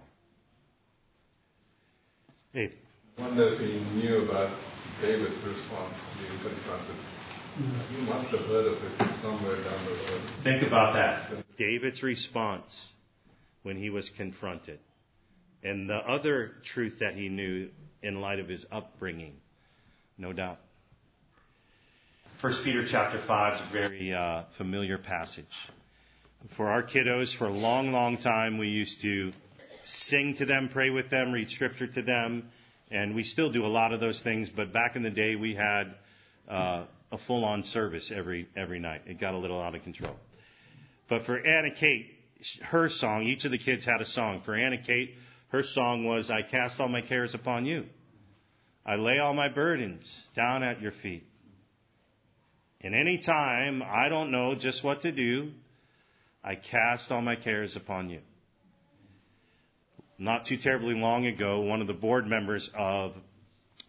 Abe. 2.54 2.72
I 3.18 3.22
wonder 3.22 3.54
if 3.54 3.58
he 3.58 3.78
knew 3.96 4.28
about 4.28 4.56
David's 5.00 5.36
response 5.44 5.94
to 5.94 6.18
being 6.18 6.40
confronted. 6.40 6.96
You 7.56 8.02
must 8.06 8.30
have 8.30 8.40
heard 8.46 8.66
of 8.66 8.82
it 8.82 9.22
somewhere 9.22 9.56
down 9.62 9.84
the 9.84 9.90
road. 9.90 10.20
Think 10.42 10.62
about 10.66 10.94
that. 10.94 11.44
David's 11.56 12.02
response 12.02 12.92
when 13.62 13.76
he 13.76 13.90
was 13.90 14.10
confronted. 14.16 14.80
And 15.64 15.88
the 15.88 15.96
other 15.96 16.52
truth 16.62 16.98
that 17.00 17.14
he 17.14 17.28
knew 17.28 17.70
in 18.02 18.20
light 18.20 18.38
of 18.38 18.48
his 18.48 18.66
upbringing, 18.70 19.32
no 20.18 20.32
doubt. 20.32 20.58
First 22.42 22.62
Peter 22.64 22.86
chapter 22.86 23.22
5 23.26 23.54
is 23.54 23.60
a 23.60 23.72
very 23.72 24.12
uh, 24.12 24.42
familiar 24.58 24.98
passage 24.98 25.46
for 26.56 26.68
our 26.68 26.82
kiddos 26.82 27.36
for 27.36 27.46
a 27.46 27.52
long, 27.52 27.92
long 27.92 28.18
time. 28.18 28.58
We 28.58 28.68
used 28.68 29.00
to 29.02 29.32
sing 29.84 30.34
to 30.38 30.44
them, 30.44 30.68
pray 30.70 30.90
with 30.90 31.10
them, 31.10 31.32
read 31.32 31.50
scripture 31.50 31.86
to 31.86 32.02
them, 32.02 32.50
and 32.90 33.14
we 33.14 33.22
still 33.22 33.50
do 33.50 33.64
a 33.64 33.68
lot 33.68 33.92
of 33.92 34.00
those 34.00 34.20
things. 34.22 34.50
But 34.54 34.72
back 34.72 34.96
in 34.96 35.02
the 35.02 35.10
day, 35.10 35.36
we 35.36 35.54
had 35.54 35.94
uh, 36.48 36.84
a 37.10 37.18
full-on 37.26 37.62
service 37.62 38.12
every 38.14 38.48
every 38.56 38.78
night. 38.78 39.02
It 39.06 39.18
got 39.18 39.34
a 39.34 39.38
little 39.38 39.60
out 39.60 39.74
of 39.74 39.82
control. 39.82 40.16
But 41.08 41.24
for 41.24 41.38
Anna 41.38 41.70
Kate, 41.74 42.06
her 42.62 42.88
song, 42.88 43.22
each 43.24 43.44
of 43.44 43.50
the 43.50 43.58
kids 43.58 43.84
had 43.84 44.00
a 44.00 44.06
song. 44.06 44.42
For 44.44 44.54
Anna 44.54 44.78
Kate, 44.82 45.14
her 45.54 45.62
song 45.62 46.04
was 46.04 46.30
"I 46.30 46.42
cast 46.42 46.80
all 46.80 46.88
my 46.88 47.00
cares 47.00 47.32
upon 47.32 47.64
you. 47.64 47.86
I 48.84 48.96
lay 48.96 49.18
all 49.18 49.34
my 49.34 49.48
burdens 49.48 50.28
down 50.34 50.64
at 50.64 50.80
your 50.80 50.90
feet." 50.90 51.24
And 52.80 52.92
any 52.92 53.18
time 53.18 53.80
I 53.82 54.08
don't 54.08 54.32
know 54.32 54.56
just 54.56 54.82
what 54.82 55.02
to 55.02 55.12
do, 55.12 55.52
I 56.42 56.56
cast 56.56 57.12
all 57.12 57.22
my 57.22 57.36
cares 57.36 57.76
upon 57.76 58.10
you. 58.10 58.20
Not 60.18 60.44
too 60.44 60.56
terribly 60.56 60.94
long 60.94 61.26
ago, 61.26 61.60
one 61.60 61.80
of 61.80 61.86
the 61.86 61.94
board 61.94 62.26
members 62.26 62.68
of 62.76 63.14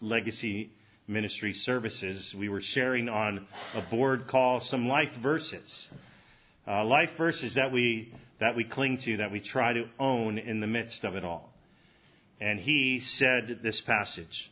Legacy 0.01 0.69
Ministry 1.07 1.53
Services, 1.53 2.33
we 2.37 2.47
were 2.47 2.61
sharing 2.61 3.09
on 3.09 3.47
a 3.73 3.81
board 3.81 4.27
call 4.27 4.59
some 4.59 4.87
life 4.87 5.13
verses. 5.21 5.89
Uh, 6.67 6.85
life 6.85 7.11
verses 7.17 7.55
that 7.55 7.71
we, 7.71 8.13
that 8.39 8.55
we 8.55 8.63
cling 8.63 8.99
to, 9.05 9.17
that 9.17 9.31
we 9.31 9.39
try 9.39 9.73
to 9.73 9.85
own 9.99 10.37
in 10.37 10.59
the 10.59 10.67
midst 10.67 11.03
of 11.03 11.15
it 11.15 11.25
all. 11.25 11.54
And 12.39 12.59
he 12.59 12.99
said 12.99 13.59
this 13.63 13.81
passage, 13.81 14.51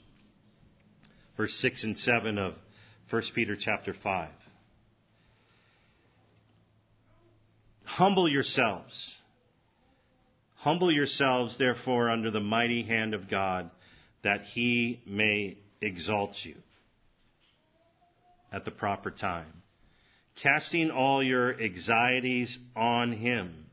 verse 1.35 1.53
6 1.55 1.83
and 1.83 1.99
7 1.99 2.37
of 2.37 2.53
1 3.09 3.21
Peter 3.35 3.55
chapter 3.59 3.93
5. 3.93 4.29
Humble 7.83 8.29
yourselves. 8.29 9.13
Humble 10.55 10.91
yourselves, 10.91 11.57
therefore, 11.57 12.09
under 12.09 12.31
the 12.31 12.39
mighty 12.39 12.83
hand 12.83 13.13
of 13.13 13.29
God, 13.29 13.69
that 14.23 14.43
he 14.53 15.01
may 15.05 15.57
exalt 15.81 16.35
you 16.43 16.55
at 18.51 18.63
the 18.63 18.71
proper 18.71 19.11
time. 19.11 19.61
Casting 20.41 20.89
all 20.89 21.21
your 21.21 21.61
anxieties 21.61 22.57
on 22.75 23.11
him. 23.11 23.65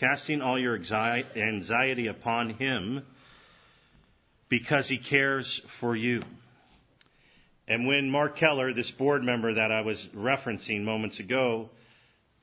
Casting 0.00 0.40
all 0.40 0.58
your 0.58 0.76
anxiety 0.76 2.06
upon 2.06 2.50
him 2.50 3.02
because 4.48 4.88
he 4.88 4.98
cares 4.98 5.60
for 5.80 5.96
you. 5.96 6.22
And 7.66 7.86
when 7.86 8.10
Mark 8.10 8.36
Keller, 8.36 8.74
this 8.74 8.90
board 8.90 9.22
member 9.22 9.54
that 9.54 9.72
I 9.72 9.80
was 9.80 10.06
referencing 10.14 10.82
moments 10.82 11.18
ago, 11.18 11.70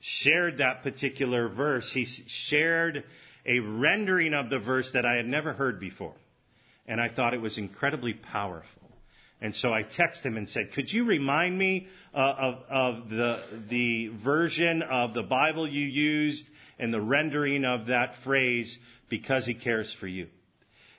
shared 0.00 0.58
that 0.58 0.82
particular 0.82 1.48
verse, 1.48 1.90
he 1.92 2.06
shared 2.26 3.04
a 3.46 3.60
rendering 3.60 4.34
of 4.34 4.50
the 4.50 4.58
verse 4.58 4.90
that 4.92 5.06
I 5.06 5.14
had 5.16 5.26
never 5.26 5.52
heard 5.52 5.78
before. 5.78 6.14
And 6.86 7.00
I 7.00 7.08
thought 7.08 7.34
it 7.34 7.40
was 7.40 7.58
incredibly 7.58 8.14
powerful. 8.14 8.82
And 9.40 9.54
so 9.54 9.72
I 9.72 9.82
texted 9.82 10.22
him 10.22 10.36
and 10.36 10.48
said, 10.48 10.72
could 10.72 10.92
you 10.92 11.04
remind 11.04 11.56
me 11.56 11.88
uh, 12.14 12.18
of, 12.18 12.54
of 12.68 13.08
the, 13.10 13.42
the 13.68 14.08
version 14.24 14.82
of 14.82 15.14
the 15.14 15.22
Bible 15.22 15.68
you 15.68 15.84
used 15.84 16.48
and 16.78 16.94
the 16.94 17.00
rendering 17.00 17.64
of 17.64 17.86
that 17.86 18.14
phrase, 18.22 18.76
because 19.08 19.46
he 19.46 19.54
cares 19.54 19.94
for 19.98 20.06
you? 20.06 20.28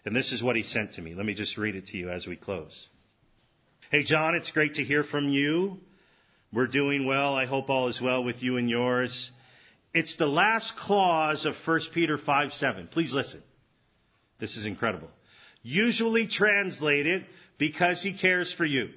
And 0.06 0.16
this 0.16 0.32
is 0.32 0.43
what 0.43 0.56
he 0.56 0.64
sent 0.64 0.93
to 0.93 1.01
me. 1.01 1.14
Let 1.14 1.26
me 1.26 1.34
just 1.34 1.58
read 1.58 1.76
it 1.76 1.88
to 1.88 1.97
you 1.97 2.10
as 2.10 2.28
we 2.28 2.36
close. 2.36 2.88
Hey, 3.89 4.04
John, 4.04 4.36
it's 4.36 4.51
great 4.51 4.76
to 4.76 4.84
hear 4.84 5.04
from 5.04 5.30
you. 5.30 5.78
We're 6.51 6.68
doing 6.68 7.06
well. 7.06 7.36
I 7.36 7.45
hope 7.45 7.70
all 7.70 7.88
is 7.88 8.01
well 8.01 8.24
with 8.24 8.43
you 8.43 8.58
and 8.58 8.70
yours. 8.70 9.32
It's 9.93 10.16
the 10.18 10.28
last 10.28 10.76
clause 10.76 11.45
of 11.45 11.56
1 11.66 11.80
Peter 11.93 12.18
5 12.18 12.54
7. 12.54 12.88
Please 12.88 13.14
listen. 13.14 13.41
This 14.39 14.58
is 14.58 14.66
incredible. 14.66 15.10
Usually 15.62 16.28
translated, 16.28 17.26
because 17.58 18.01
he 18.01 18.14
cares 18.14 18.51
for 18.51 18.66
you. 18.66 18.89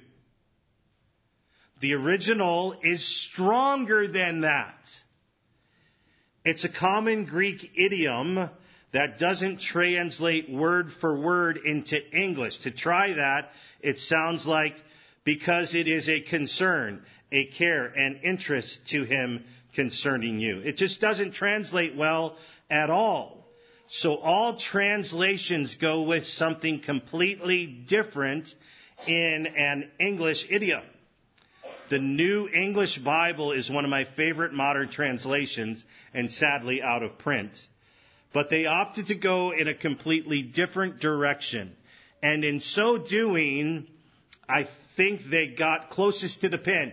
The 1.79 1.93
original 1.93 2.75
is 2.83 3.05
stronger 3.25 4.07
than 4.07 4.41
that. 4.41 4.75
It's 6.43 6.63
a 6.63 6.69
common 6.69 7.25
Greek 7.25 7.71
idiom 7.75 8.49
that 8.93 9.19
doesn't 9.19 9.59
translate 9.59 10.49
word 10.49 10.91
for 11.01 11.19
word 11.19 11.59
into 11.63 11.97
English. 12.15 12.59
To 12.59 12.71
try 12.71 13.13
that, 13.13 13.49
it 13.81 13.99
sounds 13.99 14.45
like 14.45 14.75
because 15.23 15.75
it 15.75 15.87
is 15.87 16.07
a 16.07 16.21
concern, 16.21 17.03
a 17.31 17.45
care, 17.47 17.85
and 17.85 18.21
interest 18.23 18.79
to 18.89 19.03
him 19.03 19.43
concerning 19.75 20.39
you. 20.39 20.59
It 20.59 20.77
just 20.77 21.01
doesn't 21.01 21.33
translate 21.33 21.95
well 21.95 22.37
at 22.69 22.89
all. 22.89 23.45
So 23.89 24.15
all 24.15 24.57
translations 24.57 25.75
go 25.75 26.03
with 26.03 26.25
something 26.25 26.81
completely 26.81 27.65
different 27.65 28.53
in 29.05 29.47
an 29.47 29.89
English 29.99 30.47
idiom. 30.49 30.83
The 31.89 31.99
New 31.99 32.49
English 32.49 32.97
Bible 32.97 33.53
is 33.53 33.69
one 33.69 33.85
of 33.85 33.89
my 33.89 34.05
favorite 34.17 34.51
modern 34.51 34.89
translations 34.89 35.83
and 36.13 36.29
sadly 36.31 36.81
out 36.81 37.03
of 37.03 37.17
print. 37.17 37.51
But 38.33 38.49
they 38.49 38.65
opted 38.65 39.07
to 39.07 39.15
go 39.15 39.51
in 39.51 39.67
a 39.67 39.73
completely 39.73 40.41
different 40.41 40.99
direction. 40.99 41.75
And 42.21 42.43
in 42.43 42.59
so 42.59 42.97
doing, 42.97 43.87
I 44.47 44.67
think 44.95 45.29
they 45.29 45.47
got 45.47 45.89
closest 45.89 46.41
to 46.41 46.49
the 46.49 46.57
pin. 46.57 46.91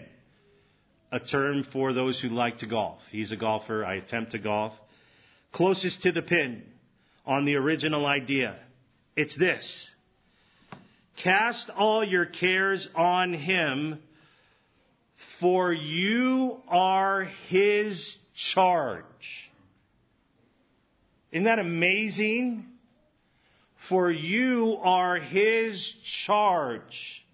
A 1.10 1.20
term 1.20 1.64
for 1.72 1.92
those 1.92 2.20
who 2.20 2.28
like 2.28 2.58
to 2.58 2.66
golf. 2.66 3.00
He's 3.10 3.30
a 3.30 3.36
golfer. 3.36 3.84
I 3.84 3.94
attempt 3.94 4.32
to 4.32 4.38
golf. 4.38 4.72
Closest 5.52 6.02
to 6.02 6.12
the 6.12 6.22
pin 6.22 6.64
on 7.24 7.44
the 7.44 7.54
original 7.54 8.04
idea. 8.04 8.56
It's 9.16 9.36
this. 9.36 9.88
Cast 11.22 11.70
all 11.70 12.02
your 12.02 12.26
cares 12.26 12.88
on 12.96 13.32
him, 13.32 14.02
for 15.40 15.72
you 15.72 16.60
are 16.68 17.28
his 17.48 18.16
charge. 18.34 19.04
Isn't 21.34 21.46
that 21.46 21.58
amazing? 21.58 22.64
For 23.88 24.08
you 24.08 24.78
are 24.80 25.16
his 25.16 25.92
charge. 26.04 27.24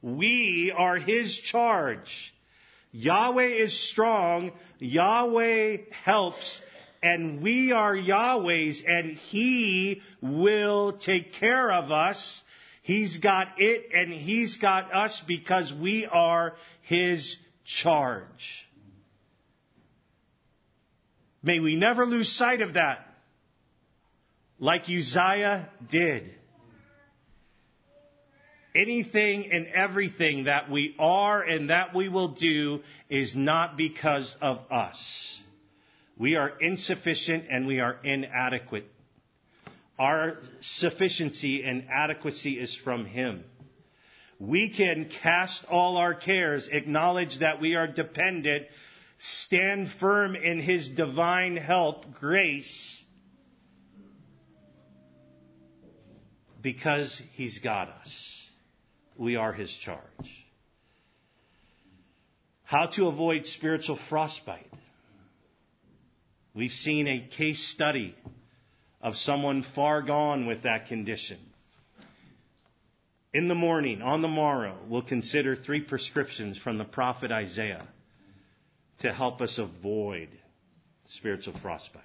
We 0.00 0.72
are 0.74 0.96
his 0.96 1.36
charge. 1.36 2.32
Yahweh 2.92 3.48
is 3.48 3.78
strong. 3.78 4.52
Yahweh 4.78 5.76
helps. 6.02 6.62
And 7.02 7.42
we 7.42 7.72
are 7.72 7.94
Yahweh's 7.94 8.82
and 8.88 9.10
he 9.10 10.00
will 10.22 10.94
take 10.94 11.34
care 11.34 11.70
of 11.70 11.90
us. 11.90 12.42
He's 12.80 13.18
got 13.18 13.48
it 13.58 13.90
and 13.94 14.14
he's 14.14 14.56
got 14.56 14.94
us 14.94 15.22
because 15.28 15.74
we 15.74 16.06
are 16.06 16.54
his 16.80 17.36
charge. 17.66 18.66
May 21.42 21.60
we 21.60 21.76
never 21.76 22.06
lose 22.06 22.32
sight 22.32 22.62
of 22.62 22.74
that 22.74 23.11
like 24.62 24.84
Uzziah 24.88 25.68
did 25.90 26.30
anything 28.76 29.50
and 29.50 29.66
everything 29.66 30.44
that 30.44 30.70
we 30.70 30.94
are 31.00 31.42
and 31.42 31.68
that 31.70 31.96
we 31.96 32.08
will 32.08 32.28
do 32.28 32.78
is 33.10 33.34
not 33.34 33.76
because 33.76 34.36
of 34.40 34.60
us. 34.70 35.40
We 36.16 36.36
are 36.36 36.48
insufficient 36.60 37.46
and 37.50 37.66
we 37.66 37.80
are 37.80 37.98
inadequate. 38.04 38.86
Our 39.98 40.38
sufficiency 40.60 41.64
and 41.64 41.86
adequacy 41.92 42.52
is 42.52 42.72
from 42.84 43.04
Him. 43.04 43.42
We 44.38 44.70
can 44.70 45.10
cast 45.22 45.64
all 45.64 45.96
our 45.96 46.14
cares, 46.14 46.68
acknowledge 46.70 47.40
that 47.40 47.60
we 47.60 47.74
are 47.74 47.88
dependent, 47.88 48.66
stand 49.18 49.90
firm 49.98 50.36
in 50.36 50.60
His 50.60 50.88
divine 50.88 51.56
help, 51.56 52.14
grace, 52.14 53.01
because 56.62 57.20
He's 57.34 57.58
got 57.58 57.88
us 57.88 58.32
we 59.16 59.36
are 59.36 59.52
his 59.52 59.72
charge. 59.72 60.00
How 62.64 62.86
to 62.86 63.06
avoid 63.06 63.46
spiritual 63.46 63.98
frostbite. 64.08 64.70
We've 66.54 66.72
seen 66.72 67.06
a 67.06 67.28
case 67.36 67.60
study 67.72 68.16
of 69.00 69.16
someone 69.16 69.64
far 69.74 70.02
gone 70.02 70.46
with 70.46 70.62
that 70.62 70.86
condition. 70.86 71.38
In 73.34 73.48
the 73.48 73.54
morning, 73.54 74.02
on 74.02 74.20
the 74.20 74.28
morrow, 74.28 74.76
we'll 74.88 75.02
consider 75.02 75.56
three 75.56 75.80
prescriptions 75.80 76.58
from 76.58 76.78
the 76.78 76.84
prophet 76.84 77.32
Isaiah 77.32 77.86
to 78.98 79.12
help 79.12 79.40
us 79.40 79.58
avoid 79.58 80.28
spiritual 81.08 81.54
frostbite. 81.60 82.02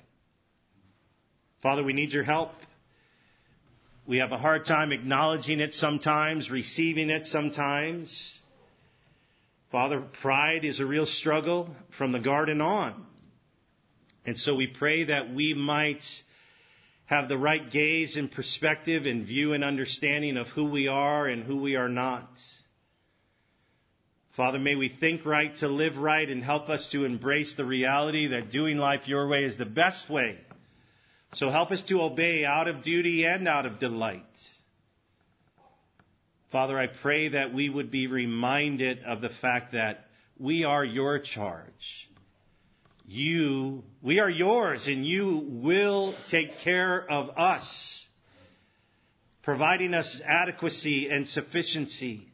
Father, 1.62 1.84
we 1.84 1.94
need 1.94 2.12
your 2.12 2.24
help. 2.24 2.52
We 4.08 4.20
have 4.20 4.32
a 4.32 4.38
hard 4.38 4.64
time 4.64 4.94
acknowledging 4.94 5.60
it 5.60 5.74
sometimes, 5.74 6.50
receiving 6.50 7.10
it 7.10 7.26
sometimes. 7.26 8.40
Father, 9.70 10.02
pride 10.22 10.64
is 10.64 10.80
a 10.80 10.86
real 10.86 11.06
struggle 11.06 11.76
from 11.98 12.14
the 12.14 12.20
garden 12.20 12.62
on. 12.62 13.06
And 14.26 14.40
so 14.40 14.56
we 14.56 14.68
pray 14.68 15.04
that 15.06 15.34
we 15.34 15.54
might 15.54 16.06
have 17.06 17.28
the 17.28 17.38
right 17.38 17.70
gaze 17.70 18.16
and 18.16 18.32
perspective 18.32 19.06
and 19.06 19.28
view 19.28 19.52
and 19.52 19.62
understanding 19.62 20.38
of 20.38 20.48
who 20.48 20.70
we 20.70 20.88
are 20.88 21.28
and 21.28 21.44
who 21.44 21.58
we 21.58 21.76
are 21.76 21.90
not. 21.90 22.30
Father, 24.38 24.60
may 24.60 24.76
we 24.76 24.88
think 24.88 25.26
right 25.26 25.54
to 25.58 25.68
live 25.68 25.98
right 25.98 26.30
and 26.30 26.42
help 26.42 26.70
us 26.70 26.90
to 26.94 27.04
embrace 27.04 27.56
the 27.56 27.66
reality 27.66 28.28
that 28.28 28.52
doing 28.52 28.78
life 28.78 29.10
your 29.10 29.28
way 29.28 29.44
is 29.44 29.58
the 29.58 29.66
best 29.66 30.10
way 30.10 30.38
so 31.34 31.50
help 31.50 31.72
us 31.72 31.84
to 31.84 32.02
obey 32.02 32.46
out 32.46 32.68
of 32.68 32.84
duty 32.84 33.26
and 33.26 33.48
out 33.48 33.66
of 33.66 33.80
delight. 33.80 34.24
Father, 36.52 36.80
I 36.80 36.88
pray 36.88 37.30
that 37.30 37.54
we 37.54 37.70
would 37.70 37.92
be 37.92 38.08
reminded 38.08 39.04
of 39.04 39.22
the 39.22 39.30
fact 39.30 39.74
that 39.74 40.06
we 40.40 40.64
are 40.64 40.84
your 40.84 41.20
charge. 41.20 42.10
You, 43.06 43.84
we 44.02 44.20
are 44.20 44.30
yours 44.30 44.88
and 44.88 45.06
you 45.06 45.44
will 45.46 46.16
take 46.30 46.60
care 46.60 47.06
of 47.10 47.38
us, 47.38 48.06
providing 49.44 49.94
us 49.94 50.22
adequacy 50.26 51.10
and 51.10 51.28
sufficiency. 51.28 52.28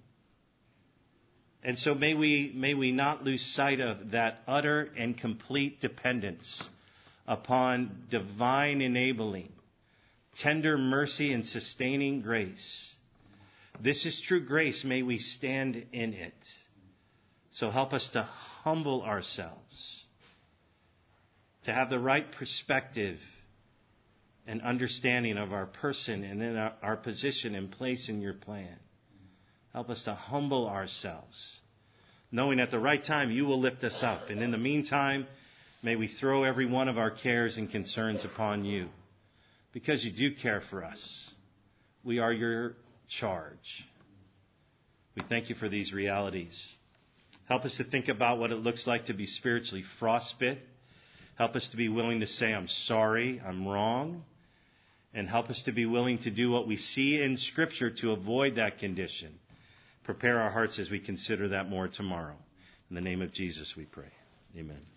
And 1.64 1.80
so 1.80 1.96
may 1.96 2.14
we, 2.14 2.52
may 2.56 2.74
we 2.74 2.91
not 2.91 3.24
lose 3.24 3.44
sight 3.56 3.80
of 3.80 4.12
that 4.12 4.39
utter 4.48 4.89
and 4.96 5.18
complete 5.18 5.80
dependence 5.82 6.64
upon 7.28 8.05
divine 8.09 8.82
enabling, 8.82 9.51
tender 10.38 10.78
mercy, 10.78 11.34
and 11.34 11.45
sustaining 11.45 12.21
grace. 12.21 12.93
This 13.82 14.05
is 14.05 14.21
true 14.21 14.45
grace. 14.45 14.84
May 14.84 15.01
we 15.03 15.19
stand 15.19 15.86
in 15.91 16.13
it. 16.13 16.34
So 17.51 17.69
help 17.69 17.93
us 17.93 18.09
to 18.09 18.24
humble 18.63 19.03
ourselves, 19.03 20.05
to 21.65 21.74
have 21.74 21.89
the 21.89 21.99
right 21.99 22.26
perspective 22.32 23.19
and 24.45 24.61
understanding 24.61 25.38
of 25.38 25.53
our 25.53 25.65
person 25.65 26.24
and 26.24 26.41
then 26.41 26.57
our, 26.57 26.74
our 26.82 26.97
position 26.97 27.55
and 27.55 27.71
place 27.71 28.09
in 28.09 28.21
your 28.21 28.34
plan. 28.34 28.76
Help 29.71 29.89
us 29.89 30.03
to 30.03 30.13
humble 30.13 30.67
ourselves, 30.67 31.59
knowing 32.32 32.59
at 32.59 32.69
the 32.69 32.80
right 32.80 33.03
time 33.03 33.32
you 33.32 33.45
will 33.45 33.59
lift 33.59 33.84
us 33.84 34.03
up. 34.03 34.30
And 34.30 34.41
in 34.41 34.51
the 34.51 34.57
meantime, 34.57 35.26
May 35.84 35.98
we 35.98 36.08
throw 36.08 36.46
every 36.46 36.66
one 36.66 36.88
of 36.88 36.98
our 36.98 37.12
cares 37.12 37.58
and 37.58 37.70
concerns 37.70 38.24
upon 38.24 38.64
you 38.64 38.88
because 39.74 40.04
you 40.06 40.12
do 40.12 40.34
care 40.34 40.62
for 40.70 40.82
us. 40.82 41.30
We 42.06 42.20
are 42.20 42.32
your 42.32 42.76
charge. 43.10 43.86
We 45.18 45.24
thank 45.28 45.50
you 45.50 45.56
for 45.56 45.68
these 45.68 45.92
realities. 45.92 46.66
Help 47.50 47.66
us 47.66 47.76
to 47.78 47.84
think 47.84 48.08
about 48.08 48.40
what 48.40 48.52
it 48.52 48.56
looks 48.56 48.88
like 48.88 49.08
to 49.08 49.14
be 49.14 49.28
spiritually 49.28 49.84
frostbit. 50.00 50.60
Help 51.38 51.58
us 51.58 51.68
to 51.70 51.78
be 51.78 51.90
willing 51.90 52.22
to 52.22 52.28
say, 52.28 52.54
I'm 52.54 52.70
sorry, 52.70 53.42
I'm 53.46 53.68
wrong. 53.68 54.24
And 55.14 55.28
help 55.28 55.50
us 55.50 55.64
to 55.64 55.74
be 55.74 55.86
willing 55.86 56.20
to 56.20 56.32
do 56.32 56.50
what 56.50 56.66
we 56.66 56.78
see 56.78 57.22
in 57.22 57.36
Scripture 57.36 57.92
to 58.02 58.12
avoid 58.12 58.56
that 58.56 58.80
condition. 58.80 59.38
Prepare 60.06 60.40
our 60.40 60.50
hearts 60.50 60.80
as 60.80 60.90
we 60.90 61.00
consider 61.00 61.50
that 61.50 61.70
more 61.70 61.90
tomorrow. 61.90 62.36
In 62.90 62.96
the 62.96 63.02
name 63.02 63.22
of 63.22 63.34
Jesus, 63.34 63.74
we 63.76 63.84
pray. 63.84 64.12
Amen. 64.58 64.93